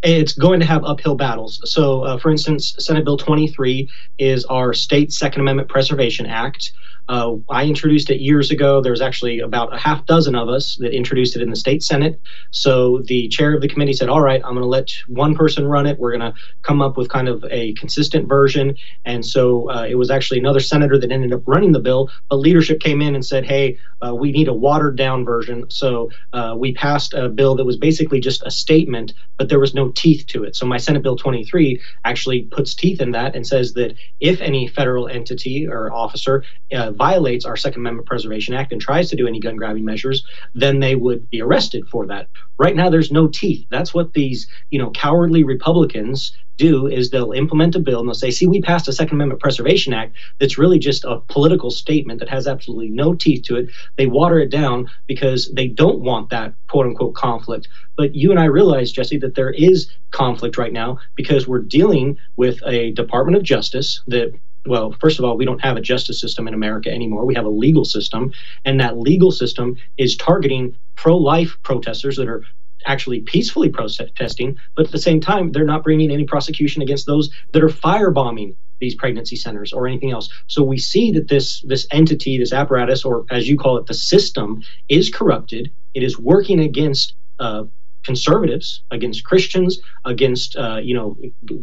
It's 0.01 0.31
going 0.31 0.61
to 0.61 0.65
have 0.65 0.85
uphill 0.85 1.15
battles. 1.15 1.59
So, 1.69 2.03
uh, 2.03 2.17
for 2.17 2.31
instance, 2.31 2.73
Senate 2.79 3.03
Bill 3.03 3.17
23 3.17 3.89
is 4.17 4.45
our 4.45 4.73
state 4.73 5.11
Second 5.11 5.41
Amendment 5.41 5.67
Preservation 5.67 6.25
Act. 6.25 6.71
Uh, 7.07 7.35
I 7.49 7.65
introduced 7.65 8.09
it 8.09 8.19
years 8.19 8.49
ago. 8.49 8.81
There's 8.81 9.01
actually 9.01 9.39
about 9.39 9.73
a 9.73 9.77
half 9.77 10.05
dozen 10.05 10.33
of 10.35 10.49
us 10.49 10.75
that 10.77 10.91
introduced 10.91 11.35
it 11.35 11.41
in 11.41 11.49
the 11.49 11.55
state 11.55 11.83
senate. 11.83 12.19
So 12.51 13.01
the 13.05 13.27
chair 13.27 13.53
of 13.53 13.61
the 13.61 13.67
committee 13.67 13.93
said, 13.93 14.09
"All 14.09 14.21
right, 14.21 14.41
I'm 14.43 14.53
going 14.53 14.63
to 14.63 14.67
let 14.67 14.91
one 15.07 15.35
person 15.35 15.67
run 15.67 15.85
it. 15.85 15.99
We're 15.99 16.17
going 16.17 16.33
to 16.33 16.39
come 16.63 16.81
up 16.81 16.97
with 16.97 17.09
kind 17.09 17.27
of 17.27 17.45
a 17.51 17.73
consistent 17.73 18.27
version." 18.27 18.75
And 19.05 19.23
so 19.23 19.69
uh, 19.69 19.85
it 19.87 19.95
was 19.95 20.09
actually 20.09 20.39
another 20.39 20.59
senator 20.59 20.97
that 20.97 21.11
ended 21.11 21.31
up 21.31 21.43
running 21.45 21.73
the 21.73 21.79
bill. 21.79 22.09
But 22.29 22.37
leadership 22.37 22.79
came 22.79 23.01
in 23.01 23.13
and 23.13 23.25
said, 23.25 23.45
"Hey, 23.45 23.77
uh, 24.05 24.15
we 24.15 24.31
need 24.31 24.47
a 24.47 24.53
watered 24.53 24.95
down 24.95 25.25
version." 25.25 25.69
So 25.69 26.09
uh, 26.33 26.55
we 26.57 26.73
passed 26.73 27.13
a 27.13 27.29
bill 27.29 27.55
that 27.55 27.65
was 27.65 27.77
basically 27.77 28.19
just 28.19 28.41
a 28.45 28.51
statement, 28.51 29.13
but 29.37 29.49
there 29.49 29.59
was 29.59 29.75
no 29.75 29.89
teeth 29.89 30.25
to 30.27 30.43
it. 30.43 30.55
So 30.55 30.65
my 30.65 30.77
Senate 30.77 31.03
Bill 31.03 31.15
23 31.15 31.79
actually 32.03 32.43
puts 32.43 32.73
teeth 32.73 32.99
in 32.99 33.11
that 33.11 33.35
and 33.35 33.45
says 33.45 33.73
that 33.73 33.95
if 34.19 34.41
any 34.41 34.67
federal 34.67 35.07
entity 35.07 35.67
or 35.67 35.93
officer 35.93 36.43
uh, 36.73 36.91
violates 36.95 37.45
our 37.45 37.55
Second 37.55 37.81
Amendment 37.81 38.07
Preservation 38.07 38.53
Act 38.53 38.71
and 38.71 38.81
tries 38.81 39.09
to 39.09 39.15
do 39.15 39.27
any 39.27 39.39
gun 39.39 39.55
grabbing 39.55 39.85
measures, 39.85 40.25
then 40.53 40.79
they 40.79 40.95
would 40.95 41.29
be 41.29 41.41
arrested 41.41 41.87
for 41.89 42.05
that. 42.07 42.27
Right 42.57 42.75
now, 42.75 42.89
there's 42.89 43.11
no 43.11 43.27
teeth. 43.27 43.65
That's 43.69 43.93
what 43.93 44.13
these, 44.13 44.47
you 44.69 44.79
know, 44.79 44.91
cowardly 44.91 45.43
Republicans 45.43 46.31
do 46.57 46.87
is 46.87 47.09
they'll 47.09 47.33
implement 47.33 47.75
a 47.75 47.79
bill 47.79 47.99
and 47.99 48.07
they'll 48.07 48.13
say, 48.13 48.31
see, 48.31 48.47
we 48.47 48.61
passed 48.61 48.87
a 48.87 48.93
Second 48.93 49.17
Amendment 49.17 49.41
Preservation 49.41 49.93
Act 49.93 50.15
that's 50.39 50.57
really 50.57 50.79
just 50.79 51.03
a 51.03 51.19
political 51.27 51.69
statement 51.69 52.19
that 52.19 52.29
has 52.29 52.47
absolutely 52.47 52.89
no 52.89 53.13
teeth 53.13 53.43
to 53.43 53.57
it. 53.57 53.69
They 53.97 54.07
water 54.07 54.39
it 54.39 54.49
down 54.51 54.89
because 55.07 55.51
they 55.53 55.67
don't 55.67 55.99
want 55.99 56.29
that 56.29 56.53
quote 56.67 56.85
unquote 56.85 57.15
conflict. 57.15 57.67
But 57.97 58.15
you 58.15 58.31
and 58.31 58.39
I 58.39 58.45
realize, 58.45 58.91
Jesse, 58.91 59.17
that 59.17 59.35
there 59.35 59.51
is 59.51 59.89
conflict 60.11 60.57
right 60.57 60.73
now 60.73 60.99
because 61.15 61.47
we're 61.47 61.59
dealing 61.59 62.17
with 62.35 62.59
a 62.65 62.91
Department 62.91 63.37
of 63.37 63.43
Justice 63.43 64.01
that 64.07 64.33
well, 64.65 64.95
first 64.99 65.19
of 65.19 65.25
all, 65.25 65.37
we 65.37 65.45
don't 65.45 65.61
have 65.61 65.77
a 65.77 65.81
justice 65.81 66.19
system 66.19 66.47
in 66.47 66.53
America 66.53 66.89
anymore. 66.89 67.25
We 67.25 67.35
have 67.35 67.45
a 67.45 67.49
legal 67.49 67.85
system, 67.85 68.31
and 68.63 68.79
that 68.79 68.97
legal 68.97 69.31
system 69.31 69.77
is 69.97 70.15
targeting 70.15 70.77
pro 70.95 71.17
life 71.17 71.57
protesters 71.63 72.17
that 72.17 72.27
are 72.27 72.43
actually 72.85 73.21
peacefully 73.21 73.69
protesting, 73.69 74.57
but 74.75 74.85
at 74.85 74.91
the 74.91 74.99
same 74.99 75.19
time, 75.19 75.51
they're 75.51 75.65
not 75.65 75.83
bringing 75.83 76.11
any 76.11 76.23
prosecution 76.23 76.81
against 76.81 77.05
those 77.05 77.29
that 77.51 77.63
are 77.63 77.69
firebombing 77.69 78.55
these 78.79 78.95
pregnancy 78.95 79.35
centers 79.35 79.71
or 79.73 79.87
anything 79.87 80.11
else. 80.11 80.29
So 80.47 80.61
we 80.61 80.77
see 80.77 81.11
that 81.13 81.27
this 81.27 81.61
this 81.61 81.87
entity, 81.91 82.37
this 82.37 82.53
apparatus, 82.53 83.05
or 83.05 83.25
as 83.29 83.47
you 83.47 83.57
call 83.57 83.77
it, 83.77 83.85
the 83.85 83.93
system, 83.93 84.61
is 84.89 85.09
corrupted. 85.09 85.71
It 85.93 86.03
is 86.03 86.19
working 86.19 86.59
against 86.59 87.15
uh, 87.39 87.63
conservatives, 88.05 88.83
against 88.91 89.23
Christians, 89.23 89.79
against 90.05 90.55
uh, 90.55 90.77
you 90.81 90.95
know 90.95 91.17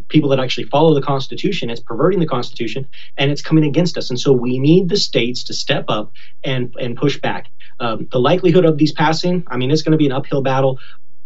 people 0.08 0.28
that 0.30 0.40
actually 0.40 0.64
follow 0.64 0.94
the 0.94 1.00
Constitution. 1.00 1.70
It's 1.70 1.80
perverting 1.80 2.20
the 2.20 2.26
Constitution, 2.26 2.86
and 3.16 3.30
it's 3.30 3.42
coming 3.42 3.64
against 3.64 3.96
us. 3.96 4.10
And 4.10 4.20
so 4.20 4.32
we 4.32 4.58
need 4.58 4.88
the 4.88 4.96
states 4.96 5.42
to 5.44 5.54
step 5.54 5.84
up 5.88 6.12
and 6.44 6.74
and 6.80 6.96
push 6.96 7.18
back. 7.18 7.48
Um, 7.80 8.06
the 8.12 8.20
likelihood 8.20 8.64
of 8.64 8.78
these 8.78 8.92
passing, 8.92 9.44
I 9.48 9.56
mean, 9.56 9.70
it's 9.70 9.82
going 9.82 9.92
to 9.92 9.98
be 9.98 10.06
an 10.06 10.12
uphill 10.12 10.42
battle. 10.42 10.78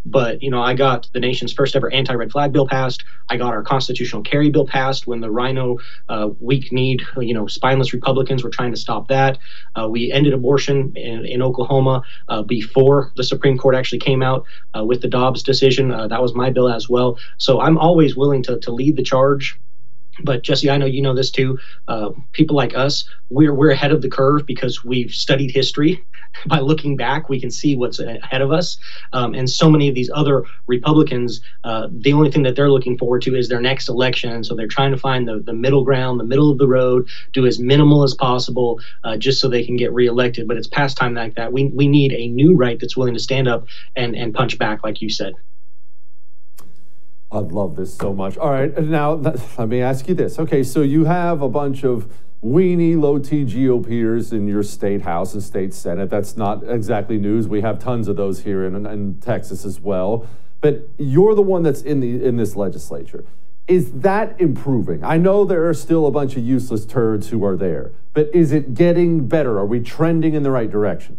But 0.08 0.40
you 0.40 0.50
know, 0.50 0.62
I 0.62 0.74
got 0.74 1.08
the 1.12 1.20
nation's 1.20 1.52
first 1.52 1.74
ever 1.74 1.92
anti-red 1.92 2.30
flag 2.30 2.52
bill 2.52 2.68
passed. 2.68 3.04
I 3.28 3.36
got 3.36 3.52
our 3.52 3.62
constitutional 3.62 4.22
carry 4.22 4.50
bill 4.50 4.66
passed 4.66 5.06
when 5.06 5.20
the 5.20 5.30
RINO 5.30 5.78
uh, 6.08 6.30
weak-kneed, 6.38 7.02
you 7.18 7.34
know, 7.34 7.48
spineless 7.48 7.92
Republicans 7.92 8.44
were 8.44 8.50
trying 8.50 8.70
to 8.70 8.76
stop 8.76 9.08
that. 9.08 9.38
Uh, 9.74 9.88
we 9.88 10.12
ended 10.12 10.32
abortion 10.32 10.92
in, 10.94 11.26
in 11.26 11.42
Oklahoma 11.42 12.02
uh, 12.28 12.42
before 12.42 13.12
the 13.16 13.24
Supreme 13.24 13.58
Court 13.58 13.74
actually 13.74 13.98
came 13.98 14.22
out 14.22 14.44
uh, 14.76 14.84
with 14.84 15.02
the 15.02 15.08
Dobbs 15.08 15.42
decision. 15.42 15.90
Uh, 15.90 16.06
that 16.06 16.22
was 16.22 16.34
my 16.34 16.50
bill 16.50 16.68
as 16.68 16.88
well. 16.88 17.18
So 17.38 17.60
I'm 17.60 17.76
always 17.76 18.16
willing 18.16 18.44
to 18.44 18.60
to 18.60 18.70
lead 18.70 18.96
the 18.96 19.02
charge 19.02 19.58
but 20.24 20.42
Jesse, 20.42 20.70
I 20.70 20.76
know 20.76 20.86
you 20.86 21.02
know 21.02 21.14
this 21.14 21.30
too. 21.30 21.58
Uh, 21.88 22.10
people 22.32 22.56
like 22.56 22.76
us, 22.76 23.08
we're 23.30 23.54
we're 23.54 23.70
ahead 23.70 23.92
of 23.92 24.02
the 24.02 24.08
curve 24.08 24.46
because 24.46 24.84
we've 24.84 25.12
studied 25.12 25.50
history. 25.50 26.04
By 26.46 26.60
looking 26.60 26.96
back, 26.96 27.30
we 27.30 27.40
can 27.40 27.50
see 27.50 27.76
what's 27.76 27.98
ahead 27.98 28.42
of 28.42 28.52
us. 28.52 28.76
Um, 29.14 29.32
and 29.34 29.48
so 29.48 29.70
many 29.70 29.88
of 29.88 29.94
these 29.94 30.10
other 30.12 30.44
Republicans, 30.66 31.40
uh, 31.64 31.88
the 31.90 32.12
only 32.12 32.30
thing 32.30 32.42
that 32.42 32.56
they're 32.56 32.70
looking 32.70 32.98
forward 32.98 33.22
to 33.22 33.34
is 33.34 33.48
their 33.48 33.60
next 33.60 33.88
election. 33.88 34.44
So 34.44 34.54
they're 34.54 34.66
trying 34.66 34.90
to 34.90 34.98
find 34.98 35.26
the, 35.26 35.38
the 35.38 35.54
middle 35.54 35.82
ground, 35.82 36.20
the 36.20 36.24
middle 36.24 36.50
of 36.50 36.58
the 36.58 36.68
road, 36.68 37.08
do 37.32 37.46
as 37.46 37.58
minimal 37.58 38.02
as 38.02 38.12
possible, 38.12 38.80
uh, 39.04 39.16
just 39.16 39.40
so 39.40 39.48
they 39.48 39.64
can 39.64 39.76
get 39.76 39.94
reelected. 39.94 40.46
But 40.46 40.58
it's 40.58 40.66
past 40.66 40.98
time 40.98 41.14
like 41.14 41.36
that. 41.36 41.54
We 41.54 41.66
we 41.66 41.88
need 41.88 42.12
a 42.12 42.28
new 42.28 42.54
right 42.54 42.78
that's 42.78 42.98
willing 42.98 43.14
to 43.14 43.20
stand 43.20 43.48
up 43.48 43.66
and 43.94 44.14
and 44.14 44.34
punch 44.34 44.58
back, 44.58 44.84
like 44.84 45.00
you 45.00 45.08
said. 45.08 45.34
I 47.30 47.38
love 47.38 47.76
this 47.76 47.94
so 47.94 48.12
much. 48.12 48.36
All 48.38 48.50
right, 48.50 48.76
now 48.78 49.12
let 49.12 49.68
me 49.68 49.80
ask 49.80 50.08
you 50.08 50.14
this. 50.14 50.38
Okay, 50.38 50.62
so 50.62 50.82
you 50.82 51.04
have 51.04 51.42
a 51.42 51.48
bunch 51.48 51.84
of 51.84 52.12
weenie, 52.42 52.98
low 52.98 53.18
T 53.18 53.44
GOPers 53.44 54.32
in 54.32 54.46
your 54.46 54.62
state 54.62 55.02
house 55.02 55.34
and 55.34 55.42
state 55.42 55.74
senate. 55.74 56.08
That's 56.08 56.36
not 56.36 56.62
exactly 56.68 57.18
news. 57.18 57.48
We 57.48 57.62
have 57.62 57.78
tons 57.78 58.06
of 58.08 58.16
those 58.16 58.44
here 58.44 58.64
in, 58.64 58.86
in 58.86 59.20
Texas 59.20 59.64
as 59.64 59.80
well. 59.80 60.26
But 60.60 60.88
you're 60.98 61.34
the 61.34 61.42
one 61.42 61.62
that's 61.62 61.82
in 61.82 62.00
the 62.00 62.24
in 62.24 62.36
this 62.36 62.56
legislature. 62.56 63.24
Is 63.66 63.90
that 63.92 64.40
improving? 64.40 65.02
I 65.02 65.16
know 65.16 65.44
there 65.44 65.68
are 65.68 65.74
still 65.74 66.06
a 66.06 66.10
bunch 66.12 66.36
of 66.36 66.44
useless 66.44 66.86
turds 66.86 67.30
who 67.30 67.44
are 67.44 67.56
there, 67.56 67.92
but 68.14 68.32
is 68.32 68.52
it 68.52 68.74
getting 68.74 69.26
better? 69.26 69.58
Are 69.58 69.66
we 69.66 69.80
trending 69.80 70.34
in 70.34 70.44
the 70.44 70.52
right 70.52 70.70
direction? 70.70 71.18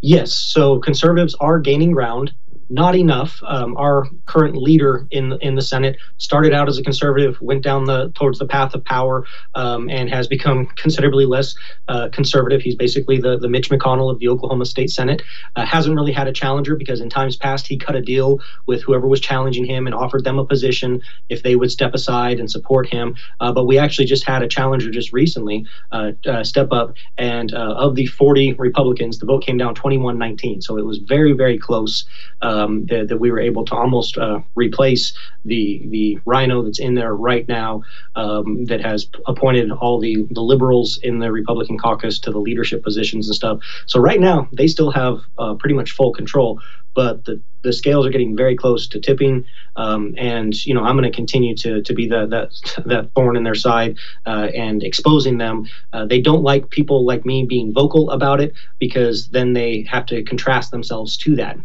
Yes. 0.00 0.32
So 0.32 0.78
conservatives 0.78 1.34
are 1.40 1.58
gaining 1.58 1.90
ground 1.90 2.32
not 2.70 2.94
enough. 2.94 3.42
Um, 3.44 3.76
our 3.76 4.06
current 4.26 4.56
leader 4.56 5.06
in 5.10 5.36
in 5.42 5.56
the 5.56 5.62
Senate 5.62 5.96
started 6.18 6.54
out 6.54 6.68
as 6.68 6.78
a 6.78 6.82
conservative, 6.82 7.40
went 7.40 7.62
down 7.62 7.84
the 7.84 8.12
towards 8.14 8.38
the 8.38 8.46
path 8.46 8.74
of 8.74 8.84
power, 8.84 9.26
um, 9.56 9.90
and 9.90 10.08
has 10.08 10.28
become 10.28 10.66
considerably 10.76 11.26
less 11.26 11.54
uh, 11.88 12.08
conservative. 12.12 12.62
He's 12.62 12.76
basically 12.76 13.20
the 13.20 13.36
the 13.36 13.48
Mitch 13.48 13.70
McConnell 13.70 14.10
of 14.10 14.20
the 14.20 14.28
Oklahoma 14.28 14.64
State 14.64 14.90
Senate. 14.90 15.22
Uh, 15.56 15.66
hasn't 15.66 15.96
really 15.96 16.12
had 16.12 16.28
a 16.28 16.32
challenger 16.32 16.76
because 16.76 17.00
in 17.00 17.10
times 17.10 17.36
past 17.36 17.66
he 17.66 17.76
cut 17.76 17.96
a 17.96 18.00
deal 18.00 18.38
with 18.66 18.82
whoever 18.82 19.08
was 19.08 19.20
challenging 19.20 19.64
him 19.64 19.86
and 19.86 19.94
offered 19.94 20.22
them 20.22 20.38
a 20.38 20.44
position 20.44 21.02
if 21.28 21.42
they 21.42 21.56
would 21.56 21.72
step 21.72 21.92
aside 21.92 22.38
and 22.38 22.50
support 22.50 22.88
him. 22.88 23.16
Uh, 23.40 23.52
but 23.52 23.64
we 23.64 23.78
actually 23.78 24.06
just 24.06 24.24
had 24.24 24.42
a 24.42 24.48
challenger 24.48 24.90
just 24.90 25.12
recently 25.12 25.66
uh, 25.90 26.12
uh, 26.26 26.44
step 26.44 26.68
up, 26.70 26.94
and 27.18 27.52
uh, 27.52 27.74
of 27.74 27.96
the 27.96 28.06
40 28.06 28.52
Republicans, 28.54 29.18
the 29.18 29.26
vote 29.26 29.44
came 29.44 29.58
down 29.58 29.74
21-19. 29.74 30.62
So 30.62 30.78
it 30.78 30.86
was 30.86 30.98
very 30.98 31.32
very 31.32 31.58
close 31.58 32.04
um, 32.60 32.86
that, 32.86 33.08
that, 33.08 33.18
we 33.18 33.30
were 33.30 33.40
able 33.40 33.64
to 33.64 33.74
almost 33.74 34.18
uh, 34.18 34.40
replace 34.54 35.12
the 35.44 35.82
the 35.88 36.18
RINO 36.26 36.62
that's 36.62 36.78
in 36.78 36.94
there 36.94 37.14
right 37.14 37.46
now 37.48 37.82
um, 38.16 38.64
that 38.66 38.80
has 38.80 39.08
appointed 39.26 39.70
all 39.70 39.98
the 39.98 40.26
the 40.30 40.40
liberals 40.40 40.98
in 41.02 41.18
the 41.18 41.32
Republican 41.32 41.78
caucus 41.78 42.18
to 42.20 42.30
the 42.30 42.38
leadership 42.38 42.82
positions 42.82 43.28
and 43.28 43.34
stuff. 43.34 43.60
So 43.86 44.00
right 44.00 44.20
now 44.20 44.48
they 44.52 44.66
still 44.66 44.90
have 44.90 45.20
uh, 45.38 45.54
pretty 45.54 45.74
much 45.74 45.92
full 45.92 46.12
control, 46.12 46.60
but 46.94 47.24
the 47.24 47.40
the 47.62 47.72
scales 47.74 48.06
are 48.06 48.10
getting 48.10 48.34
very 48.34 48.56
close 48.56 48.88
to 48.88 48.98
tipping, 48.98 49.44
um, 49.76 50.14
and 50.16 50.54
you 50.66 50.74
know 50.74 50.82
I'm 50.82 50.96
going 50.96 51.10
to 51.10 51.14
continue 51.14 51.54
to 51.56 51.82
to 51.82 51.94
be 51.94 52.08
that 52.08 52.30
that 52.86 53.10
thorn 53.14 53.36
in 53.36 53.44
their 53.44 53.54
side 53.54 53.96
uh, 54.26 54.48
and 54.54 54.82
exposing 54.82 55.38
them. 55.38 55.66
Uh, 55.92 56.06
they 56.06 56.20
don't 56.20 56.42
like 56.42 56.70
people 56.70 57.04
like 57.04 57.24
me 57.24 57.44
being 57.44 57.72
vocal 57.72 58.10
about 58.10 58.40
it 58.40 58.54
because 58.78 59.28
then 59.28 59.52
they 59.52 59.82
have 59.90 60.06
to 60.06 60.22
contrast 60.22 60.70
themselves 60.70 61.16
to 61.18 61.36
that 61.36 61.58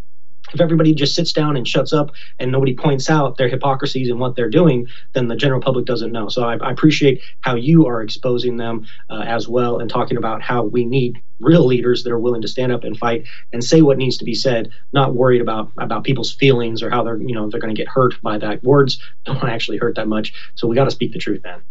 if 0.53 0.61
everybody 0.61 0.93
just 0.93 1.15
sits 1.15 1.33
down 1.33 1.57
and 1.57 1.67
shuts 1.67 1.93
up 1.93 2.11
and 2.39 2.51
nobody 2.51 2.75
points 2.75 3.09
out 3.09 3.37
their 3.37 3.47
hypocrisies 3.47 4.09
and 4.09 4.19
what 4.19 4.35
they're 4.35 4.49
doing, 4.49 4.87
then 5.13 5.27
the 5.27 5.35
general 5.35 5.61
public 5.61 5.85
doesn't 5.85 6.11
know. 6.11 6.29
So 6.29 6.43
I, 6.43 6.57
I 6.57 6.71
appreciate 6.71 7.21
how 7.41 7.55
you 7.55 7.87
are 7.87 8.01
exposing 8.01 8.57
them 8.57 8.87
uh, 9.09 9.23
as 9.25 9.47
well 9.47 9.79
and 9.79 9.89
talking 9.89 10.17
about 10.17 10.41
how 10.41 10.63
we 10.63 10.85
need 10.85 11.21
real 11.39 11.65
leaders 11.65 12.03
that 12.03 12.11
are 12.11 12.19
willing 12.19 12.41
to 12.41 12.47
stand 12.47 12.71
up 12.71 12.83
and 12.83 12.97
fight 12.97 13.25
and 13.51 13.63
say 13.63 13.81
what 13.81 13.97
needs 13.97 14.17
to 14.17 14.25
be 14.25 14.33
said, 14.33 14.71
not 14.93 15.13
worried 15.15 15.41
about 15.41 15.71
about 15.77 16.03
people's 16.03 16.31
feelings 16.31 16.81
or 16.81 16.89
how 16.89 17.03
they're 17.03 17.17
you 17.17 17.33
know 17.33 17.49
they're 17.49 17.59
going 17.59 17.73
to 17.73 17.79
get 17.79 17.87
hurt 17.87 18.21
by 18.21 18.37
that. 18.37 18.63
Words 18.63 19.01
don't 19.25 19.43
actually 19.43 19.77
hurt 19.77 19.95
that 19.95 20.07
much, 20.07 20.33
so 20.55 20.67
we 20.67 20.75
got 20.75 20.85
to 20.85 20.91
speak 20.91 21.11
the 21.11 21.19
truth, 21.19 21.43
man. 21.43 21.61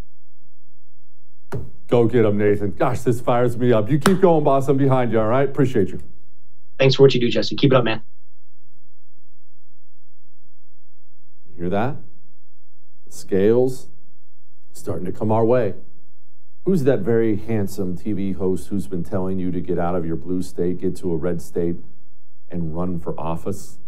Go 1.89 2.07
get 2.07 2.23
them, 2.23 2.39
Nathan. 2.39 2.73
Gosh, 2.73 3.01
this 3.01 3.21
fires 3.21 3.57
me 3.57 3.73
up. 3.73 3.91
You 3.91 3.99
keep 3.99 4.21
going, 4.21 4.43
boss. 4.43 4.69
I'm 4.69 4.77
behind 4.77 5.13
you. 5.13 5.21
All 5.21 5.29
right. 5.29 5.49
Appreciate 5.49 5.89
you. 5.89 6.01
Thanks 6.79 6.97
for 6.97 7.03
what 7.03 7.15
you 7.15 7.21
do, 7.21 7.31
Jesse. 7.31 7.55
Keep 7.55 7.73
it 7.73 7.77
up, 7.77 7.85
man. 7.85 8.03
Hear 11.57 11.69
that? 11.71 11.97
The 13.07 13.13
scales 13.13 13.89
starting 14.73 15.07
to 15.07 15.13
come 15.13 15.31
our 15.31 15.45
way. 15.45 15.75
Who's 16.65 16.85
that 16.85 17.01
very 17.01 17.37
handsome 17.37 17.97
TV 17.97 18.35
host 18.35 18.69
who's 18.69 18.87
been 18.87 19.05
telling 19.05 19.39
you 19.39 19.51
to 19.53 19.61
get 19.61 19.79
out 19.79 19.95
of 19.95 20.07
your 20.07 20.17
blue 20.17 20.43
state, 20.43 20.81
get 20.81 20.97
to 20.97 21.13
a 21.13 21.17
red 21.17 21.43
state, 21.43 21.77
and 22.51 22.75
run 22.75 22.99
for 22.99 23.19
office? 23.21 23.79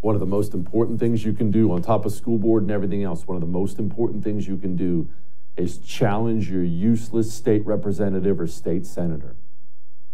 One 0.00 0.16
of 0.16 0.20
the 0.20 0.26
most 0.26 0.52
important 0.52 0.98
things 0.98 1.24
you 1.24 1.32
can 1.32 1.52
do, 1.52 1.70
on 1.70 1.80
top 1.80 2.04
of 2.04 2.12
school 2.12 2.38
board 2.38 2.62
and 2.62 2.72
everything 2.72 3.04
else, 3.04 3.26
one 3.26 3.36
of 3.36 3.40
the 3.40 3.46
most 3.46 3.78
important 3.78 4.24
things 4.24 4.48
you 4.48 4.56
can 4.56 4.74
do 4.74 5.08
is 5.56 5.78
challenge 5.78 6.50
your 6.50 6.64
useless 6.64 7.32
state 7.32 7.64
representative 7.64 8.40
or 8.40 8.48
state 8.48 8.84
senator. 8.84 9.36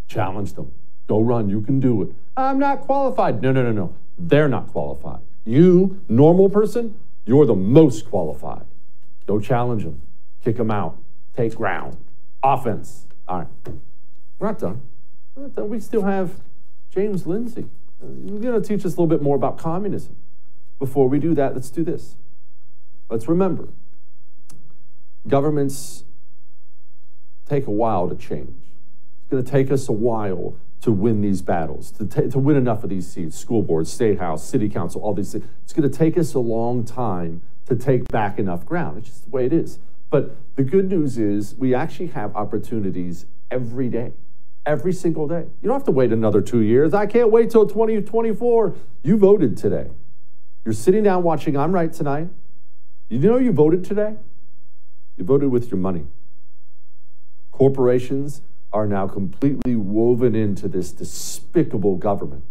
Challenge 0.06 0.52
them. 0.52 0.72
Go 1.06 1.20
run. 1.20 1.48
You 1.48 1.62
can 1.62 1.80
do 1.80 2.02
it. 2.02 2.10
I'm 2.36 2.58
not 2.58 2.82
qualified. 2.82 3.40
No, 3.40 3.50
no, 3.50 3.62
no, 3.62 3.72
no. 3.72 3.94
They're 4.18 4.48
not 4.48 4.68
qualified. 4.68 5.20
You, 5.48 6.02
normal 6.10 6.50
person, 6.50 6.94
you're 7.24 7.46
the 7.46 7.54
most 7.54 8.10
qualified. 8.10 8.66
Go 9.26 9.40
challenge 9.40 9.82
them, 9.82 10.02
kick 10.44 10.58
them 10.58 10.70
out, 10.70 10.98
take 11.34 11.54
ground. 11.54 11.96
Offense. 12.42 13.06
All 13.26 13.38
right. 13.38 13.48
We're 14.38 14.48
not 14.48 14.58
done. 14.58 14.82
We're 15.34 15.44
not 15.44 15.54
done. 15.54 15.70
We 15.70 15.80
still 15.80 16.02
have 16.02 16.32
James 16.90 17.26
Lindsay. 17.26 17.66
He's 17.98 18.42
going 18.42 18.60
to 18.60 18.68
teach 18.68 18.80
us 18.84 18.92
a 18.92 19.00
little 19.00 19.06
bit 19.06 19.22
more 19.22 19.36
about 19.36 19.56
communism. 19.56 20.16
Before 20.78 21.08
we 21.08 21.18
do 21.18 21.34
that, 21.34 21.54
let's 21.54 21.70
do 21.70 21.82
this. 21.82 22.16
Let's 23.08 23.26
remember 23.26 23.70
governments 25.26 26.04
take 27.48 27.66
a 27.66 27.70
while 27.70 28.06
to 28.10 28.14
change. 28.14 28.54
It's 29.22 29.30
going 29.30 29.42
to 29.42 29.50
take 29.50 29.70
us 29.70 29.88
a 29.88 29.92
while 29.92 30.56
to 30.80 30.92
win 30.92 31.20
these 31.20 31.42
battles, 31.42 31.90
to, 31.92 32.06
to 32.28 32.38
win 32.38 32.56
enough 32.56 32.84
of 32.84 32.90
these 32.90 33.10
seats, 33.10 33.36
school 33.36 33.62
boards, 33.62 33.92
state 33.92 34.18
house, 34.18 34.48
city 34.48 34.68
council, 34.68 35.00
all 35.00 35.14
these 35.14 35.32
things. 35.32 35.44
It's 35.64 35.72
going 35.72 35.90
to 35.90 35.96
take 35.96 36.16
us 36.16 36.34
a 36.34 36.38
long 36.38 36.84
time 36.84 37.42
to 37.66 37.74
take 37.74 38.08
back 38.08 38.38
enough 38.38 38.64
ground. 38.64 38.98
It's 38.98 39.08
just 39.08 39.24
the 39.24 39.30
way 39.30 39.46
it 39.46 39.52
is. 39.52 39.78
But 40.10 40.36
the 40.56 40.62
good 40.62 40.88
news 40.88 41.18
is 41.18 41.54
we 41.56 41.74
actually 41.74 42.08
have 42.08 42.34
opportunities 42.34 43.26
every 43.50 43.88
day, 43.88 44.12
every 44.64 44.92
single 44.92 45.26
day. 45.26 45.46
You 45.60 45.68
don't 45.68 45.74
have 45.74 45.84
to 45.84 45.92
wait 45.92 46.12
another 46.12 46.40
two 46.40 46.60
years. 46.60 46.94
I 46.94 47.06
can't 47.06 47.30
wait 47.30 47.50
till 47.50 47.66
2024. 47.66 48.74
You 49.02 49.16
voted 49.18 49.56
today. 49.56 49.88
You're 50.64 50.74
sitting 50.74 51.02
down 51.02 51.22
watching 51.22 51.56
I'm 51.56 51.72
Right 51.72 51.92
Tonight. 51.92 52.28
You 53.08 53.18
know 53.18 53.38
you 53.38 53.52
voted 53.52 53.84
today? 53.84 54.16
You 55.16 55.24
voted 55.24 55.50
with 55.50 55.70
your 55.70 55.78
money. 55.78 56.06
Corporations 57.50 58.42
are 58.72 58.86
now 58.86 59.06
completely 59.06 59.76
woven 59.76 60.34
into 60.34 60.68
this 60.68 60.92
despicable 60.92 61.96
government. 61.96 62.44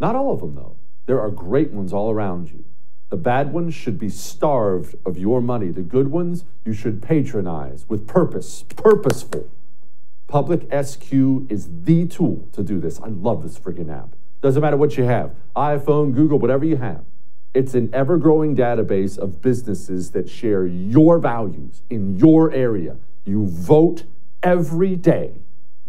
Not 0.00 0.16
all 0.16 0.32
of 0.32 0.40
them, 0.40 0.54
though. 0.54 0.76
There 1.06 1.20
are 1.20 1.30
great 1.30 1.70
ones 1.70 1.92
all 1.92 2.10
around 2.10 2.50
you. 2.50 2.64
The 3.10 3.16
bad 3.16 3.52
ones 3.52 3.74
should 3.74 3.98
be 3.98 4.10
starved 4.10 4.94
of 5.06 5.16
your 5.16 5.40
money. 5.40 5.70
The 5.70 5.82
good 5.82 6.08
ones 6.08 6.44
you 6.64 6.74
should 6.74 7.02
patronize 7.02 7.86
with 7.88 8.06
purpose, 8.06 8.64
purposeful. 8.76 9.48
Public 10.26 10.68
SQ 10.70 11.10
is 11.48 11.68
the 11.84 12.06
tool 12.06 12.46
to 12.52 12.62
do 12.62 12.78
this. 12.78 13.00
I 13.00 13.08
love 13.08 13.42
this 13.42 13.58
freaking 13.58 13.90
app. 13.90 14.10
Doesn't 14.42 14.60
matter 14.60 14.76
what 14.76 14.98
you 14.98 15.04
have 15.04 15.34
iPhone, 15.56 16.14
Google, 16.14 16.38
whatever 16.38 16.66
you 16.66 16.76
have. 16.76 17.04
It's 17.54 17.74
an 17.74 17.88
ever 17.94 18.18
growing 18.18 18.54
database 18.54 19.16
of 19.16 19.40
businesses 19.40 20.10
that 20.10 20.28
share 20.28 20.66
your 20.66 21.18
values 21.18 21.82
in 21.88 22.18
your 22.18 22.52
area. 22.52 22.98
You 23.24 23.46
vote 23.46 24.04
every 24.42 24.96
day. 24.96 25.32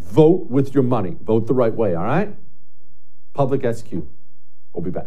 Vote 0.09 0.49
with 0.49 0.73
your 0.73 0.81
money. 0.81 1.15
Vote 1.21 1.45
the 1.45 1.53
right 1.53 1.73
way, 1.73 1.93
all 1.93 2.03
right? 2.03 2.35
Public 3.33 3.61
SQ. 3.61 3.91
We'll 4.73 4.83
be 4.83 4.89
back. 4.89 5.05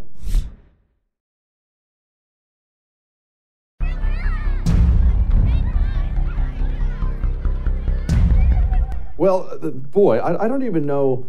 Well, 9.16 9.48
uh, 9.50 9.70
boy, 9.70 10.18
I, 10.18 10.44
I, 10.44 10.48
don't 10.48 10.62
even 10.62 10.86
know. 10.86 11.26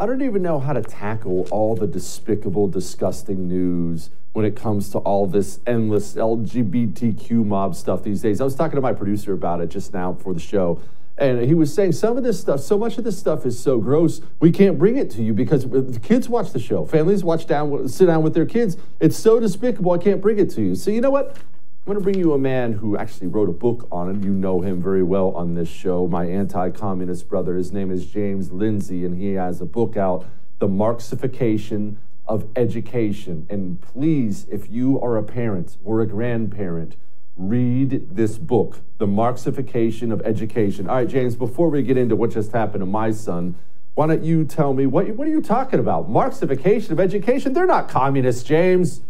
I 0.00 0.06
don't 0.06 0.22
even 0.22 0.42
know 0.42 0.58
how 0.58 0.72
to 0.72 0.82
tackle 0.82 1.46
all 1.52 1.76
the 1.76 1.86
despicable, 1.86 2.66
disgusting 2.66 3.46
news 3.46 4.10
when 4.32 4.44
it 4.44 4.56
comes 4.56 4.88
to 4.90 4.98
all 4.98 5.28
this 5.28 5.60
endless 5.64 6.14
LGBTQ 6.14 7.44
mob 7.44 7.76
stuff 7.76 8.02
these 8.02 8.20
days. 8.20 8.40
I 8.40 8.44
was 8.44 8.56
talking 8.56 8.76
to 8.76 8.80
my 8.80 8.92
producer 8.92 9.32
about 9.32 9.60
it 9.60 9.68
just 9.68 9.92
now 9.92 10.12
before 10.12 10.34
the 10.34 10.40
show, 10.40 10.80
and 11.18 11.42
he 11.42 11.54
was 11.54 11.72
saying 11.72 11.92
some 11.92 12.16
of 12.16 12.22
this 12.22 12.40
stuff, 12.40 12.60
so 12.60 12.78
much 12.78 12.98
of 12.98 13.04
this 13.04 13.18
stuff 13.18 13.44
is 13.44 13.58
so 13.58 13.78
gross, 13.78 14.20
we 14.40 14.50
can't 14.50 14.78
bring 14.78 14.96
it 14.96 15.10
to 15.10 15.22
you 15.22 15.34
because 15.34 15.68
the 15.68 16.00
kids 16.02 16.28
watch 16.28 16.52
the 16.52 16.58
show. 16.58 16.86
Families 16.86 17.22
watch 17.22 17.46
down, 17.46 17.88
sit 17.88 18.06
down 18.06 18.22
with 18.22 18.34
their 18.34 18.46
kids. 18.46 18.76
It's 18.98 19.16
so 19.16 19.38
despicable, 19.38 19.92
I 19.92 19.98
can't 19.98 20.20
bring 20.20 20.38
it 20.38 20.50
to 20.50 20.62
you. 20.62 20.74
So 20.74 20.90
you 20.90 21.00
know 21.00 21.10
what? 21.10 21.36
I'm 21.84 21.94
going 21.94 21.98
to 21.98 22.04
bring 22.04 22.18
you 22.18 22.32
a 22.32 22.38
man 22.38 22.72
who 22.72 22.96
actually 22.96 23.26
wrote 23.26 23.48
a 23.48 23.52
book 23.52 23.88
on 23.90 24.08
it. 24.08 24.24
You 24.24 24.30
know 24.30 24.60
him 24.60 24.80
very 24.80 25.02
well 25.02 25.32
on 25.32 25.54
this 25.54 25.68
show, 25.68 26.06
my 26.06 26.26
anti 26.26 26.70
communist 26.70 27.28
brother. 27.28 27.56
His 27.56 27.72
name 27.72 27.90
is 27.90 28.06
James 28.06 28.52
Lindsay, 28.52 29.04
and 29.04 29.18
he 29.18 29.32
has 29.32 29.60
a 29.60 29.64
book 29.64 29.96
out, 29.96 30.24
The 30.60 30.68
Marxification 30.68 31.96
of 32.24 32.46
Education. 32.54 33.48
And 33.50 33.80
please, 33.80 34.46
if 34.48 34.70
you 34.70 35.00
are 35.00 35.16
a 35.16 35.24
parent 35.24 35.76
or 35.84 36.00
a 36.00 36.06
grandparent, 36.06 36.94
read 37.36 38.14
this 38.14 38.38
book, 38.38 38.80
The 38.98 39.06
Marxification 39.06 40.12
of 40.12 40.20
Education. 40.22 40.88
All 40.88 40.96
right, 40.96 41.08
James, 41.08 41.36
before 41.36 41.68
we 41.68 41.82
get 41.82 41.96
into 41.96 42.16
what 42.16 42.30
just 42.30 42.52
happened 42.52 42.80
to 42.80 42.86
my 42.86 43.10
son, 43.10 43.54
why 43.94 44.06
don't 44.06 44.24
you 44.24 44.44
tell 44.44 44.72
me 44.74 44.86
what, 44.86 45.08
what 45.16 45.26
are 45.26 45.30
you 45.30 45.42
talking 45.42 45.80
about? 45.80 46.10
Marxification 46.10 46.90
of 46.90 47.00
education? 47.00 47.52
They're 47.52 47.66
not 47.66 47.88
communists, 47.88 48.42
James. 48.42 49.02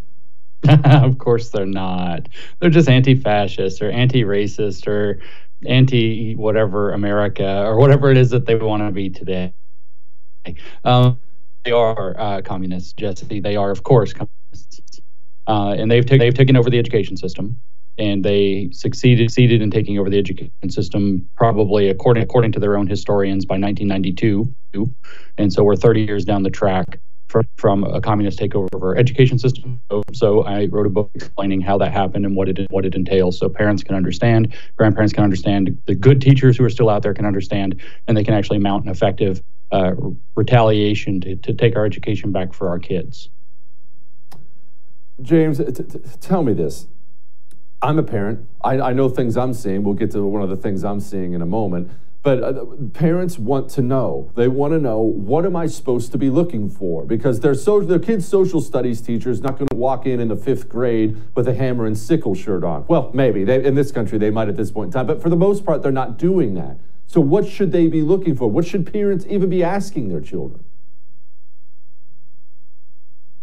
of 0.85 1.19
course 1.19 1.51
they're 1.51 1.67
not. 1.67 2.29
They're 2.61 2.71
just 2.71 2.89
anti-fascist 2.89 3.83
or 3.83 3.91
anti-racist 3.91 4.87
or 4.87 5.21
anti 5.67 6.35
whatever 6.35 6.93
America 6.93 7.65
or 7.65 7.79
whatever 7.79 8.11
it 8.11 8.17
is 8.17 8.31
that 8.31 8.47
they 8.47 8.55
want 8.55 8.83
to 8.83 8.93
be 8.93 9.11
today. 9.11 9.53
Um, 10.85 11.21
they 11.65 11.73
are 11.73 12.19
uh, 12.19 12.43
communists, 12.43 12.93
Jesse. 12.93 13.41
They 13.41 13.57
are, 13.57 13.71
of 13.71 13.83
course, 13.85 14.13
communists, 14.13 15.01
uh, 15.47 15.75
and 15.79 15.91
they've 15.91 16.05
ta- 16.05 16.17
they've 16.17 16.35
taken 16.35 16.57
over 16.57 16.71
the 16.71 16.79
education 16.79 17.17
system, 17.17 17.61
and 17.98 18.24
they 18.24 18.70
succeeded 18.72 19.31
succeeded 19.31 19.62
in 19.62 19.70
taking 19.70 19.98
over 19.98 20.09
the 20.09 20.18
education 20.18 20.70
system 20.70 21.28
probably 21.37 21.88
according 21.88 22.22
according 22.22 22.52
to 22.52 22.61
their 22.61 22.76
own 22.76 22.87
historians 22.87 23.44
by 23.44 23.55
1992, 23.55 24.94
and 25.38 25.52
so 25.52 25.64
we're 25.64 25.76
30 25.76 26.02
years 26.02 26.24
down 26.24 26.42
the 26.42 26.50
track 26.50 26.98
from, 27.33 27.48
from 27.57 27.85
a 27.85 28.00
communist 28.00 28.38
takeover 28.38 28.68
of 28.74 28.83
our 28.83 28.94
education 28.96 29.38
system. 29.38 29.81
So, 30.12 30.42
I 30.44 30.66
wrote 30.66 30.87
a 30.87 30.90
book 30.90 31.11
explaining 31.14 31.62
how 31.62 31.78
that 31.78 31.90
happened 31.90 32.26
and 32.26 32.37
what 32.37 32.48
it 32.48 32.70
what 32.70 32.85
it 32.85 32.94
entails, 32.94 33.38
so 33.38 33.48
parents 33.48 33.83
can 33.83 33.96
understand, 33.96 34.55
grandparents 34.76 35.12
can 35.12 35.24
understand, 35.24 35.76
the 35.87 35.94
good 35.94 36.20
teachers 36.20 36.57
who 36.57 36.64
are 36.64 36.70
still 36.70 36.90
out 36.90 37.02
there 37.02 37.14
can 37.14 37.24
understand, 37.24 37.81
and 38.07 38.16
they 38.16 38.22
can 38.22 38.35
actually 38.35 38.59
mount 38.59 38.85
an 38.85 38.90
effective 38.90 39.42
uh, 39.72 39.92
retaliation 40.37 41.20
to, 41.22 41.37
to 41.37 41.55
take 41.55 41.74
our 41.74 41.87
education 41.87 42.31
back 42.31 42.52
for 42.52 42.68
our 42.68 42.78
kids. 42.78 43.31
James, 45.22 45.59
t- 45.59 45.64
t- 45.64 45.98
tell 46.20 46.42
me 46.42 46.52
this. 46.52 46.87
I'm 47.83 47.99
a 47.99 48.03
parent. 48.03 48.49
I, 48.62 48.81
I 48.81 48.92
know 48.92 49.09
things 49.09 49.37
I'm 49.37 49.53
seeing. 49.53 49.83
We'll 49.83 49.95
get 49.95 50.12
to 50.12 50.25
one 50.25 50.40
of 50.40 50.49
the 50.49 50.57
things 50.57 50.85
I'm 50.85 51.01
seeing 51.01 51.33
in 51.33 51.42
a 51.42 51.47
moment. 51.47 51.90
But 52.23 52.45
uh, 52.45 52.64
parents 52.92 53.37
want 53.37 53.68
to 53.71 53.83
know. 53.83 54.31
They 54.37 54.47
want 54.47 54.73
to 54.75 54.79
know 54.79 55.01
what 55.01 55.45
am 55.45 55.57
I 55.57 55.66
supposed 55.66 56.12
to 56.12 56.18
be 56.18 56.31
looking 56.31 56.71
for? 56.71 57.05
Because 57.05 57.40
their 57.40 57.55
so, 57.55 57.81
their 57.81 57.99
kid's 57.99 58.29
social 58.29 58.61
studies 58.61 59.01
teacher 59.01 59.31
is 59.31 59.40
not 59.40 59.59
going 59.59 59.66
to 59.68 59.77
walk 59.77 60.07
in 60.07 60.21
in 60.21 60.29
the 60.29 60.37
fifth 60.37 60.68
grade 60.68 61.21
with 61.35 61.49
a 61.49 61.55
hammer 61.55 61.85
and 61.85 61.99
sickle 61.99 62.37
shirt 62.37 62.62
on. 62.62 62.87
Well, 62.87 63.11
maybe 63.12 63.42
they, 63.42 63.64
in 63.64 63.75
this 63.75 63.90
country 63.90 64.18
they 64.18 64.31
might 64.31 64.49
at 64.49 64.57
this 64.57 64.71
point 64.71 64.88
in 64.88 64.92
time, 64.92 65.07
but 65.09 65.21
for 65.21 65.31
the 65.31 65.37
most 65.37 65.66
part 65.66 65.83
they're 65.83 65.90
not 65.90 66.16
doing 66.16 66.55
that. 66.55 66.79
So 67.09 67.21
what 67.21 67.49
should 67.49 67.73
they 67.73 67.88
be 67.88 68.03
looking 68.03 68.37
for? 68.37 68.49
What 68.49 68.64
should 68.64 68.90
parents 68.90 69.27
even 69.29 69.51
be 69.51 69.64
asking 69.64 70.09
their 70.09 70.21
children? 70.21 70.64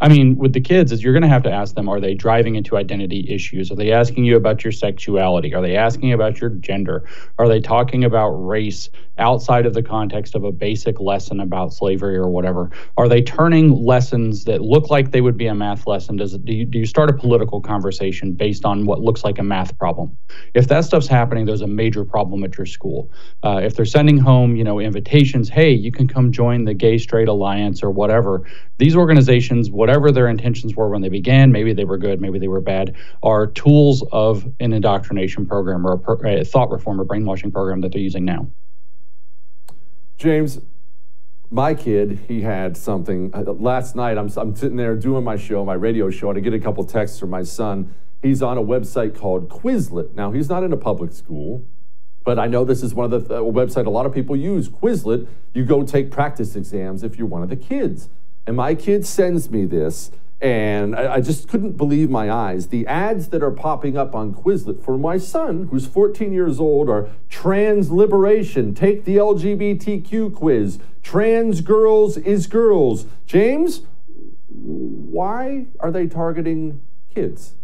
I 0.09 0.11
mean, 0.11 0.37
with 0.37 0.53
the 0.53 0.61
kids, 0.61 0.91
is 0.91 1.03
you're 1.03 1.13
going 1.13 1.21
to 1.21 1.29
have 1.29 1.43
to 1.43 1.51
ask 1.51 1.75
them: 1.75 1.87
Are 1.87 1.99
they 1.99 2.15
driving 2.15 2.55
into 2.55 2.77
identity 2.77 3.27
issues? 3.29 3.71
Are 3.71 3.75
they 3.75 3.91
asking 3.91 4.25
you 4.25 4.37
about 4.37 4.63
your 4.63 4.71
sexuality? 4.71 5.53
Are 5.53 5.61
they 5.61 5.75
asking 5.75 6.13
about 6.13 6.41
your 6.41 6.49
gender? 6.49 7.07
Are 7.37 7.47
they 7.47 7.59
talking 7.59 8.03
about 8.03 8.29
race 8.29 8.89
outside 9.19 9.65
of 9.65 9.73
the 9.73 9.83
context 9.83 10.35
of 10.35 10.43
a 10.43 10.51
basic 10.51 10.99
lesson 10.99 11.39
about 11.39 11.73
slavery 11.73 12.15
or 12.15 12.29
whatever? 12.29 12.71
Are 12.97 13.07
they 13.07 13.21
turning 13.21 13.71
lessons 13.71 14.45
that 14.45 14.61
look 14.61 14.89
like 14.89 15.11
they 15.11 15.21
would 15.21 15.37
be 15.37 15.47
a 15.47 15.55
math 15.55 15.85
lesson? 15.85 16.15
Does 16.15 16.33
it, 16.33 16.45
do 16.45 16.53
you, 16.53 16.65
do 16.65 16.79
you 16.79 16.85
start 16.85 17.09
a 17.09 17.13
political 17.13 17.61
conversation 17.61 18.33
based 18.33 18.65
on 18.65 18.85
what 18.85 19.01
looks 19.01 19.23
like 19.23 19.37
a 19.37 19.43
math 19.43 19.77
problem? 19.77 20.17
If 20.53 20.67
that 20.69 20.85
stuff's 20.85 21.07
happening, 21.07 21.45
there's 21.45 21.61
a 21.61 21.67
major 21.67 22.03
problem 22.05 22.43
at 22.43 22.57
your 22.57 22.65
school. 22.65 23.11
Uh, 23.43 23.59
if 23.63 23.75
they're 23.75 23.85
sending 23.85 24.17
home, 24.17 24.55
you 24.55 24.63
know, 24.63 24.79
invitations, 24.79 25.49
hey, 25.49 25.71
you 25.71 25.91
can 25.91 26.07
come 26.07 26.31
join 26.31 26.65
the 26.65 26.73
Gay 26.73 26.97
Straight 26.97 27.27
Alliance 27.27 27.83
or 27.83 27.91
whatever. 27.91 28.43
These 28.77 28.95
organizations, 28.95 29.69
whatever 29.69 30.11
their 30.11 30.27
intentions 30.27 30.75
were 30.75 30.89
when 30.89 31.01
they 31.01 31.09
began, 31.09 31.51
maybe 31.51 31.73
they 31.73 31.85
were 31.85 31.97
good, 31.97 32.21
maybe 32.21 32.39
they 32.39 32.47
were 32.47 32.61
bad, 32.61 32.95
are 33.23 33.47
tools 33.47 34.03
of 34.11 34.45
an 34.59 34.73
indoctrination 34.73 35.45
program 35.45 35.85
or 35.85 36.01
a, 36.23 36.39
a 36.39 36.45
thought 36.45 36.71
reform 36.71 36.99
or 36.99 37.03
brainwashing 37.03 37.51
program 37.51 37.81
that 37.81 37.91
they're 37.91 38.01
using 38.01 38.25
now. 38.25 38.47
James, 40.19 40.59
my 41.49 41.73
kid, 41.73 42.25
he 42.27 42.41
had 42.41 42.75
something. 42.75 43.31
Uh, 43.33 43.53
last 43.53 43.95
night, 43.95 44.17
I'm, 44.17 44.29
I'm 44.35 44.53
sitting 44.53 44.75
there 44.75 44.93
doing 44.97 45.23
my 45.23 45.37
show, 45.37 45.63
my 45.63 45.75
radio 45.75 46.09
show, 46.09 46.29
and 46.29 46.37
I 46.37 46.41
get 46.41 46.53
a 46.53 46.59
couple 46.59 46.83
texts 46.83 47.17
from 47.17 47.29
my 47.29 47.43
son. 47.43 47.95
He's 48.21 48.43
on 48.43 48.57
a 48.57 48.61
website 48.61 49.17
called 49.17 49.47
Quizlet. 49.47 50.13
Now, 50.15 50.31
he's 50.31 50.49
not 50.49 50.61
in 50.63 50.73
a 50.73 50.77
public 50.77 51.13
school, 51.13 51.65
but 52.25 52.37
I 52.37 52.47
know 52.47 52.65
this 52.65 52.83
is 52.83 52.93
one 52.93 53.05
of 53.05 53.11
the 53.11 53.21
th- 53.21 53.53
website 53.53 53.85
a 53.85 53.89
lot 53.89 54.05
of 54.05 54.13
people 54.13 54.35
use. 54.35 54.67
Quizlet, 54.67 55.25
you 55.53 55.63
go 55.63 55.83
take 55.83 56.11
practice 56.11 56.53
exams 56.53 57.01
if 57.01 57.17
you're 57.17 57.25
one 57.25 57.41
of 57.41 57.47
the 57.47 57.55
kids. 57.55 58.09
And 58.45 58.57
my 58.57 58.75
kid 58.75 59.05
sends 59.05 59.49
me 59.49 59.63
this, 59.63 60.11
and 60.41 60.95
I, 60.95 61.15
I, 61.15 61.21
just 61.21 61.49
couldn't 61.49 61.73
believe 61.73 62.09
my 62.09 62.31
eyes. 62.31 62.67
The 62.67 62.87
ads 62.87 63.29
that 63.29 63.43
are 63.43 63.51
popping 63.51 63.97
up 63.97 64.15
on 64.15 64.33
Quizlet 64.33 64.83
for 64.83 64.97
my 64.97 65.17
son, 65.17 65.67
who's 65.69 65.85
14 65.85 66.31
years 66.31 66.59
old, 66.59 66.89
are 66.89 67.09
trans 67.29 67.91
liberation, 67.91 68.73
take 68.73 69.03
the 69.03 69.17
LGBTQ 69.17 70.33
quiz, 70.33 70.79
trans 71.03 71.59
girls 71.61 72.17
is 72.17 72.47
girls. 72.47 73.05
James, 73.25 73.81
why 74.47 75.67
are 75.81 75.91
they 75.91 76.07
targeting 76.07 76.81
kids? 77.13 77.55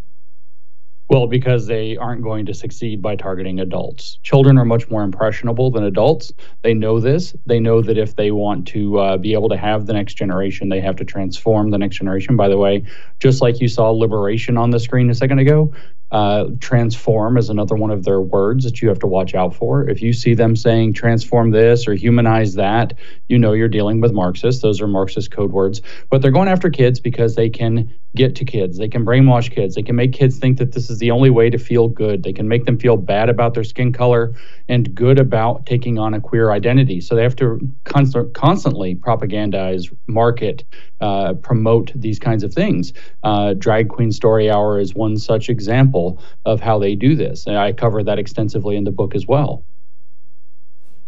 Well, 1.08 1.28
because 1.28 1.68
they 1.68 1.98
aren't 1.98 2.24
going 2.24 2.48
to 2.48 2.54
succeed 2.54 3.00
by 3.00 3.16
targeting 3.16 3.60
adults. 3.60 4.18
Children 4.24 4.58
are 4.58 4.66
much 4.66 4.90
more 4.90 5.04
impressionable 5.04 5.70
than 5.70 5.84
adults. 5.84 6.34
They 6.64 6.74
know 6.74 7.00
this. 7.00 7.36
They 7.46 7.60
know 7.60 7.82
that 7.84 7.98
if 7.98 8.16
they 8.16 8.32
want 8.32 8.68
to 8.70 8.98
uh, 8.98 9.18
be 9.18 9.34
able 9.34 9.50
to 9.50 9.58
have 9.58 9.86
the 9.86 9.94
next 9.94 10.16
generation, 10.16 10.70
they 10.70 10.82
have 10.82 10.96
to 10.96 11.06
transform 11.06 11.70
the 11.70 11.78
next 11.78 11.98
generation. 11.98 12.36
By 12.36 12.50
the 12.50 12.58
way, 12.58 12.86
just 13.20 13.40
like 13.40 13.62
you 13.62 13.68
saw 13.68 13.92
liberation 13.92 14.58
on 14.58 14.72
the 14.72 14.80
screen 14.80 15.12
a 15.12 15.16
second 15.16 15.38
ago, 15.38 15.72
uh, 16.12 16.46
transform 16.60 17.38
is 17.38 17.50
another 17.50 17.76
one 17.76 17.92
of 17.92 18.04
their 18.04 18.22
words 18.22 18.64
that 18.64 18.82
you 18.82 18.88
have 18.88 19.00
to 19.00 19.08
watch 19.08 19.36
out 19.36 19.54
for. 19.54 19.88
If 19.90 20.02
you 20.02 20.14
see 20.14 20.34
them 20.34 20.56
saying 20.56 20.94
transform 20.94 21.52
this 21.52 21.88
or 21.88 21.94
humanize 21.94 22.56
that, 22.56 22.94
you 23.28 23.38
know 23.38 23.54
you're 23.54 23.68
dealing 23.68 24.02
with 24.02 24.14
Marxists. 24.14 24.62
Those 24.62 24.82
are 24.82 24.88
Marxist 24.88 25.32
code 25.32 25.52
words. 25.52 25.82
But 26.10 26.22
they're 26.22 26.32
going 26.32 26.48
after 26.48 26.70
kids 26.70 27.00
because 27.00 27.36
they 27.36 27.50
can 27.50 27.94
get 28.16 28.36
to 28.36 28.46
kids. 28.46 28.78
They 28.78 28.88
can 28.88 29.06
brainwash 29.06 29.52
kids. 29.52 29.76
They 29.76 29.84
can 29.84 29.96
make 29.96 30.14
kids 30.14 30.40
think 30.40 30.58
that 30.58 30.72
this 30.72 30.90
is 30.90 31.00
the 31.00 31.12
only 31.12 31.30
way 31.30 31.50
to 31.50 31.58
feel 31.58 31.88
good. 31.88 32.24
They 32.24 32.34
can 32.34 32.48
make 32.48 32.66
them 32.66 32.80
feel 32.80 32.98
bad 32.98 33.30
about 33.30 33.54
their 33.54 33.64
skin 33.64 33.94
color 33.94 34.34
and 34.68 34.94
good 34.96 35.20
about 35.20 35.66
taking 35.66 36.00
on 36.00 36.14
a 36.14 36.22
queer 36.22 36.52
identity. 36.52 37.02
So 37.02 37.16
they 37.16 37.24
have 37.24 37.36
to 37.38 37.60
const- 37.84 38.34
constantly 38.34 38.96
propagandize, 38.96 39.96
market, 40.08 40.64
uh, 41.02 41.34
promote 41.34 41.92
these 41.96 42.20
kinds 42.20 42.44
of 42.44 42.54
things. 42.54 42.94
Uh, 43.24 43.54
Drag 43.54 43.90
Queen 43.90 44.12
Story 44.12 44.50
Hour 44.50 44.80
is 44.80 44.96
one 44.96 45.18
such 45.18 45.50
example 45.50 46.20
of 46.46 46.62
how 46.62 46.80
they 46.80 46.96
do 46.96 47.16
this. 47.16 47.46
And 47.46 47.58
I 47.58 47.74
cover 47.74 48.04
that 48.04 48.18
extensively 48.18 48.76
in 48.76 48.84
the 48.84 48.92
book 48.92 49.16
as 49.16 49.28
well. 49.28 49.64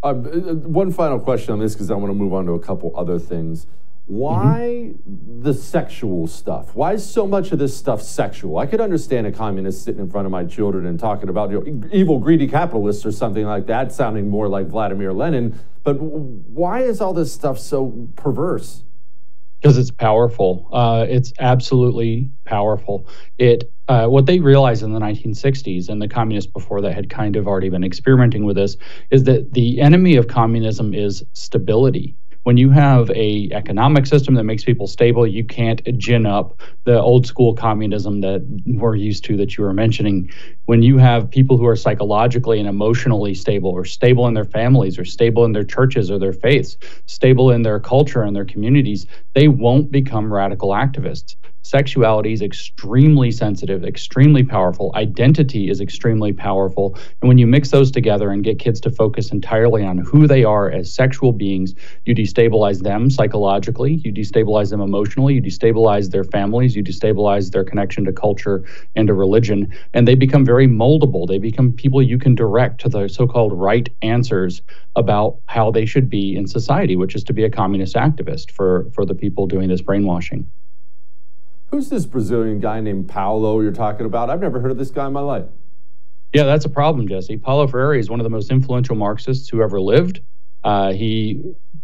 Uh, 0.04 0.14
one 0.14 0.92
final 0.92 1.20
question 1.20 1.54
on 1.54 1.60
this 1.60 1.74
because 1.74 1.90
I 1.90 1.96
want 1.96 2.12
to 2.12 2.14
move 2.14 2.34
on 2.34 2.46
to 2.46 2.52
a 2.52 2.60
couple 2.60 2.94
other 2.96 3.18
things. 3.18 3.66
Why 4.08 4.94
mm-hmm. 4.94 5.44
the 5.44 5.54
sexual 5.54 6.28
stuff? 6.28 6.74
Why 6.74 6.94
is 6.94 7.08
so 7.08 7.28
much 7.28 7.52
of 7.52 7.60
this 7.60 7.76
stuff 7.76 8.02
sexual? 8.02 8.58
I 8.58 8.66
could 8.66 8.80
understand 8.80 9.28
a 9.28 9.34
communist 9.34 9.84
sitting 9.84 10.00
in 10.00 10.10
front 10.10 10.26
of 10.26 10.32
my 10.32 10.46
children 10.46 10.86
and 10.86 10.98
talking 10.98 11.28
about 11.28 11.52
you 11.52 11.60
know, 11.60 11.90
evil, 11.92 12.18
greedy 12.18 12.48
capitalists 12.48 13.06
or 13.06 13.12
something 13.12 13.46
like 13.46 13.68
that, 13.68 13.92
sounding 13.92 14.30
more 14.30 14.48
like 14.48 14.68
Vladimir 14.68 15.12
Lenin. 15.12 15.60
But 15.84 15.96
why 16.00 16.82
is 16.82 17.02
all 17.02 17.14
this 17.14 17.34
stuff 17.34 17.60
so 17.60 18.08
perverse? 18.16 18.84
Because 19.62 19.78
it's 19.78 19.92
powerful. 19.92 20.70
Uh, 20.72 21.06
it's 21.10 21.34
absolutely 21.40 22.32
powerful. 22.46 23.08
It 23.38 23.72
uh, 23.90 24.08
what 24.08 24.26
they 24.26 24.40
realized 24.40 24.84
in 24.84 24.94
the 24.94 25.00
1960s, 25.00 25.90
and 25.90 26.02
the 26.02 26.08
communists 26.08 26.52
before 26.52 26.82
that 26.82 26.94
had 26.94 27.10
kind 27.10 27.38
of 27.38 27.48
already 27.48 27.70
been 27.70 27.86
experimenting 27.86 28.44
with 28.44 28.58
this, 28.58 28.78
is 29.12 29.24
that 29.24 29.54
the 29.54 29.80
enemy 29.80 30.18
of 30.18 30.28
communism 30.28 30.94
is 30.94 31.24
stability 31.34 32.17
when 32.48 32.56
you 32.56 32.70
have 32.70 33.10
a 33.10 33.50
economic 33.52 34.06
system 34.06 34.36
that 34.36 34.46
makes 34.46 34.64
people 34.64 34.88
stable, 34.88 35.28
you 35.28 35.44
can't 35.44 35.82
gin 35.98 36.26
up 36.26 36.62
the 36.86 36.98
old 36.98 37.28
school 37.28 37.54
communism 37.54 38.22
that 38.22 38.42
we're 38.66 38.96
used 38.96 39.26
to 39.26 39.36
that 39.36 39.58
you 39.58 39.66
were 39.66 39.74
mentioning. 39.74 40.32
When 40.64 40.82
you 40.82 40.98
have 40.98 41.30
people 41.30 41.58
who 41.58 41.68
are 41.68 41.76
psychologically 41.76 42.58
and 42.58 42.70
emotionally 42.70 43.34
stable, 43.34 43.72
or 43.72 43.84
stable 43.84 44.28
in 44.28 44.34
their 44.34 44.46
families, 44.46 44.98
or 44.98 45.04
stable 45.04 45.44
in 45.44 45.52
their 45.52 45.66
churches 45.66 46.10
or 46.10 46.20
their 46.20 46.32
faiths, 46.32 46.78
stable 47.06 47.52
in 47.52 47.64
their 47.64 47.82
culture 47.82 48.22
and 48.22 48.34
their 48.34 48.46
communities, 48.46 49.06
they 49.36 49.50
won't 49.50 49.92
become 49.92 50.32
radical 50.32 50.70
activists. 50.70 51.36
Sexuality 51.68 52.32
is 52.32 52.42
extremely 52.42 53.30
sensitive, 53.30 53.84
extremely 53.84 54.42
powerful. 54.42 54.90
Identity 54.96 55.70
is 55.70 55.82
extremely 55.82 56.32
powerful. 56.32 56.98
And 57.22 57.28
when 57.28 57.38
you 57.38 57.46
mix 57.46 57.72
those 57.72 57.92
together 57.92 58.32
and 58.32 58.42
get 58.42 58.58
kids 58.58 58.80
to 58.80 58.90
focus 58.90 59.34
entirely 59.34 59.84
on 59.84 59.98
who 59.98 60.28
they 60.28 60.46
are 60.46 60.72
as 60.72 60.90
sexual 60.90 61.34
beings, 61.34 61.76
you 62.06 62.16
destabilize 62.16 62.84
them 62.84 63.10
psychologically, 63.10 63.96
you 64.06 64.14
destabilize 64.14 64.70
them 64.70 64.80
emotionally, 64.80 65.34
you 65.34 65.42
destabilize 65.42 66.12
their 66.12 66.24
families, 66.24 66.74
you 66.74 66.82
destabilize 66.82 67.52
their 67.52 67.66
connection 67.66 68.06
to 68.06 68.14
culture 68.14 68.64
and 68.96 69.10
to 69.10 69.14
religion. 69.14 69.70
And 69.94 70.08
they 70.08 70.16
become 70.16 70.46
very 70.46 70.70
moldable. 70.70 71.28
They 71.28 71.38
become 71.38 71.74
people 71.74 72.02
you 72.02 72.18
can 72.18 72.34
direct 72.34 72.80
to 72.82 72.88
the 72.88 73.10
so 73.10 73.28
called 73.28 73.52
right 73.52 73.90
answers 74.02 74.62
about 74.96 75.40
how 75.48 75.72
they 75.72 75.86
should 75.86 76.10
be 76.10 76.34
in 76.34 76.48
society, 76.48 76.96
which 76.96 77.14
is 77.14 77.26
to 77.26 77.34
be 77.34 77.44
a 77.44 77.50
communist 77.50 77.96
activist 77.96 78.52
for, 78.52 78.90
for 78.94 79.06
the 79.06 79.16
people 79.16 79.48
doing 79.48 79.68
this 79.68 79.82
brainwashing. 79.82 80.50
Who's 81.70 81.90
this 81.90 82.06
Brazilian 82.06 82.60
guy 82.60 82.80
named 82.80 83.10
Paulo 83.10 83.60
you're 83.60 83.72
talking 83.72 84.06
about? 84.06 84.30
I've 84.30 84.40
never 84.40 84.60
heard 84.60 84.72
of 84.72 84.78
this 84.78 84.90
guy 84.90 85.08
in 85.08 85.14
my 85.14 85.20
life. 85.22 85.46
Yeah, 86.34 86.44
that's 86.44 86.66
a 86.66 86.70
problem, 86.70 87.08
Jesse. 87.08 87.38
Paulo 87.38 87.68
Freire 87.68 87.96
is 87.96 88.10
one 88.10 88.20
of 88.20 88.24
the 88.24 88.30
most 88.30 88.52
influential 88.52 88.96
Marxists 88.96 89.50
who 89.50 89.62
ever 89.62 89.80
lived. 89.80 90.22
Uh, 90.64 90.92
he 90.92 91.42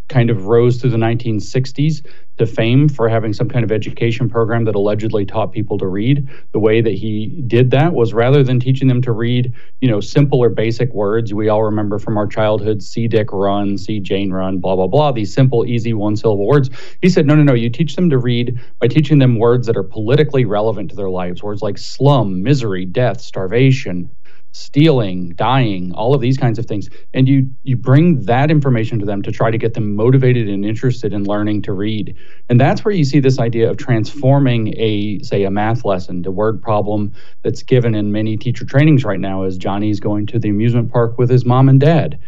kind 0.10 0.30
of 0.30 0.46
rose 0.46 0.80
through 0.80 0.90
the 0.90 0.98
1960s 0.98 2.06
to 2.38 2.46
fame 2.46 2.90
for 2.90 3.08
having 3.08 3.34
some 3.34 3.48
kind 3.48 3.64
of 3.64 3.72
education 3.72 4.30
program 4.30 4.66
that 4.66 4.76
allegedly 4.76 5.26
taught 5.26 5.52
people 5.52 5.78
to 5.78 5.88
read. 5.88 6.28
The 6.52 6.60
way 6.60 6.82
that 6.82 6.94
he 6.94 7.44
did 7.46 7.72
that 7.72 7.94
was 7.94 8.14
rather 8.14 8.44
than 8.44 8.60
teaching 8.60 8.88
them 8.88 9.02
to 9.04 9.12
read, 9.12 9.54
you 9.82 9.90
know, 9.90 10.00
simple 10.00 10.40
or 10.40 10.50
basic 10.50 10.94
words 10.94 11.34
we 11.34 11.50
all 11.50 11.64
remember 11.64 12.00
from 12.00 12.18
our 12.18 12.28
childhood, 12.28 12.82
see 12.82 13.08
Dick 13.08 13.32
run, 13.32 13.78
see 13.78 14.00
Jane 14.00 14.32
run, 14.32 14.58
blah, 14.58 14.76
blah, 14.76 14.88
blah, 14.88 15.12
these 15.12 15.34
simple, 15.34 15.66
easy 15.66 15.94
one 15.94 16.16
syllable 16.16 16.48
words. 16.48 16.70
He 17.02 17.10
said, 17.10 17.26
no, 17.26 17.36
no, 17.36 17.44
no, 17.44 17.54
you 17.54 17.70
teach 17.70 17.96
them 17.96 18.10
to 18.10 18.18
read 18.18 18.60
by 18.80 18.88
teaching 18.88 19.20
them 19.20 19.38
words 19.38 19.68
that 19.68 19.78
are 19.78 19.84
politically 19.84 20.46
relevant 20.46 20.90
to 20.90 20.96
their 20.96 21.10
lives, 21.10 21.44
words 21.44 21.62
like 21.62 21.78
slum, 21.78 22.42
misery, 22.42 22.86
death, 22.86 23.22
starvation, 23.22 24.10
stealing, 24.54 25.30
dying, 25.32 25.92
all 25.94 26.14
of 26.14 26.22
these 26.22 26.38
kinds 26.38 26.58
of 26.60 26.66
things. 26.66 26.88
And 27.14 27.28
you 27.28 27.50
you 27.64 27.76
bring 27.76 28.22
that 28.26 28.50
information 28.50 29.00
to 29.00 29.06
them 29.06 29.22
to 29.24 29.32
try 29.32 29.52
to 29.52 29.58
get 29.58 29.74
them 29.74 29.96
motivated 29.96 30.48
and 30.48 30.64
interested 30.64 31.12
in 31.12 31.26
learning 31.26 31.64
to 31.64 31.74
read. 31.74 32.16
And 32.50 32.60
that's 32.60 32.86
where 32.86 32.94
you 32.94 33.04
see 33.04 33.20
this 33.20 33.40
idea 33.40 33.70
of 33.70 33.78
transforming 33.78 34.74
a 34.78 35.20
say 35.24 35.44
a 35.44 35.52
math 35.52 35.84
lesson 35.84 36.24
to 36.24 36.32
word 36.32 36.62
problem 36.62 37.12
that's 37.42 37.64
given 37.64 37.96
in 37.96 38.12
many 38.12 38.38
teacher 38.38 38.64
trainings 38.64 39.04
right 39.04 39.20
now 39.20 39.44
as 39.44 39.58
Johnny's 39.58 40.00
going 40.00 40.28
to 40.28 40.40
the 40.40 40.50
amusement 40.50 40.92
park 40.92 41.18
with 41.18 41.30
his 41.30 41.46
mom 41.46 41.68
and 41.68 41.80
dad. 41.80 42.20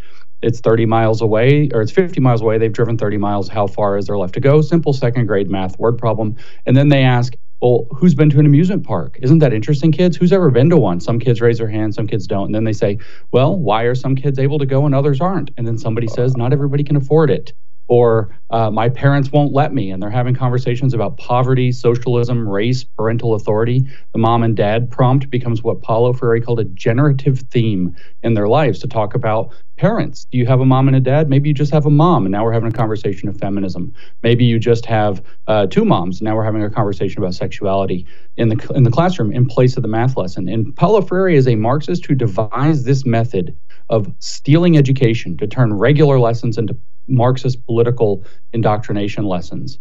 It's 0.42 0.60
30 0.60 0.86
miles 0.86 1.22
away, 1.22 1.70
or 1.74 1.82
it's 1.82 1.92
50 1.92 2.20
miles 2.20 2.42
away. 2.42 2.58
They've 2.58 2.72
driven 2.72 2.98
30 2.98 3.18
miles. 3.18 3.48
How 3.48 3.68
far 3.68 3.98
is 3.98 4.06
there 4.06 4.18
left 4.18 4.34
to 4.36 4.40
go? 4.40 4.62
Simple 4.62 4.94
second 4.94 5.26
grade 5.28 5.50
math 5.50 5.80
word 5.80 5.98
problem. 5.98 6.36
And 6.66 6.76
then 6.76 6.90
they 6.90 7.04
ask, 7.04 7.34
well, 7.66 7.88
who's 7.98 8.14
been 8.14 8.30
to 8.30 8.40
an 8.40 8.46
amusement 8.46 8.84
park? 8.86 9.18
Isn't 9.24 9.40
that 9.40 9.52
interesting, 9.52 9.92
kids? 9.92 10.16
Who's 10.16 10.32
ever 10.32 10.52
been 10.52 10.70
to 10.70 10.78
one? 10.78 11.00
Some 11.00 11.18
kids 11.18 11.42
raise 11.42 11.58
their 11.58 11.68
hand, 11.68 11.96
some 11.96 12.06
kids 12.06 12.28
don't. 12.28 12.46
And 12.46 12.54
then 12.54 12.64
they 12.64 12.74
say, 12.74 13.00
well, 13.32 13.58
why 13.58 13.84
are 13.84 13.96
some 13.96 14.16
kids 14.16 14.38
able 14.38 14.60
to 14.60 14.68
go 14.68 14.86
and 14.86 14.94
others 14.94 15.20
aren't? 15.20 15.50
And 15.58 15.66
then 15.66 15.80
somebody 15.80 16.08
says, 16.08 16.38
not 16.38 16.54
everybody 16.54 16.84
can 16.84 16.96
afford 16.96 17.32
it 17.32 17.54
or 17.88 18.36
uh, 18.50 18.70
my 18.72 18.90
parents 18.90 19.32
won't 19.32 19.54
let 19.54 19.74
me 19.74 19.92
and 19.92 20.02
they're 20.02 20.10
having 20.10 20.34
conversations 20.34 20.94
about 20.94 21.18
poverty 21.18 21.72
socialism 21.72 22.48
race 22.48 22.84
parental 22.84 23.34
authority. 23.34 23.86
The 24.14 24.20
mom 24.20 24.44
and 24.44 24.56
dad 24.56 24.90
prompt 24.90 25.30
becomes 25.30 25.62
what 25.62 25.82
paulo 25.82 26.14
freire 26.14 26.42
called 26.42 26.60
a 26.60 26.66
generative 26.66 27.40
theme 27.52 27.96
in 28.24 28.34
their 28.34 28.48
lives 28.48 28.80
to 28.80 28.88
talk 28.88 29.14
about 29.14 29.54
parents. 29.78 30.26
Do 30.32 30.38
you 30.38 30.46
have 30.46 30.62
a 30.62 30.66
mom 30.66 30.88
and 30.88 30.96
a 30.96 31.00
dad 31.00 31.30
maybe 31.30 31.50
you 31.50 31.54
just 31.54 31.72
have 31.72 31.86
a 31.86 31.92
mom 31.92 32.26
and 32.26 32.32
now 32.32 32.44
we're 32.44 32.54
having 32.54 32.70
a 32.70 32.76
conversation 32.76 33.30
of 33.30 33.38
feminism. 33.38 33.94
Maybe 34.24 34.46
you 34.46 34.58
just 34.58 34.86
have 34.86 35.22
uh, 35.48 35.68
two 35.68 35.86
moms 35.86 36.20
and 36.20 36.26
now 36.26 36.36
we're 36.36 36.46
having 36.46 36.64
a 36.64 36.70
conversation 36.70 37.22
about 37.22 37.36
sexuality 37.36 38.06
in 38.38 38.50
the 38.50 38.72
in 38.76 38.84
the 38.84 38.92
classroom 38.92 39.32
in 39.32 39.46
place 39.46 39.78
of 39.78 39.84
the 39.84 39.90
math 39.90 40.18
lesson. 40.18 40.48
And 40.50 40.76
paulo 40.76 41.02
freire 41.02 41.30
is 41.30 41.48
a 41.48 41.56
marxist 41.56 42.06
who 42.06 42.16
devised 42.16 42.86
this 42.86 43.06
method 43.06 43.56
of 43.90 44.12
stealing 44.20 44.78
education 44.78 45.38
to 45.38 45.46
turn 45.46 45.74
regular 45.74 46.20
lessons 46.20 46.58
into 46.58 46.76
Marxist 47.08 47.66
political 47.66 48.24
indoctrination 48.54 49.26
lessons. 49.26 49.80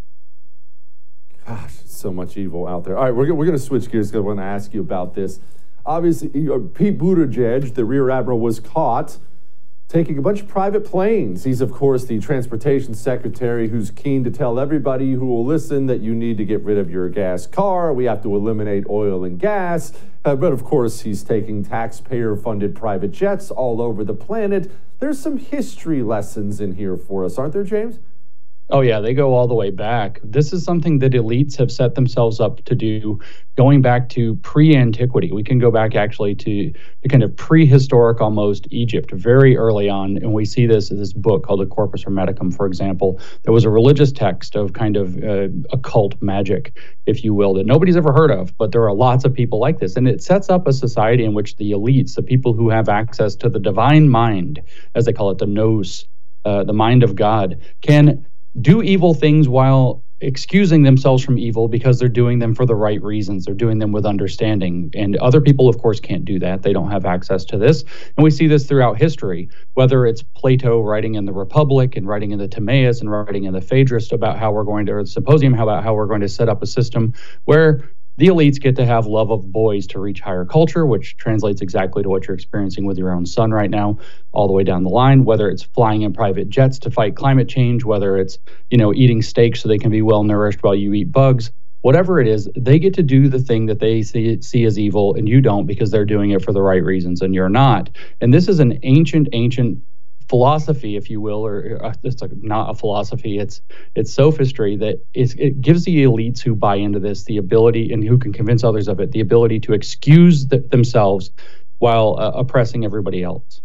Gosh, 1.46 1.74
so 1.84 2.12
much 2.12 2.36
evil 2.36 2.66
out 2.66 2.84
there. 2.84 2.96
All 2.96 3.04
right, 3.04 3.14
we're, 3.14 3.32
we're 3.34 3.46
going 3.46 3.58
to 3.58 3.64
switch 3.64 3.90
gears 3.90 4.08
because 4.08 4.18
I 4.18 4.26
want 4.26 4.38
to 4.38 4.44
ask 4.44 4.72
you 4.72 4.80
about 4.80 5.14
this. 5.14 5.40
Obviously, 5.86 6.28
Pete 6.28 6.98
Buttigieg, 6.98 7.74
the 7.74 7.84
rear 7.84 8.08
admiral, 8.10 8.40
was 8.40 8.60
caught 8.60 9.18
taking 9.88 10.18
a 10.18 10.22
bunch 10.22 10.40
of 10.40 10.48
private 10.48 10.84
planes. 10.84 11.44
He's, 11.44 11.60
of 11.60 11.70
course, 11.70 12.06
the 12.06 12.18
transportation 12.18 12.94
secretary 12.94 13.68
who's 13.68 13.90
keen 13.90 14.24
to 14.24 14.30
tell 14.30 14.58
everybody 14.58 15.12
who 15.12 15.26
will 15.26 15.44
listen 15.44 15.86
that 15.86 16.00
you 16.00 16.14
need 16.14 16.38
to 16.38 16.44
get 16.44 16.62
rid 16.62 16.78
of 16.78 16.90
your 16.90 17.08
gas 17.08 17.46
car. 17.46 17.92
We 17.92 18.04
have 18.06 18.22
to 18.22 18.34
eliminate 18.34 18.84
oil 18.88 19.24
and 19.24 19.38
gas. 19.38 19.92
Uh, 20.24 20.34
but 20.36 20.52
of 20.52 20.64
course, 20.64 21.02
he's 21.02 21.22
taking 21.22 21.64
taxpayer 21.64 22.34
funded 22.34 22.74
private 22.74 23.12
jets 23.12 23.50
all 23.50 23.82
over 23.82 24.02
the 24.04 24.14
planet. 24.14 24.72
There's 25.04 25.20
some 25.20 25.36
history 25.36 26.02
lessons 26.02 26.62
in 26.62 26.76
here 26.76 26.96
for 26.96 27.26
us, 27.26 27.36
aren't 27.36 27.52
there, 27.52 27.62
James? 27.62 27.98
Oh, 28.70 28.80
yeah, 28.80 29.00
they 29.00 29.12
go 29.12 29.34
all 29.34 29.46
the 29.46 29.54
way 29.54 29.70
back. 29.70 30.20
This 30.24 30.50
is 30.54 30.64
something 30.64 30.98
that 31.00 31.12
elites 31.12 31.54
have 31.58 31.70
set 31.70 31.94
themselves 31.94 32.40
up 32.40 32.64
to 32.64 32.74
do 32.74 33.20
going 33.56 33.82
back 33.82 34.08
to 34.10 34.36
pre 34.36 34.74
antiquity. 34.74 35.30
We 35.32 35.44
can 35.44 35.58
go 35.58 35.70
back 35.70 35.94
actually 35.94 36.34
to, 36.36 36.72
to 36.72 37.08
kind 37.08 37.22
of 37.22 37.36
prehistoric 37.36 38.22
almost 38.22 38.66
Egypt 38.70 39.10
very 39.10 39.54
early 39.58 39.90
on. 39.90 40.16
And 40.16 40.32
we 40.32 40.46
see 40.46 40.66
this 40.66 40.90
in 40.90 40.98
this 40.98 41.12
book 41.12 41.44
called 41.44 41.60
the 41.60 41.66
Corpus 41.66 42.04
Hermeticum, 42.04 42.56
for 42.56 42.64
example. 42.64 43.20
There 43.42 43.52
was 43.52 43.64
a 43.64 43.70
religious 43.70 44.12
text 44.12 44.56
of 44.56 44.72
kind 44.72 44.96
of 44.96 45.22
uh, 45.22 45.48
occult 45.70 46.20
magic, 46.22 46.78
if 47.04 47.22
you 47.22 47.34
will, 47.34 47.52
that 47.54 47.66
nobody's 47.66 47.98
ever 47.98 48.14
heard 48.14 48.30
of, 48.30 48.56
but 48.56 48.72
there 48.72 48.84
are 48.84 48.94
lots 48.94 49.26
of 49.26 49.34
people 49.34 49.60
like 49.60 49.78
this. 49.78 49.94
And 49.94 50.08
it 50.08 50.22
sets 50.22 50.48
up 50.48 50.66
a 50.66 50.72
society 50.72 51.24
in 51.24 51.34
which 51.34 51.56
the 51.56 51.72
elites, 51.72 52.14
the 52.14 52.22
people 52.22 52.54
who 52.54 52.70
have 52.70 52.88
access 52.88 53.36
to 53.36 53.50
the 53.50 53.60
divine 53.60 54.08
mind, 54.08 54.62
as 54.94 55.04
they 55.04 55.12
call 55.12 55.30
it, 55.30 55.36
the 55.36 55.46
nous, 55.46 56.06
uh, 56.46 56.64
the 56.64 56.72
mind 56.72 57.02
of 57.02 57.14
God, 57.14 57.60
can 57.82 58.24
do 58.60 58.82
evil 58.82 59.14
things 59.14 59.48
while 59.48 60.04
excusing 60.20 60.82
themselves 60.84 61.22
from 61.22 61.38
evil 61.38 61.68
because 61.68 61.98
they're 61.98 62.08
doing 62.08 62.38
them 62.38 62.54
for 62.54 62.64
the 62.64 62.74
right 62.74 63.02
reasons. 63.02 63.44
They're 63.44 63.54
doing 63.54 63.78
them 63.78 63.92
with 63.92 64.06
understanding. 64.06 64.90
And 64.94 65.16
other 65.16 65.40
people, 65.40 65.68
of 65.68 65.78
course, 65.78 66.00
can't 66.00 66.24
do 66.24 66.38
that. 66.38 66.62
They 66.62 66.72
don't 66.72 66.90
have 66.90 67.04
access 67.04 67.44
to 67.46 67.58
this. 67.58 67.82
And 68.16 68.24
we 68.24 68.30
see 68.30 68.46
this 68.46 68.66
throughout 68.66 68.98
history, 68.98 69.50
whether 69.74 70.06
it's 70.06 70.22
Plato 70.22 70.80
writing 70.80 71.14
in 71.14 71.26
the 71.26 71.32
Republic 71.32 71.96
and 71.96 72.06
writing 72.06 72.30
in 72.30 72.38
the 72.38 72.48
Timaeus 72.48 73.00
and 73.00 73.10
writing 73.10 73.44
in 73.44 73.52
the 73.52 73.60
Phaedrus 73.60 74.12
about 74.12 74.38
how 74.38 74.52
we're 74.52 74.64
going 74.64 74.86
to, 74.86 74.92
or 74.92 75.02
the 75.02 75.08
Symposium, 75.08 75.52
how 75.52 75.64
about 75.64 75.84
how 75.84 75.94
we're 75.94 76.06
going 76.06 76.22
to 76.22 76.28
set 76.28 76.48
up 76.48 76.62
a 76.62 76.66
system 76.66 77.12
where 77.44 77.90
the 78.16 78.28
elites 78.28 78.60
get 78.60 78.76
to 78.76 78.86
have 78.86 79.06
love 79.06 79.30
of 79.30 79.50
boys 79.50 79.86
to 79.88 80.00
reach 80.00 80.20
higher 80.20 80.44
culture, 80.44 80.86
which 80.86 81.16
translates 81.16 81.60
exactly 81.60 82.02
to 82.02 82.08
what 82.08 82.26
you're 82.26 82.34
experiencing 82.34 82.84
with 82.84 82.98
your 82.98 83.12
own 83.12 83.26
son 83.26 83.50
right 83.50 83.70
now, 83.70 83.98
all 84.32 84.46
the 84.46 84.52
way 84.52 84.64
down 84.64 84.84
the 84.84 84.90
line. 84.90 85.24
Whether 85.24 85.48
it's 85.48 85.62
flying 85.62 86.02
in 86.02 86.12
private 86.12 86.48
jets 86.48 86.78
to 86.80 86.90
fight 86.90 87.16
climate 87.16 87.48
change, 87.48 87.84
whether 87.84 88.16
it's 88.16 88.38
you 88.70 88.78
know 88.78 88.94
eating 88.94 89.22
steak 89.22 89.56
so 89.56 89.68
they 89.68 89.78
can 89.78 89.90
be 89.90 90.02
well 90.02 90.22
nourished 90.24 90.62
while 90.62 90.74
you 90.74 90.92
eat 90.94 91.12
bugs, 91.12 91.50
whatever 91.84 92.18
it 92.18 92.26
is, 92.26 92.48
they 92.56 92.78
get 92.78 92.94
to 92.94 93.02
do 93.02 93.28
the 93.28 93.38
thing 93.38 93.66
that 93.66 93.78
they 93.78 94.02
see, 94.02 94.40
see 94.40 94.64
as 94.64 94.78
evil 94.78 95.14
and 95.14 95.28
you 95.28 95.42
don't 95.42 95.66
because 95.66 95.90
they're 95.90 96.06
doing 96.06 96.30
it 96.30 96.42
for 96.42 96.50
the 96.50 96.62
right 96.62 96.82
reasons 96.82 97.20
and 97.20 97.34
you're 97.34 97.50
not. 97.50 97.90
And 98.22 98.32
this 98.32 98.48
is 98.48 98.58
an 98.58 98.78
ancient, 98.84 99.28
ancient 99.34 99.78
philosophy, 100.34 100.96
if 100.96 101.10
you 101.10 101.20
will, 101.20 101.46
or 101.46 101.78
uh, 101.80 101.94
it's 102.02 102.20
like 102.20 102.32
not 102.42 102.68
a 102.68 102.74
philosophy. 102.74 103.38
It's 103.38 103.62
it's 103.94 104.12
sophistry 104.12 104.76
that 104.78 104.96
is, 105.14 105.36
it 105.38 105.60
gives 105.60 105.84
the 105.84 106.02
elites 106.02 106.40
who 106.40 106.56
buy 106.56 106.74
into 106.74 106.98
this 106.98 107.22
the 107.22 107.36
ability 107.36 107.92
and 107.92 108.02
who 108.02 108.18
can 108.18 108.32
convince 108.32 108.64
others 108.64 108.88
of 108.88 108.98
it 108.98 109.12
the 109.12 109.20
ability 109.20 109.60
to 109.60 109.74
excuse 109.74 110.48
the, 110.48 110.58
themselves 110.58 111.30
while 111.78 112.16
uh, 112.18 112.32
oppressing 112.32 112.84
everybody 112.84 113.22
else. 113.22 113.60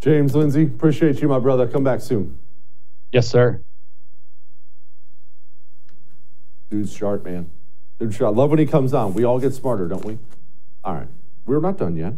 James 0.00 0.34
Lindsay, 0.34 0.64
appreciate 0.64 1.20
you, 1.20 1.28
my 1.28 1.38
brother. 1.38 1.68
Come 1.68 1.84
back 1.84 2.00
soon. 2.00 2.36
Yes, 3.12 3.28
sir. 3.28 3.60
Dude's 6.70 6.92
sharp, 6.92 7.24
man. 7.24 7.48
Dude's 8.00 8.16
sharp. 8.16 8.34
I 8.34 8.36
love 8.36 8.50
when 8.50 8.58
he 8.58 8.66
comes 8.66 8.92
on. 8.92 9.14
We 9.14 9.22
all 9.22 9.38
get 9.38 9.54
smarter, 9.54 9.86
don't 9.86 10.04
we? 10.04 10.18
All 10.82 10.94
right. 10.94 11.08
We're 11.46 11.60
not 11.60 11.78
done 11.78 11.94
yet. 11.94 12.14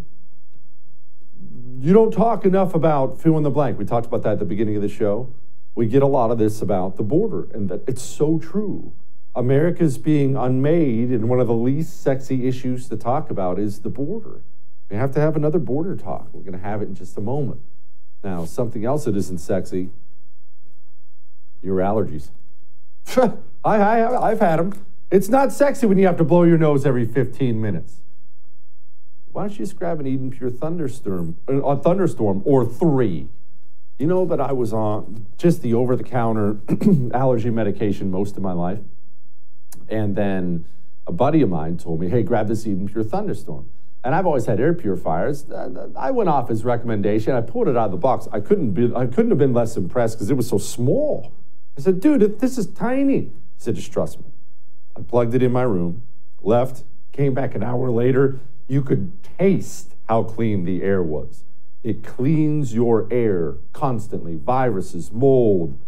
You 1.78 1.92
don't 1.92 2.10
talk 2.10 2.46
enough 2.46 2.74
about 2.74 3.20
fill 3.20 3.36
in 3.36 3.42
the 3.42 3.50
blank. 3.50 3.78
We 3.78 3.84
talked 3.84 4.06
about 4.06 4.22
that 4.22 4.34
at 4.34 4.38
the 4.38 4.44
beginning 4.46 4.76
of 4.76 4.82
the 4.82 4.88
show. 4.88 5.32
We 5.74 5.86
get 5.86 6.02
a 6.02 6.06
lot 6.06 6.30
of 6.30 6.38
this 6.38 6.62
about 6.62 6.96
the 6.96 7.02
border, 7.02 7.48
and 7.52 7.68
that 7.68 7.82
it's 7.86 8.02
so 8.02 8.38
true. 8.38 8.92
America's 9.34 9.98
being 9.98 10.36
unmade, 10.36 11.10
and 11.10 11.28
one 11.28 11.38
of 11.38 11.46
the 11.46 11.54
least 11.54 12.02
sexy 12.02 12.48
issues 12.48 12.88
to 12.88 12.96
talk 12.96 13.30
about 13.30 13.58
is 13.58 13.80
the 13.80 13.90
border. 13.90 14.40
We 14.88 14.96
have 14.96 15.12
to 15.12 15.20
have 15.20 15.36
another 15.36 15.58
border 15.58 15.96
talk. 15.96 16.28
We're 16.32 16.40
going 16.40 16.54
to 16.54 16.58
have 16.58 16.80
it 16.80 16.88
in 16.88 16.94
just 16.94 17.18
a 17.18 17.20
moment. 17.20 17.60
Now, 18.24 18.46
something 18.46 18.84
else 18.84 19.04
that 19.04 19.14
isn't 19.14 19.38
sexy 19.38 19.90
your 21.62 21.78
allergies. 21.78 22.28
I, 23.64 23.76
I, 23.76 24.30
I've 24.30 24.40
had 24.40 24.58
them. 24.58 24.86
It's 25.10 25.28
not 25.28 25.52
sexy 25.52 25.86
when 25.86 25.98
you 25.98 26.06
have 26.06 26.16
to 26.16 26.24
blow 26.24 26.44
your 26.44 26.58
nose 26.58 26.86
every 26.86 27.04
15 27.04 27.60
minutes. 27.60 28.00
Why 29.36 29.42
don't 29.42 29.58
you 29.58 29.66
just 29.66 29.76
grab 29.76 30.00
an 30.00 30.06
Eden 30.06 30.30
Pure 30.30 30.52
thunderstorm, 30.52 31.36
uh, 31.46 31.56
a 31.56 31.76
thunderstorm 31.76 32.40
or 32.46 32.64
three? 32.64 33.28
You 33.98 34.06
know 34.06 34.24
that 34.24 34.40
I 34.40 34.52
was 34.52 34.72
on 34.72 35.26
just 35.36 35.60
the 35.60 35.74
over-the-counter 35.74 36.56
allergy 37.12 37.50
medication 37.50 38.10
most 38.10 38.38
of 38.38 38.42
my 38.42 38.52
life, 38.52 38.78
and 39.90 40.16
then 40.16 40.64
a 41.06 41.12
buddy 41.12 41.42
of 41.42 41.50
mine 41.50 41.76
told 41.76 42.00
me, 42.00 42.08
"Hey, 42.08 42.22
grab 42.22 42.48
this 42.48 42.66
Eden 42.66 42.88
Pure 42.88 43.04
thunderstorm." 43.04 43.68
And 44.02 44.14
I've 44.14 44.24
always 44.24 44.46
had 44.46 44.58
air 44.58 44.72
purifiers. 44.72 45.44
I 45.94 46.12
went 46.12 46.30
off 46.30 46.48
his 46.48 46.64
recommendation. 46.64 47.34
I 47.34 47.42
pulled 47.42 47.68
it 47.68 47.76
out 47.76 47.86
of 47.86 47.90
the 47.90 47.98
box. 47.98 48.26
I 48.32 48.40
couldn't 48.40 48.70
be, 48.70 48.90
I 48.94 49.04
couldn't 49.04 49.32
have 49.32 49.38
been 49.38 49.52
less 49.52 49.76
impressed 49.76 50.16
because 50.16 50.30
it 50.30 50.36
was 50.38 50.48
so 50.48 50.56
small. 50.56 51.34
I 51.76 51.82
said, 51.82 52.00
dude, 52.00 52.40
this 52.40 52.56
is 52.56 52.68
tiny. 52.68 53.20
He 53.20 53.32
said, 53.58 53.74
just 53.74 53.92
trust 53.92 54.18
me. 54.18 54.28
I 54.96 55.02
plugged 55.02 55.34
it 55.34 55.42
in 55.42 55.52
my 55.52 55.64
room, 55.64 56.04
left, 56.40 56.84
came 57.12 57.34
back 57.34 57.54
an 57.54 57.62
hour 57.62 57.90
later. 57.90 58.40
You 58.68 58.82
could 58.82 59.12
taste 59.38 59.94
how 60.08 60.24
clean 60.24 60.64
the 60.64 60.82
air 60.82 61.00
was. 61.02 61.44
It 61.82 62.04
cleans 62.04 62.74
your 62.74 63.08
air 63.12 63.54
constantly. 63.72 64.34
Viruses, 64.34 65.10
mold. 65.12 65.78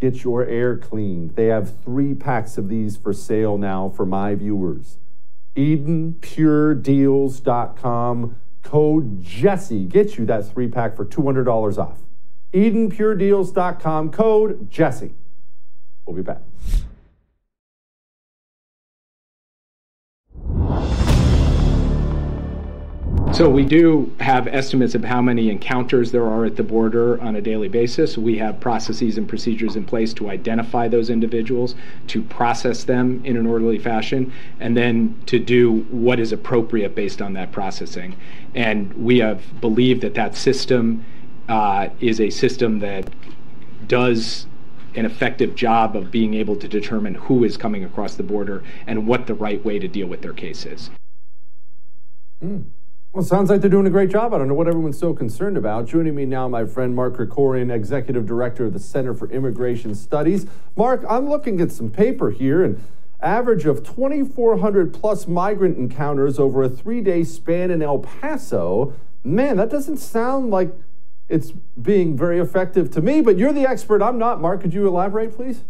Get 0.00 0.24
your 0.24 0.44
air 0.46 0.76
cleaned. 0.76 1.36
They 1.36 1.46
have 1.46 1.80
three 1.84 2.14
packs 2.14 2.58
of 2.58 2.68
these 2.68 2.96
for 2.96 3.12
sale 3.12 3.56
now 3.58 3.90
for 3.90 4.06
my 4.06 4.34
viewers. 4.34 4.98
EdenPureDeals.com. 5.56 8.36
Code 8.62 9.22
Jesse 9.22 9.84
gets 9.84 10.18
you 10.18 10.26
that 10.26 10.50
three 10.50 10.66
pack 10.68 10.96
for 10.96 11.04
$200 11.04 11.78
off. 11.78 11.98
EdenPureDeals.com. 12.54 14.10
Code 14.10 14.70
Jesse. 14.70 15.14
We'll 16.06 16.16
be 16.16 16.22
back. 16.22 16.40
So 23.42 23.50
we 23.50 23.64
do 23.64 24.14
have 24.20 24.46
estimates 24.46 24.94
of 24.94 25.02
how 25.02 25.20
many 25.20 25.50
encounters 25.50 26.12
there 26.12 26.26
are 26.26 26.44
at 26.44 26.54
the 26.54 26.62
border 26.62 27.20
on 27.20 27.34
a 27.34 27.40
daily 27.40 27.66
basis. 27.66 28.16
We 28.16 28.38
have 28.38 28.60
processes 28.60 29.18
and 29.18 29.28
procedures 29.28 29.74
in 29.74 29.84
place 29.84 30.14
to 30.14 30.30
identify 30.30 30.86
those 30.86 31.10
individuals, 31.10 31.74
to 32.06 32.22
process 32.22 32.84
them 32.84 33.20
in 33.24 33.36
an 33.36 33.44
orderly 33.44 33.80
fashion, 33.80 34.32
and 34.60 34.76
then 34.76 35.20
to 35.26 35.40
do 35.40 35.80
what 35.90 36.20
is 36.20 36.30
appropriate 36.30 36.94
based 36.94 37.20
on 37.20 37.32
that 37.32 37.50
processing. 37.50 38.14
And 38.54 38.92
we 38.92 39.18
have 39.18 39.60
believed 39.60 40.02
that 40.02 40.14
that 40.14 40.36
system 40.36 41.04
uh, 41.48 41.88
is 41.98 42.20
a 42.20 42.30
system 42.30 42.78
that 42.78 43.12
does 43.88 44.46
an 44.94 45.04
effective 45.04 45.56
job 45.56 45.96
of 45.96 46.12
being 46.12 46.34
able 46.34 46.54
to 46.54 46.68
determine 46.68 47.16
who 47.16 47.42
is 47.42 47.56
coming 47.56 47.82
across 47.82 48.14
the 48.14 48.22
border 48.22 48.62
and 48.86 49.08
what 49.08 49.26
the 49.26 49.34
right 49.34 49.64
way 49.64 49.80
to 49.80 49.88
deal 49.88 50.06
with 50.06 50.22
their 50.22 50.32
case 50.32 50.64
is. 50.64 50.90
Mm. 52.40 52.66
Well, 53.14 53.22
sounds 53.22 53.50
like 53.50 53.60
they're 53.60 53.68
doing 53.68 53.86
a 53.86 53.90
great 53.90 54.08
job. 54.08 54.32
I 54.32 54.38
don't 54.38 54.48
know 54.48 54.54
what 54.54 54.68
everyone's 54.68 54.98
so 54.98 55.12
concerned 55.12 55.58
about. 55.58 55.86
Joining 55.86 56.14
me 56.14 56.24
now, 56.24 56.48
my 56.48 56.64
friend 56.64 56.96
Mark 56.96 57.18
Krikorian, 57.18 57.70
Executive 57.70 58.24
Director 58.24 58.64
of 58.64 58.72
the 58.72 58.78
Center 58.78 59.12
for 59.12 59.30
Immigration 59.30 59.94
Studies. 59.94 60.46
Mark, 60.76 61.04
I'm 61.06 61.28
looking 61.28 61.60
at 61.60 61.70
some 61.70 61.90
paper 61.90 62.30
here, 62.30 62.64
and 62.64 62.82
average 63.20 63.66
of 63.66 63.84
2,400 63.84 64.94
plus 64.94 65.28
migrant 65.28 65.76
encounters 65.76 66.38
over 66.38 66.62
a 66.62 66.70
three-day 66.70 67.24
span 67.24 67.70
in 67.70 67.82
El 67.82 67.98
Paso. 67.98 68.94
Man, 69.22 69.58
that 69.58 69.68
doesn't 69.68 69.98
sound 69.98 70.50
like 70.50 70.72
it's 71.28 71.52
being 71.82 72.16
very 72.16 72.38
effective 72.38 72.90
to 72.92 73.02
me, 73.02 73.20
but 73.20 73.36
you're 73.36 73.52
the 73.52 73.68
expert. 73.68 74.00
I'm 74.00 74.16
not. 74.16 74.40
Mark, 74.40 74.62
could 74.62 74.72
you 74.72 74.88
elaborate, 74.88 75.36
please? 75.36 75.64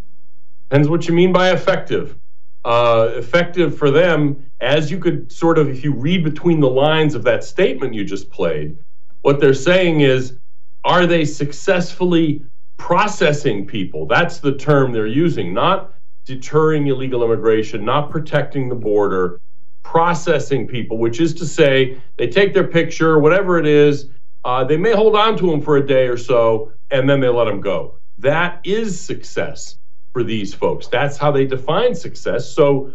Depends 0.70 0.88
what 0.88 1.08
you 1.08 1.14
mean 1.14 1.32
by 1.32 1.50
effective. 1.50 2.16
Uh, 2.64 3.10
effective 3.14 3.76
for 3.76 3.90
them, 3.90 4.51
as 4.62 4.90
you 4.90 4.98
could 4.98 5.30
sort 5.30 5.58
of, 5.58 5.68
if 5.68 5.82
you 5.82 5.92
read 5.92 6.22
between 6.24 6.60
the 6.60 6.70
lines 6.70 7.14
of 7.14 7.24
that 7.24 7.44
statement 7.44 7.94
you 7.94 8.04
just 8.04 8.30
played, 8.30 8.78
what 9.22 9.40
they're 9.40 9.54
saying 9.54 10.00
is, 10.00 10.38
are 10.84 11.06
they 11.06 11.24
successfully 11.24 12.42
processing 12.76 13.66
people? 13.66 14.06
That's 14.06 14.38
the 14.38 14.52
term 14.52 14.92
they're 14.92 15.06
using, 15.06 15.52
not 15.52 15.94
deterring 16.24 16.86
illegal 16.86 17.24
immigration, 17.24 17.84
not 17.84 18.10
protecting 18.10 18.68
the 18.68 18.74
border, 18.74 19.40
processing 19.82 20.66
people, 20.66 20.98
which 20.98 21.20
is 21.20 21.34
to 21.34 21.46
say, 21.46 22.00
they 22.16 22.28
take 22.28 22.54
their 22.54 22.66
picture, 22.66 23.18
whatever 23.18 23.58
it 23.58 23.66
is, 23.66 24.08
uh, 24.44 24.64
they 24.64 24.76
may 24.76 24.92
hold 24.92 25.16
on 25.16 25.36
to 25.38 25.50
them 25.50 25.60
for 25.60 25.76
a 25.76 25.86
day 25.86 26.06
or 26.06 26.16
so, 26.16 26.72
and 26.90 27.08
then 27.08 27.20
they 27.20 27.28
let 27.28 27.44
them 27.44 27.60
go. 27.60 27.98
That 28.18 28.60
is 28.64 29.00
success 29.00 29.78
for 30.12 30.22
these 30.22 30.54
folks. 30.54 30.86
That's 30.88 31.16
how 31.16 31.32
they 31.32 31.46
define 31.46 31.94
success. 31.94 32.48
So, 32.52 32.92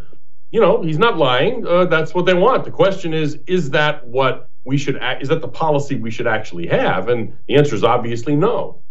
you 0.52 0.62
know, 0.62 0.82
he's 0.82 0.98
not 0.98 1.18
lying. 1.18 1.66
Uh, 1.66 1.86
that's 1.86 2.14
what 2.14 2.26
they 2.26 2.34
want. 2.34 2.66
The 2.66 2.72
question 2.72 3.14
is, 3.14 3.40
is 3.48 3.72
that 3.72 4.08
what 4.08 4.50
we 4.66 4.78
should? 4.78 4.98
Act, 4.98 5.22
is 5.22 5.30
that 5.30 5.42
the 5.42 5.48
policy 5.48 5.96
we 5.96 6.12
should 6.12 6.28
actually 6.28 6.68
have? 6.68 7.10
And 7.10 7.38
the 7.48 7.56
answer 7.56 7.76
is 7.76 7.84
obviously 7.84 8.36
no. 8.36 8.82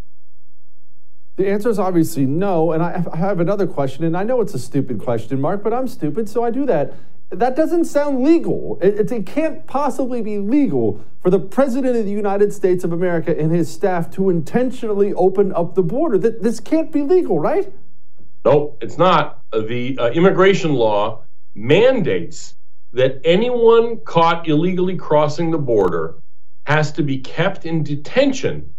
The 1.36 1.48
answer 1.48 1.68
is 1.68 1.78
obviously 1.78 2.24
no. 2.24 2.72
And 2.72 2.82
I 2.82 3.04
have 3.16 3.40
another 3.40 3.66
question, 3.66 4.04
and 4.04 4.16
I 4.16 4.22
know 4.22 4.40
it's 4.40 4.54
a 4.54 4.58
stupid 4.58 5.00
question, 5.00 5.40
Mark, 5.40 5.62
but 5.62 5.72
I'm 5.72 5.88
stupid, 5.88 6.28
so 6.28 6.42
I 6.44 6.50
do 6.50 6.66
that 6.66 6.94
that 7.30 7.56
doesn't 7.56 7.86
sound 7.86 8.22
legal. 8.22 8.78
It, 8.80 9.10
it, 9.10 9.26
can't 9.26 9.66
possibly 9.66 10.22
be 10.22 10.38
legal 10.38 11.04
for 11.20 11.30
the 11.30 11.40
President 11.40 11.96
of 11.96 12.04
the 12.04 12.10
United 12.10 12.52
States 12.52 12.84
of 12.84 12.92
America 12.92 13.36
and 13.36 13.50
his 13.50 13.72
staff 13.72 14.10
to 14.12 14.30
intentionally 14.30 15.12
open 15.14 15.52
up 15.52 15.74
the 15.74 15.82
border. 15.82 16.18
That 16.18 16.42
This 16.42 16.60
can't 16.60 16.92
be 16.92 17.02
legal, 17.02 17.40
right? 17.40 17.72
No, 18.44 18.76
it's 18.80 18.96
not. 18.96 19.42
Uh, 19.52 19.60
the 19.60 19.98
uh, 19.98 20.10
immigration 20.10 20.74
law 20.74 21.24
mandates 21.56 22.54
that 22.92 23.20
anyone 23.24 23.98
caught 24.00 24.46
illegally 24.46 24.94
crossing 24.94 25.50
the 25.50 25.58
border 25.58 26.16
has 26.66 26.92
to 26.92 27.02
be 27.02 27.18
kept 27.18 27.64
in 27.64 27.82
detention 27.82 28.72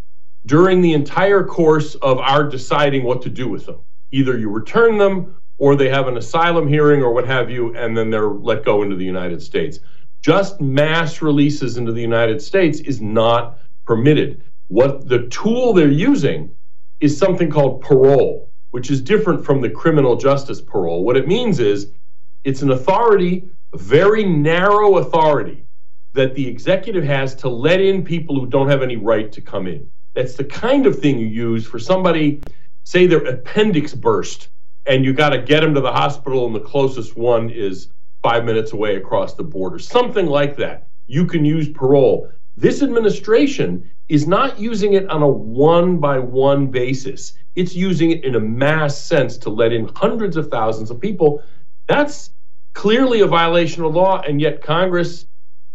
during 0.45 0.81
the 0.81 0.93
entire 0.93 1.43
course 1.43 1.95
of 1.95 2.19
our 2.19 2.43
deciding 2.43 3.03
what 3.03 3.21
to 3.21 3.29
do 3.29 3.47
with 3.47 3.65
them. 3.65 3.79
Either 4.11 4.37
you 4.37 4.49
return 4.49 4.97
them 4.97 5.35
or 5.57 5.75
they 5.75 5.89
have 5.89 6.07
an 6.07 6.17
asylum 6.17 6.67
hearing 6.67 7.01
or 7.01 7.11
what 7.11 7.25
have 7.25 7.49
you, 7.49 7.75
and 7.75 7.97
then 7.97 8.09
they're 8.09 8.29
let 8.29 8.63
go 8.63 8.83
into 8.83 8.95
the 8.95 9.03
United 9.03 9.41
States. 9.41 9.79
Just 10.21 10.61
mass 10.61 11.21
releases 11.21 11.77
into 11.77 11.91
the 11.91 12.01
United 12.01 12.41
States 12.41 12.79
is 12.81 13.01
not 13.01 13.59
permitted. 13.85 14.43
What 14.67 15.07
the 15.07 15.27
tool 15.27 15.73
they're 15.73 15.89
using 15.89 16.51
is 16.99 17.17
something 17.17 17.49
called 17.49 17.81
parole, 17.81 18.51
which 18.71 18.91
is 18.91 19.01
different 19.01 19.43
from 19.43 19.61
the 19.61 19.69
criminal 19.69 20.15
justice 20.15 20.61
parole. 20.61 21.03
What 21.03 21.17
it 21.17 21.27
means 21.27 21.59
is 21.59 21.91
it's 22.47 22.61
an 22.61 22.71
authority, 22.71 23.49
a 23.73 23.77
very 23.77 24.23
narrow 24.23 24.99
authority, 24.99 25.65
that 26.13 26.33
the 26.33 26.47
executive 26.47 27.03
has 27.03 27.35
to 27.35 27.49
let 27.49 27.81
in 27.81 28.05
people 28.05 28.39
who 28.39 28.47
don't 28.47 28.69
have 28.69 28.81
any 28.81 28.95
right 28.95 29.33
to 29.33 29.41
come 29.41 29.67
in. 29.67 29.91
That's 30.15 30.35
the 30.35 30.45
kind 30.45 30.85
of 30.85 30.97
thing 30.97 31.19
you 31.19 31.27
use 31.27 31.67
for 31.67 31.77
somebody, 31.77 32.41
say 32.85 33.05
their 33.05 33.25
appendix 33.25 33.93
burst 33.93 34.47
and 34.85 35.03
you 35.03 35.11
got 35.11 35.31
to 35.31 35.41
get 35.41 35.59
them 35.59 35.73
to 35.73 35.81
the 35.81 35.91
hospital, 35.91 36.45
and 36.45 36.55
the 36.55 36.61
closest 36.61 37.17
one 37.17 37.49
is 37.49 37.89
five 38.23 38.45
minutes 38.45 38.71
away 38.71 38.95
across 38.95 39.33
the 39.33 39.43
border. 39.43 39.77
Something 39.77 40.27
like 40.27 40.55
that. 40.55 40.87
You 41.07 41.25
can 41.25 41.43
use 41.43 41.67
parole. 41.67 42.31
This 42.55 42.81
administration 42.81 43.91
is 44.07 44.25
not 44.25 44.57
using 44.57 44.93
it 44.93 45.09
on 45.09 45.21
a 45.21 45.27
one 45.27 45.97
by 45.97 46.17
one 46.17 46.67
basis. 46.67 47.33
It's 47.55 47.75
using 47.75 48.11
it 48.11 48.23
in 48.23 48.35
a 48.35 48.39
mass 48.39 48.97
sense 48.97 49.37
to 49.39 49.49
let 49.49 49.73
in 49.73 49.91
hundreds 49.95 50.37
of 50.37 50.49
thousands 50.49 50.89
of 50.89 51.01
people 51.01 51.43
That's 51.87 52.31
clearly 52.77 53.21
a 53.21 53.27
violation 53.27 53.83
of 53.83 53.95
law, 53.95 54.21
and 54.21 54.39
yet 54.39 54.61
Congress, 54.61 55.25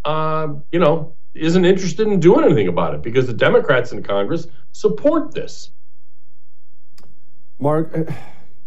uh, 0.05 0.47
you 0.71 0.79
know, 0.79 1.17
isn't 1.35 1.65
interested 1.65 2.07
in 2.07 2.21
doing 2.21 2.45
anything 2.45 2.69
about 2.69 2.95
it 2.95 3.03
because 3.03 3.27
the 3.27 3.33
Democrats 3.33 3.91
in 3.91 4.05
Congress 4.05 4.47
support 4.71 5.35
this. 5.35 5.71
Mark, 7.59 7.93
uh, 7.93 8.13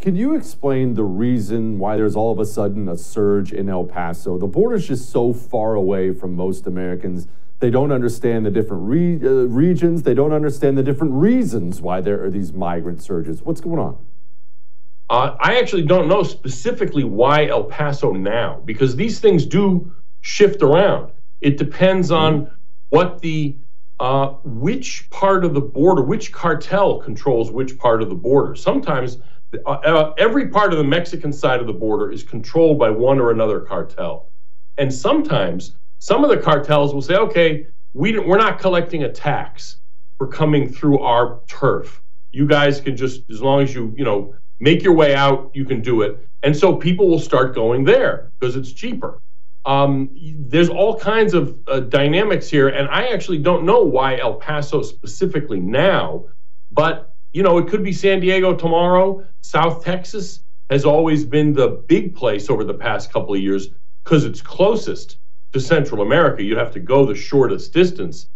can 0.01 0.17
you 0.17 0.35
explain 0.35 0.95
the 0.95 1.03
reason 1.05 1.79
why 1.79 1.95
there's 1.95 2.17
all 2.17 2.33
of 2.33 2.39
a 2.39 2.45
sudden 2.45 2.89
a 2.89 2.97
surge 2.97 3.53
in 3.53 3.69
El 3.69 3.85
Paso? 3.85 4.37
The 4.37 4.47
border's 4.47 4.85
just 4.85 5.09
so 5.09 5.31
far 5.31 5.75
away 5.75 6.11
from 6.11 6.35
most 6.35 6.67
Americans. 6.67 7.27
They 7.61 7.69
don't 7.69 7.93
understand 7.93 8.45
the 8.45 8.51
different 8.51 8.83
re- 8.83 9.15
uh, 9.15 9.47
regions. 9.47 10.03
They 10.03 10.13
don't 10.13 10.33
understand 10.33 10.77
the 10.77 10.83
different 10.83 11.13
reasons 11.13 11.79
why 11.79 12.01
there 12.01 12.21
are 12.25 12.29
these 12.29 12.51
migrant 12.51 13.01
surges. 13.01 13.41
What's 13.43 13.61
going 13.61 13.79
on? 13.79 13.97
Uh, 15.09 15.35
I 15.39 15.59
actually 15.59 15.83
don't 15.83 16.07
know 16.07 16.23
specifically 16.23 17.03
why 17.03 17.45
El 17.47 17.65
Paso 17.65 18.11
now, 18.11 18.61
because 18.65 18.95
these 18.95 19.19
things 19.19 19.45
do 19.45 19.93
shift 20.21 20.63
around. 20.63 21.11
It 21.41 21.57
depends 21.57 22.09
on 22.09 22.49
what 22.89 23.21
the 23.21 23.55
uh, 23.99 24.33
which 24.43 25.09
part 25.09 25.45
of 25.45 25.53
the 25.53 25.61
border, 25.61 26.01
which 26.01 26.31
cartel 26.31 26.99
controls 26.99 27.51
which 27.51 27.77
part 27.77 28.01
of 28.01 28.09
the 28.09 28.15
border. 28.15 28.55
Sometimes 28.55 29.19
uh, 29.65 29.69
uh, 29.69 30.13
every 30.17 30.49
part 30.49 30.71
of 30.73 30.79
the 30.79 30.83
Mexican 30.83 31.31
side 31.31 31.61
of 31.61 31.67
the 31.67 31.73
border 31.73 32.11
is 32.11 32.23
controlled 32.23 32.79
by 32.79 32.89
one 32.89 33.19
or 33.19 33.31
another 33.31 33.59
cartel, 33.59 34.31
and 34.77 34.91
sometimes 34.91 35.77
some 35.99 36.23
of 36.23 36.29
the 36.29 36.37
cartels 36.37 36.93
will 36.93 37.01
say, 37.01 37.15
"Okay, 37.15 37.67
we 37.93 38.17
we're 38.17 38.37
not 38.37 38.59
collecting 38.59 39.03
a 39.03 39.11
tax 39.11 39.77
for 40.17 40.27
coming 40.27 40.67
through 40.67 40.99
our 40.99 41.41
turf. 41.47 42.01
You 42.31 42.47
guys 42.47 42.81
can 42.81 42.97
just, 42.97 43.21
as 43.29 43.41
long 43.41 43.61
as 43.61 43.73
you 43.73 43.93
you 43.95 44.03
know 44.03 44.35
make 44.59 44.83
your 44.83 44.93
way 44.93 45.15
out, 45.15 45.51
you 45.53 45.65
can 45.65 45.81
do 45.81 46.01
it." 46.01 46.27
And 46.43 46.55
so 46.55 46.75
people 46.75 47.09
will 47.09 47.19
start 47.19 47.55
going 47.55 47.83
there 47.83 48.31
because 48.39 48.55
it's 48.55 48.71
cheaper. 48.71 49.19
Um, 49.65 50.15
there's 50.47 50.69
all 50.69 50.99
kinds 50.99 51.33
of 51.33 51.57
uh, 51.67 51.79
dynamics 51.79 52.47
here, 52.47 52.67
and 52.67 52.87
I 52.89 53.07
actually 53.07 53.39
don't 53.39 53.65
know 53.65 53.81
why 53.81 54.17
El 54.17 54.35
Paso 54.35 54.83
specifically 54.83 55.59
now, 55.59 56.25
but 56.71 57.15
you 57.35 57.43
know, 57.43 57.57
it 57.57 57.67
could 57.67 57.83
be 57.83 57.91
San 57.91 58.21
Diego 58.21 58.55
tomorrow. 58.55 59.25
South 59.41 59.83
Texas 59.83 60.39
has 60.69 60.85
always 60.85 61.25
been 61.25 61.51
the 61.51 61.67
big 61.67 62.15
place 62.15 62.49
over 62.49 62.63
the 62.63 62.73
past 62.73 63.11
couple 63.11 63.35
of 63.35 63.41
years 63.41 63.69
because 64.03 64.23
it's 64.23 64.41
closest 64.41 65.17
to 65.51 65.59
Central 65.59 66.01
America. 66.01 66.43
You 66.43 66.57
have 66.57 66.71
to 66.71 66.79
go 66.79 67.05
the 67.05 67.13
shortest 67.13 67.73
distance. 67.73 68.29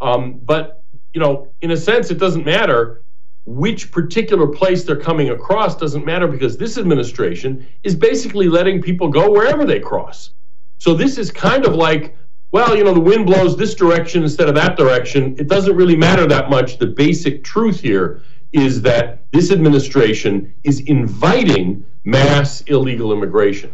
Um, 0.00 0.38
but, 0.38 0.82
you 1.12 1.20
know, 1.20 1.52
in 1.60 1.70
a 1.70 1.76
sense, 1.76 2.10
it 2.10 2.18
doesn't 2.18 2.46
matter 2.46 3.02
which 3.46 3.92
particular 3.92 4.48
place 4.48 4.82
they're 4.82 4.96
coming 4.96 5.30
across, 5.30 5.76
doesn't 5.76 6.04
matter 6.04 6.26
because 6.26 6.58
this 6.58 6.76
administration 6.76 7.66
is 7.84 7.94
basically 7.94 8.48
letting 8.48 8.82
people 8.82 9.08
go 9.08 9.30
wherever 9.30 9.64
they 9.64 9.78
cross. 9.78 10.32
So 10.78 10.94
this 10.94 11.16
is 11.16 11.30
kind 11.30 11.64
of 11.64 11.74
like, 11.74 12.16
well, 12.50 12.76
you 12.76 12.84
know, 12.84 12.92
the 12.92 13.00
wind 13.00 13.24
blows 13.26 13.56
this 13.56 13.74
direction 13.74 14.22
instead 14.24 14.48
of 14.48 14.56
that 14.56 14.76
direction. 14.76 15.36
It 15.38 15.48
doesn't 15.48 15.76
really 15.76 15.96
matter 15.96 16.26
that 16.26 16.50
much. 16.50 16.78
The 16.78 16.88
basic 16.88 17.44
truth 17.44 17.80
here 17.80 18.22
is 18.52 18.82
that 18.82 19.24
this 19.32 19.52
administration 19.52 20.52
is 20.64 20.80
inviting 20.80 21.84
mass 22.04 22.62
illegal 22.62 23.12
immigration. 23.12 23.72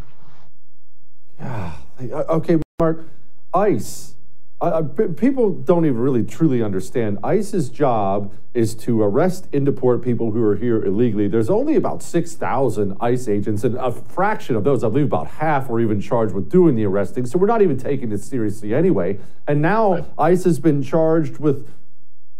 Yeah. 1.38 1.72
Okay, 2.00 2.58
Mark. 2.78 3.06
ICE 3.54 4.14
uh, 4.62 4.82
people 5.16 5.50
don't 5.50 5.84
even 5.84 5.98
really 5.98 6.22
truly 6.22 6.62
understand. 6.62 7.18
ICE's 7.24 7.68
job 7.68 8.32
is 8.54 8.76
to 8.76 9.02
arrest 9.02 9.48
and 9.52 9.66
deport 9.66 10.02
people 10.02 10.30
who 10.30 10.40
are 10.40 10.54
here 10.54 10.84
illegally. 10.84 11.26
There's 11.26 11.50
only 11.50 11.74
about 11.74 12.00
6,000 12.00 12.96
ICE 13.00 13.28
agents, 13.28 13.64
and 13.64 13.74
a 13.74 13.90
fraction 13.90 14.54
of 14.54 14.62
those, 14.62 14.84
I 14.84 14.88
believe 14.88 15.06
about 15.06 15.26
half, 15.26 15.68
were 15.68 15.80
even 15.80 16.00
charged 16.00 16.32
with 16.32 16.48
doing 16.48 16.76
the 16.76 16.84
arresting. 16.84 17.26
So 17.26 17.38
we're 17.38 17.48
not 17.48 17.60
even 17.60 17.76
taking 17.76 18.12
it 18.12 18.22
seriously 18.22 18.72
anyway. 18.72 19.18
And 19.48 19.60
now 19.62 19.94
right. 19.94 20.04
ICE 20.16 20.44
has 20.44 20.60
been 20.60 20.80
charged 20.80 21.38
with 21.38 21.68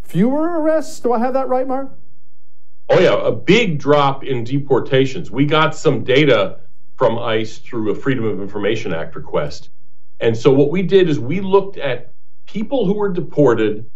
fewer 0.03 0.61
arrests. 0.61 1.01
Do 1.01 1.13
I 1.13 1.19
have 1.19 1.35
that 1.35 1.49
right, 1.49 1.67
Mark? 1.67 1.91
Oh, 2.89 3.01
yeah, 3.01 3.15
a 3.15 3.33
big 3.33 3.81
drop 3.81 4.23
in 4.23 4.45
deportations. 4.45 5.33
We 5.33 5.45
got 5.45 5.75
some 5.75 6.05
data 6.05 6.61
from 6.97 7.19
ICE 7.19 7.59
through 7.59 7.91
a 7.91 7.97
Freedom 7.97 8.25
of 8.25 8.41
Information 8.41 8.95
Act 8.95 9.17
request. 9.17 9.71
And 10.21 10.37
so 10.37 10.53
what 10.53 10.71
we 10.71 10.83
did 10.83 11.09
is 11.09 11.19
we 11.19 11.41
looked 11.41 11.79
at 11.79 12.12
people 12.53 12.85
who 12.85 12.93
were 12.93 13.09
deported 13.09 13.91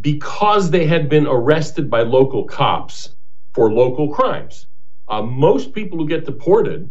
because 0.00 0.70
they 0.70 0.84
had 0.84 1.08
been 1.08 1.28
arrested 1.28 1.88
by 1.88 2.02
local 2.02 2.44
cops 2.44 3.14
for 3.54 3.72
local 3.72 4.12
crimes. 4.12 4.66
Uh, 5.08 5.22
most 5.22 5.72
people 5.72 5.96
who 5.96 6.08
get 6.08 6.24
deported 6.24 6.90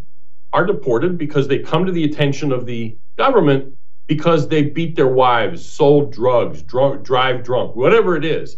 are 0.53 0.65
deported 0.65 1.17
because 1.17 1.47
they 1.47 1.59
come 1.59 1.85
to 1.85 1.91
the 1.91 2.05
attention 2.05 2.53
of 2.53 2.65
the 2.65 2.97
government 3.17 3.73
because 4.07 4.47
they 4.47 4.63
beat 4.63 4.95
their 4.95 5.09
wives, 5.09 5.65
sold 5.65 6.13
drugs, 6.13 6.63
dr- 6.63 7.03
drive 7.03 7.43
drunk, 7.43 7.75
whatever 7.75 8.15
it 8.15 8.23
is. 8.23 8.57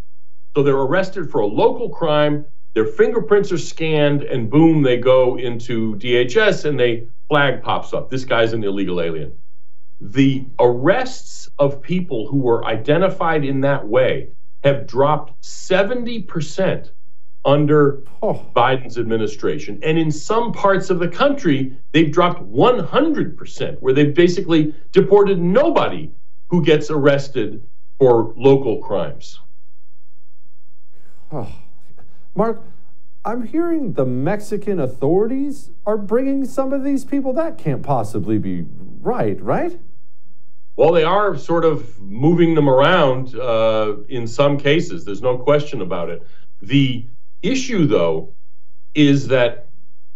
So 0.55 0.62
they're 0.62 0.76
arrested 0.76 1.32
for 1.32 1.41
a 1.41 1.47
local 1.47 1.89
crime. 1.89 2.45
Their 2.76 2.86
fingerprints 2.86 3.51
are 3.51 3.57
scanned, 3.57 4.22
and 4.24 4.49
boom, 4.51 4.84
they 4.84 4.97
go 4.97 5.38
into 5.38 5.95
DHS 5.95 6.66
and 6.66 6.80
they 6.80 7.07
flag 7.28 7.64
pops 7.64 7.91
up. 7.93 8.09
This 8.09 8.24
guy's 8.24 8.53
an 8.53 8.64
illegal 8.64 9.01
alien. 9.01 9.41
The 10.02 10.45
arrests 10.60 11.47
of 11.60 11.82
people 11.82 12.28
who 12.28 12.38
were 12.38 12.66
identified 12.66 13.45
in 13.45 13.62
that 13.62 13.88
way 13.88 14.30
have 14.64 14.88
dropped 14.88 15.39
70% 15.43 16.91
under 17.45 18.04
oh. 18.22 18.45
Biden's 18.56 18.97
administration. 18.97 19.80
And 19.84 19.97
in 19.97 20.12
some 20.12 20.54
parts 20.54 20.89
of 20.89 20.99
the 20.99 21.08
country, 21.08 21.78
they've 21.91 22.12
dropped 22.12 22.41
100%, 22.41 23.78
where 23.80 23.93
they've 23.93 24.14
basically 24.14 24.74
deported 24.91 25.39
nobody 25.39 26.12
who 26.49 26.64
gets 26.64 26.89
arrested 26.89 27.64
for 27.99 28.34
local 28.36 28.82
crimes. 28.82 29.39
Oh. 31.32 31.47
Mark, 32.36 32.64
I'm 33.24 33.45
hearing 33.45 33.93
the 33.93 34.06
Mexican 34.06 34.80
authorities 34.80 35.70
are 35.86 35.97
bringing 35.97 36.43
some 36.45 36.74
of 36.74 36.84
these 36.84 37.06
people. 37.06 37.34
That 37.34 37.58
can't 37.58 37.84
possibly 37.84 38.39
be 38.39 38.66
right, 38.99 39.39
right? 39.41 39.80
Well, 40.76 40.92
they 40.92 41.04
are 41.04 41.38
sort 41.38 41.66
of 41.66 42.00
moving 42.00 42.56
them 42.56 42.70
around 42.70 43.36
uh, 43.36 43.98
in 44.10 44.26
some 44.26 44.58
cases. 44.58 45.06
There's 45.06 45.22
no 45.22 45.38
question 45.38 45.82
about 45.82 46.10
it. 46.10 46.26
The 46.62 47.06
issue, 47.42 47.86
though, 47.86 48.34
is 48.96 49.28
that 49.28 49.70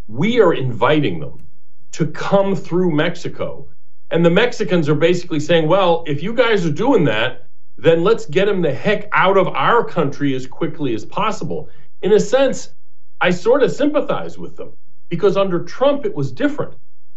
we 0.07 0.39
are 0.39 0.53
inviting 0.53 1.19
them 1.19 1.47
to 1.93 2.07
come 2.07 2.55
through 2.55 2.91
Mexico. 2.91 3.67
And 4.11 4.25
the 4.25 4.29
Mexicans 4.29 4.87
are 4.87 4.95
basically 4.95 5.39
saying, 5.39 5.67
well, 5.67 6.03
if 6.07 6.21
you 6.21 6.33
guys 6.33 6.65
are 6.65 6.71
doing 6.71 7.03
that, 7.05 7.47
then 7.77 8.03
let's 8.03 8.25
get 8.25 8.45
them 8.45 8.61
the 8.61 8.73
heck 8.73 9.09
out 9.11 9.37
of 9.37 9.47
our 9.49 9.83
country 9.83 10.35
as 10.35 10.47
quickly 10.47 10.93
as 10.93 11.05
possible. 11.05 11.69
In 12.01 12.13
a 12.13 12.19
sense, 12.19 12.73
I 13.21 13.31
sort 13.31 13.63
of 13.63 13.71
sympathize 13.71 14.37
with 14.37 14.55
them 14.55 14.73
because 15.09 15.35
under 15.37 15.63
Trump, 15.63 16.05
it 16.05 16.15
was 16.15 16.31
different. 16.31 16.75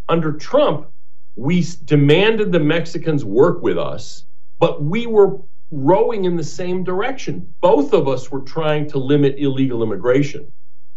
Under 0.09 0.32
Trump, 0.32 0.91
we 1.39 1.64
demanded 1.84 2.51
the 2.51 2.59
Mexicans 2.59 3.24
work 3.24 3.62
with 3.62 3.78
us, 3.78 4.24
but 4.59 4.82
we 4.82 5.07
were 5.07 5.39
rowing 5.70 6.24
in 6.24 6.34
the 6.34 6.43
same 6.43 6.82
direction. 6.82 7.55
Both 7.61 7.93
of 7.93 8.09
us 8.09 8.32
were 8.32 8.41
trying 8.41 8.89
to 8.91 8.99
limit 8.99 9.36
illegal 9.39 9.84
immigration. 9.84 10.51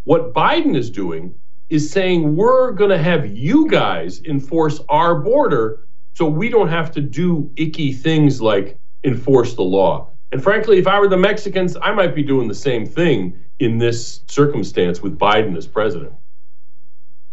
What 0.04 0.34
Biden 0.34 0.76
is 0.76 0.90
doing 0.90 1.36
is 1.70 1.92
saying 1.92 2.36
we're 2.36 2.72
going 2.72 2.90
to 2.90 2.98
have 2.98 3.38
you 3.38 3.70
guys 3.70 4.20
enforce 4.24 4.82
our 4.90 5.20
border 5.20 5.86
so 6.16 6.26
we 6.28 6.50
don't 6.50 6.70
have 6.70 6.92
to 6.94 7.02
do 7.02 7.52
icky 7.56 7.94
things 7.94 8.42
like 8.42 8.80
enforce 9.04 9.54
the 9.54 9.62
law. 9.62 10.10
And 10.32 10.42
frankly, 10.42 10.80
if 10.80 10.88
I 10.88 11.00
were 11.00 11.08
the 11.08 11.18
Mexicans, 11.18 11.78
I 11.80 11.92
might 11.92 12.16
be 12.16 12.24
doing 12.24 12.48
the 12.48 12.56
same 12.56 12.88
thing 12.88 13.40
in 13.60 13.78
this 13.78 14.22
circumstance 14.28 15.04
with 15.04 15.20
Biden 15.20 15.56
as 15.56 15.68
president. 15.68 16.14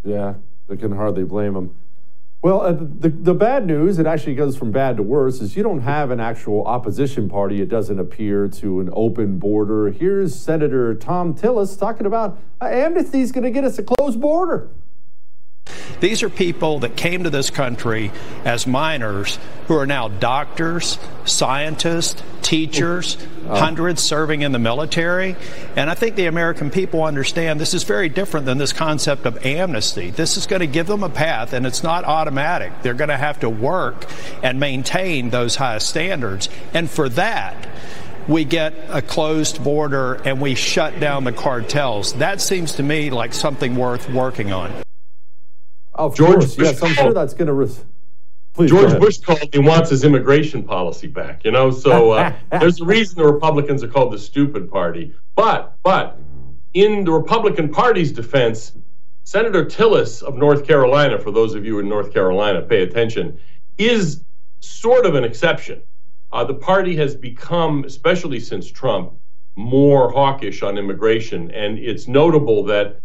Yeah, 0.05 0.35
I 0.71 0.77
can 0.77 0.93
hardly 0.93 1.25
blame 1.25 1.57
him. 1.57 1.78
Well, 2.41 2.61
uh, 2.61 2.73
the, 2.73 3.09
the 3.09 3.35
bad 3.35 3.67
news, 3.67 3.99
it 3.99 4.07
actually 4.07 4.37
goes 4.37 4.57
from 4.57 4.71
bad 4.71 4.97
to 4.99 5.03
worse, 5.03 5.41
is 5.41 5.57
you 5.57 5.65
don't 5.65 5.81
have 5.81 6.13
an 6.13 6.21
actual 6.21 6.65
opposition 6.67 7.29
party, 7.29 7.61
it 7.61 7.69
doesn't 7.69 7.99
appear, 7.99 8.47
to 8.47 8.79
an 8.79 8.91
open 8.93 9.41
border. 9.41 9.91
Here's 9.91 10.37
Senator 10.37 10.95
Thom 10.95 11.35
Tillis 11.35 11.77
talking 11.77 12.07
about 12.07 12.39
uh, 12.61 12.67
amnesty 12.67 13.23
is 13.23 13.33
going 13.33 13.43
to 13.43 13.51
get 13.51 13.65
us 13.65 13.81
a 13.81 13.83
closed 13.83 14.21
border. 14.21 14.71
These 16.01 16.23
are 16.23 16.31
people 16.31 16.81
that 16.81 16.97
came 16.97 17.25
to 17.25 17.31
this 17.31 17.51
country 17.51 18.11
as 18.45 18.67
minors 18.67 19.39
who 19.67 19.77
are 19.77 19.87
now 19.87 20.09
doctors, 20.09 20.99
scientists, 21.25 22.23
teachers, 22.43 23.19
uh, 23.47 23.59
hundreds 23.59 24.03
serving 24.03 24.43
in 24.43 24.53
the 24.53 24.59
military. 24.59 25.37
And 25.77 25.91
I 25.91 25.95
think 25.95 26.17
the 26.17 26.27
American 26.27 26.71
people 26.71 27.03
understand 27.03 27.61
this 27.61 27.75
is 27.75 27.85
very 27.85 28.09
different 28.09 28.47
than 28.47 28.57
this 28.57 28.73
concept 28.73 29.27
of 29.27 29.45
amnesty. 29.45 30.11
This 30.11 30.37
is 30.39 30.47
going 30.47 30.61
to 30.61 30.67
give 30.67 30.87
them 30.87 31.03
a 31.03 31.11
path, 31.11 31.53
and 31.53 31.67
it's 31.67 31.83
not 31.83 32.05
automatic. 32.05 32.73
They're 32.83 32.95
going 32.95 33.11
to 33.11 33.17
have 33.17 33.41
to 33.41 33.51
work 33.51 34.07
and 34.43 34.59
maintain 34.59 35.29
those 35.31 35.57
high 35.57 35.79
standards. 35.79 36.49
And 36.73 36.91
for 36.91 37.11
that, 37.11 37.69
we 38.29 38.45
get 38.45 38.75
a 38.91 39.03
closed 39.03 39.63
border 39.65 40.15
and 40.25 40.41
we 40.41 40.55
shut 40.55 41.01
down 41.01 41.25
the 41.25 41.33
cartels. 41.33 42.13
That 42.15 42.41
seems 42.41 42.75
to 42.75 42.83
me 42.83 43.11
like 43.11 43.33
something 43.33 43.75
worth 43.75 44.09
working 44.11 44.53
on. 44.53 44.71
Of 45.99 46.15
George 46.17 46.35
course, 46.39 46.57
Bush 46.57 46.67
yes, 46.67 46.83
I'm 46.83 46.93
sure 46.95 47.05
called- 47.05 47.17
that's 47.17 47.35
going 47.35 47.49
to. 47.49 47.53
Res- 47.53 47.85
Please, 48.55 48.71
George. 48.71 48.99
Bush 48.99 49.19
called 49.19 49.41
he 49.53 49.59
wants 49.59 49.91
his 49.91 50.03
immigration 50.05 50.63
policy 50.65 51.07
back. 51.07 51.45
You 51.45 51.51
know, 51.53 51.71
so 51.71 52.13
uh, 52.13 52.33
there's 52.51 52.81
a 52.81 52.85
reason 52.85 53.19
the 53.19 53.31
Republicans 53.31 53.83
are 53.85 53.89
called 53.89 54.13
the 54.13 54.19
stupid 54.19 54.71
party. 54.71 55.13
But 55.37 55.77
but 55.83 56.19
in 56.75 57.05
the 57.05 57.13
Republican 57.13 57.69
Party's 57.69 58.11
defense, 58.13 58.73
Senator 59.25 59.65
Tillis 59.65 60.23
of 60.23 60.37
North 60.37 60.67
Carolina, 60.67 61.19
for 61.21 61.31
those 61.31 61.55
of 61.55 61.65
you 61.65 61.79
in 61.81 61.89
North 61.89 62.13
Carolina, 62.13 62.63
pay 62.63 62.83
attention, 62.83 63.39
is 63.77 64.25
sort 64.61 65.05
of 65.07 65.15
an 65.15 65.25
exception. 65.25 65.83
Uh, 66.33 66.45
the 66.45 66.55
party 66.55 66.97
has 66.97 67.15
become, 67.15 67.85
especially 67.85 68.41
since 68.41 68.71
Trump, 68.71 69.13
more 69.57 70.11
hawkish 70.11 70.63
on 70.63 70.79
immigration, 70.79 71.51
and 71.53 71.79
it's 71.79 72.07
notable 72.09 72.65
that 72.65 73.01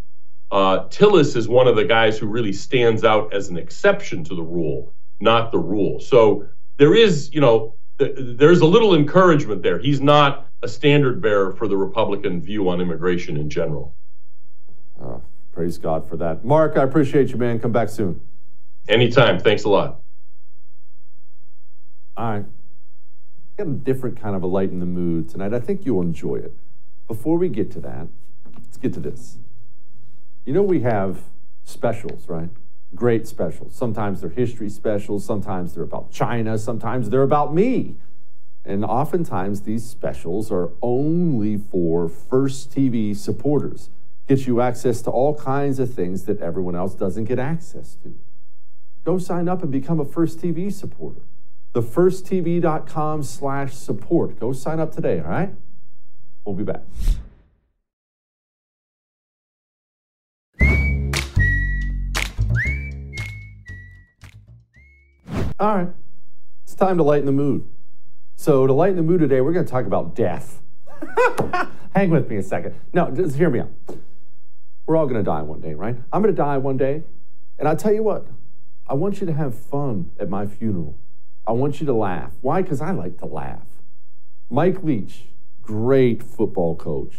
uh, 0.53 0.87
Tillis 0.89 1.35
is 1.35 1.47
one 1.47 1.67
of 1.67 1.75
the 1.75 1.83
guys 1.83 2.19
who 2.19 2.27
really 2.27 2.53
stands 2.53 3.03
out 3.03 3.33
as 3.33 3.49
an 3.49 3.57
exception 3.57 4.23
to 4.25 4.35
the 4.35 4.43
rule, 4.43 4.93
not 5.19 5.51
the 5.51 5.57
rule. 5.57 5.99
So 5.99 6.45
there 6.77 6.93
is, 6.93 7.33
you 7.33 7.41
know, 7.41 7.73
th- 7.97 8.15
there's 8.37 8.59
a 8.61 8.65
little 8.67 8.93
encouragement 8.93 9.63
there. 9.63 9.79
He's 9.79 9.99
not 9.99 10.47
a 10.61 10.67
standard 10.67 11.23
bearer 11.23 11.53
for 11.53 11.67
the 11.67 11.75
Republican 11.75 12.39
view 12.39 12.69
on 12.69 12.81
immigration 12.81 13.35
in 13.35 13.49
general. 13.49 13.95
Oh, 15.01 15.23
praise 15.53 15.79
God 15.79 16.07
for 16.07 16.17
that. 16.17 16.45
Mark, 16.45 16.77
I 16.77 16.83
appreciate 16.83 17.29
you, 17.29 17.37
man. 17.37 17.57
Come 17.57 17.71
back 17.71 17.89
soon. 17.89 18.21
Anytime. 18.87 19.39
Thanks 19.39 19.63
a 19.63 19.69
lot. 19.69 20.01
All 22.15 22.29
right. 22.29 22.45
Got 23.57 23.67
a 23.67 23.71
different 23.71 24.21
kind 24.21 24.35
of 24.35 24.43
a 24.43 24.47
Lighten 24.47 24.79
the 24.79 24.85
Mood 24.85 25.29
tonight. 25.29 25.51
I 25.51 25.59
think 25.59 25.83
you'll 25.83 26.03
enjoy 26.03 26.35
it. 26.35 26.55
Before 27.07 27.39
we 27.39 27.49
get 27.49 27.71
to 27.71 27.79
that, 27.79 28.07
let's 28.55 28.77
get 28.77 28.93
to 28.93 28.99
this. 28.99 29.39
You 30.45 30.53
know, 30.53 30.63
we 30.63 30.81
have 30.81 31.19
specials, 31.63 32.27
right? 32.27 32.49
Great 32.95 33.27
specials. 33.27 33.75
Sometimes 33.75 34.21
they're 34.21 34.29
history 34.29 34.69
specials, 34.69 35.25
sometimes 35.25 35.73
they're 35.73 35.83
about 35.83 36.11
China, 36.11 36.57
sometimes 36.57 37.09
they're 37.09 37.23
about 37.23 37.53
me. 37.53 37.95
And 38.65 38.85
oftentimes 38.85 39.61
these 39.61 39.83
specials 39.83 40.51
are 40.51 40.69
only 40.81 41.57
for 41.57 42.07
First 42.07 42.71
TV 42.71 43.15
supporters. 43.15 43.89
Gets 44.27 44.47
you 44.47 44.61
access 44.61 45.01
to 45.01 45.09
all 45.09 45.35
kinds 45.35 45.79
of 45.79 45.93
things 45.93 46.23
that 46.25 46.39
everyone 46.39 46.75
else 46.75 46.95
doesn't 46.95 47.25
get 47.25 47.39
access 47.39 47.95
to. 48.03 48.15
Go 49.03 49.17
sign 49.17 49.49
up 49.49 49.63
and 49.63 49.71
become 49.71 49.99
a 49.99 50.05
First 50.05 50.39
TV 50.39 50.71
supporter. 50.71 51.21
TheFirstTV.com 51.73 53.23
slash 53.23 53.73
support. 53.73 54.39
Go 54.39 54.53
sign 54.53 54.79
up 54.79 54.93
today, 54.93 55.19
all 55.19 55.29
right? 55.29 55.53
We'll 56.45 56.55
be 56.55 56.63
back. 56.63 56.83
All 65.59 65.75
right. 65.75 65.89
It's 66.63 66.75
time 66.75 66.97
to 66.97 67.03
lighten 67.03 67.25
the 67.25 67.31
mood. 67.31 67.67
So, 68.35 68.65
to 68.65 68.73
lighten 68.73 68.95
the 68.95 69.03
mood 69.03 69.19
today, 69.19 69.41
we're 69.41 69.53
going 69.53 69.65
to 69.65 69.71
talk 69.71 69.85
about 69.85 70.15
death. 70.15 70.61
Hang 71.95 72.09
with 72.09 72.29
me 72.29 72.37
a 72.37 72.43
second. 72.43 72.75
No, 72.93 73.11
just 73.11 73.35
hear 73.35 73.49
me 73.49 73.59
out. 73.59 73.69
We're 74.85 74.97
all 74.97 75.05
going 75.05 75.23
to 75.23 75.23
die 75.23 75.43
one 75.43 75.61
day, 75.61 75.75
right? 75.75 75.95
I'm 76.11 76.21
going 76.21 76.33
to 76.33 76.37
die 76.37 76.57
one 76.57 76.77
day. 76.77 77.03
And 77.59 77.67
I 77.67 77.75
tell 77.75 77.93
you 77.93 78.01
what, 78.01 78.27
I 78.87 78.95
want 78.95 79.21
you 79.21 79.27
to 79.27 79.33
have 79.33 79.55
fun 79.55 80.11
at 80.19 80.29
my 80.29 80.47
funeral. 80.47 80.97
I 81.45 81.51
want 81.51 81.79
you 81.79 81.85
to 81.85 81.93
laugh. 81.93 82.31
Why? 82.41 82.61
Because 82.61 82.81
I 82.81 82.91
like 82.91 83.19
to 83.19 83.25
laugh. 83.25 83.67
Mike 84.49 84.83
Leach, 84.83 85.25
great 85.61 86.23
football 86.23 86.75
coach, 86.75 87.13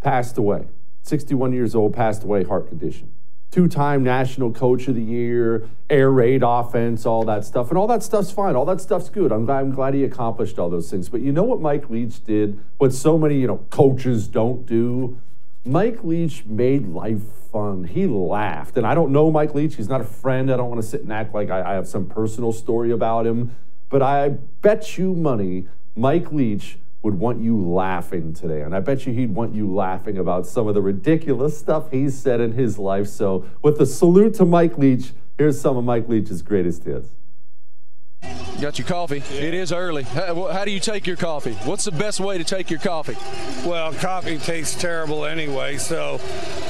passed 0.00 0.36
away. 0.36 0.66
61 1.02 1.52
years 1.52 1.74
old, 1.74 1.94
passed 1.94 2.24
away, 2.24 2.44
heart 2.44 2.68
condition. 2.68 3.12
Two 3.50 3.66
time 3.66 4.04
national 4.04 4.52
coach 4.52 4.86
of 4.86 4.94
the 4.94 5.02
year, 5.02 5.68
air 5.88 6.10
raid 6.10 6.42
offense, 6.44 7.04
all 7.04 7.24
that 7.24 7.44
stuff. 7.44 7.68
And 7.68 7.76
all 7.76 7.88
that 7.88 8.02
stuff's 8.02 8.30
fine. 8.30 8.54
All 8.54 8.64
that 8.66 8.80
stuff's 8.80 9.08
good. 9.08 9.32
I'm 9.32 9.44
glad, 9.44 9.60
I'm 9.60 9.72
glad 9.72 9.94
he 9.94 10.04
accomplished 10.04 10.58
all 10.58 10.70
those 10.70 10.88
things. 10.88 11.08
But 11.08 11.20
you 11.20 11.32
know 11.32 11.42
what 11.42 11.60
Mike 11.60 11.90
Leach 11.90 12.24
did? 12.24 12.60
What 12.78 12.92
so 12.92 13.18
many, 13.18 13.40
you 13.40 13.48
know, 13.48 13.66
coaches 13.70 14.28
don't 14.28 14.66
do? 14.66 15.18
Mike 15.64 16.04
Leach 16.04 16.44
made 16.46 16.86
life 16.88 17.22
fun. 17.50 17.84
He 17.84 18.06
laughed. 18.06 18.76
And 18.76 18.86
I 18.86 18.94
don't 18.94 19.12
know 19.12 19.30
Mike 19.30 19.54
Leach. 19.54 19.74
He's 19.74 19.88
not 19.88 20.00
a 20.00 20.04
friend. 20.04 20.50
I 20.52 20.56
don't 20.56 20.70
want 20.70 20.80
to 20.80 20.86
sit 20.86 21.02
and 21.02 21.12
act 21.12 21.34
like 21.34 21.50
I, 21.50 21.72
I 21.72 21.74
have 21.74 21.88
some 21.88 22.06
personal 22.06 22.52
story 22.52 22.92
about 22.92 23.26
him. 23.26 23.56
But 23.88 24.02
I 24.02 24.28
bet 24.28 24.96
you 24.96 25.12
money 25.12 25.66
Mike 25.96 26.32
Leach 26.32 26.78
would 27.02 27.14
want 27.14 27.40
you 27.40 27.60
laughing 27.60 28.34
today. 28.34 28.62
And 28.62 28.74
I 28.74 28.80
bet 28.80 29.06
you 29.06 29.12
he'd 29.12 29.34
want 29.34 29.54
you 29.54 29.72
laughing 29.72 30.18
about 30.18 30.46
some 30.46 30.68
of 30.68 30.74
the 30.74 30.82
ridiculous 30.82 31.58
stuff 31.58 31.90
he's 31.90 32.18
said 32.18 32.40
in 32.40 32.52
his 32.52 32.78
life. 32.78 33.06
So, 33.08 33.46
with 33.62 33.80
a 33.80 33.86
salute 33.86 34.34
to 34.34 34.44
Mike 34.44 34.76
Leach, 34.76 35.12
here's 35.38 35.60
some 35.60 35.76
of 35.76 35.84
Mike 35.84 36.08
Leach's 36.08 36.42
greatest 36.42 36.84
hits. 36.84 37.08
Got 38.60 38.78
your 38.78 38.86
coffee. 38.86 39.22
It 39.34 39.54
is 39.54 39.72
early. 39.72 40.02
How, 40.02 40.48
how 40.48 40.66
do 40.66 40.70
you 40.70 40.80
take 40.80 41.06
your 41.06 41.16
coffee? 41.16 41.54
What's 41.64 41.84
the 41.84 41.92
best 41.92 42.20
way 42.20 42.36
to 42.36 42.44
take 42.44 42.68
your 42.68 42.78
coffee? 42.78 43.16
Well, 43.66 43.94
coffee 43.94 44.36
tastes 44.36 44.78
terrible 44.78 45.24
anyway, 45.24 45.78
so 45.78 46.20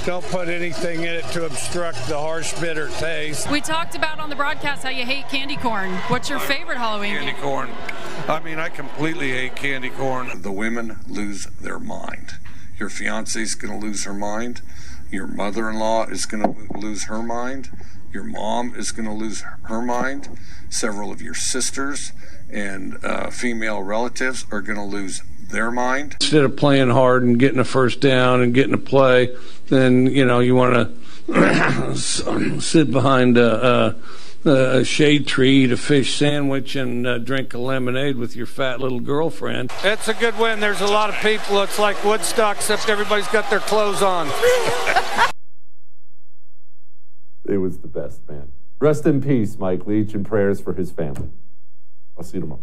don't 0.06 0.24
put 0.26 0.46
anything 0.46 1.00
in 1.00 1.16
it 1.16 1.24
to 1.32 1.46
obstruct 1.46 2.06
the 2.06 2.16
harsh, 2.16 2.52
bitter 2.60 2.88
taste. 2.90 3.50
We 3.50 3.60
talked 3.60 3.96
about 3.96 4.20
on 4.20 4.30
the 4.30 4.36
broadcast 4.36 4.84
how 4.84 4.90
you 4.90 5.04
hate 5.04 5.28
candy 5.28 5.56
corn. 5.56 5.90
What's 6.06 6.30
your 6.30 6.38
favorite 6.38 6.78
Halloween 6.78 7.16
Candy 7.16 7.32
candy? 7.32 7.42
corn. 7.42 7.70
I 8.28 8.40
mean, 8.44 8.58
I 8.58 8.68
completely 8.68 9.30
hate 9.30 9.56
candy 9.56 9.90
corn. 9.90 10.42
The 10.42 10.52
women 10.52 10.98
lose 11.08 11.46
their 11.60 11.78
mind. 11.78 12.34
Your 12.78 12.88
fiance's 12.88 13.54
going 13.54 13.78
to 13.78 13.86
lose 13.86 14.04
her 14.04 14.14
mind. 14.14 14.62
Your 15.10 15.26
mother 15.26 15.68
in 15.68 15.78
law 15.78 16.06
is 16.06 16.26
going 16.26 16.42
to 16.42 16.78
lose 16.78 17.04
her 17.04 17.22
mind. 17.22 17.70
Your 18.12 18.24
mom 18.24 18.74
is 18.76 18.92
going 18.92 19.08
to 19.08 19.14
lose 19.14 19.44
her 19.64 19.82
mind. 19.82 20.28
Several 20.68 21.10
of 21.10 21.20
your 21.20 21.34
sisters 21.34 22.12
and 22.50 23.04
uh, 23.04 23.30
female 23.30 23.82
relatives 23.82 24.46
are 24.50 24.60
going 24.60 24.78
to 24.78 24.84
lose 24.84 25.22
their 25.50 25.70
mind. 25.70 26.16
Instead 26.20 26.44
of 26.44 26.56
playing 26.56 26.90
hard 26.90 27.22
and 27.22 27.38
getting 27.38 27.58
a 27.58 27.64
first 27.64 28.00
down 28.00 28.40
and 28.40 28.54
getting 28.54 28.74
a 28.74 28.78
play, 28.78 29.34
then, 29.68 30.06
you 30.06 30.24
know, 30.24 30.40
you 30.40 30.54
want 30.54 30.96
to 31.26 32.60
sit 32.60 32.90
behind 32.90 33.36
a, 33.38 33.66
a, 33.66 33.96
a 34.44 34.84
shade 34.84 35.26
tree, 35.26 35.64
eat 35.64 35.72
a 35.72 35.76
fish 35.76 36.16
sandwich, 36.16 36.76
and 36.76 37.06
uh, 37.06 37.18
drink 37.18 37.54
a 37.54 37.58
lemonade 37.58 38.16
with 38.16 38.36
your 38.36 38.46
fat 38.46 38.80
little 38.80 39.00
girlfriend. 39.00 39.72
It's 39.82 40.08
a 40.08 40.14
good 40.14 40.38
win. 40.38 40.60
There's 40.60 40.80
a 40.80 40.86
lot 40.86 41.10
of 41.10 41.16
people. 41.16 41.62
It's 41.62 41.78
like 41.78 42.02
Woodstock, 42.04 42.56
except 42.56 42.88
everybody's 42.88 43.28
got 43.28 43.50
their 43.50 43.60
clothes 43.60 44.02
on. 44.02 44.30
It 47.50 47.58
was 47.58 47.78
the 47.78 47.88
best, 47.88 48.28
man. 48.28 48.52
Rest 48.78 49.04
in 49.06 49.20
peace, 49.20 49.58
Mike 49.58 49.84
Leach, 49.84 50.14
and 50.14 50.24
prayers 50.24 50.60
for 50.60 50.72
his 50.72 50.92
family. 50.92 51.30
I'll 52.16 52.22
see 52.22 52.36
you 52.36 52.42
tomorrow. 52.42 52.62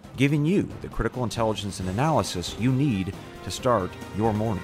giving 0.17 0.45
you 0.45 0.67
the 0.81 0.87
critical 0.87 1.23
intelligence 1.23 1.79
and 1.79 1.89
analysis 1.89 2.55
you 2.59 2.71
need 2.71 3.13
to 3.43 3.51
start 3.51 3.91
your 4.17 4.33
morning. 4.33 4.63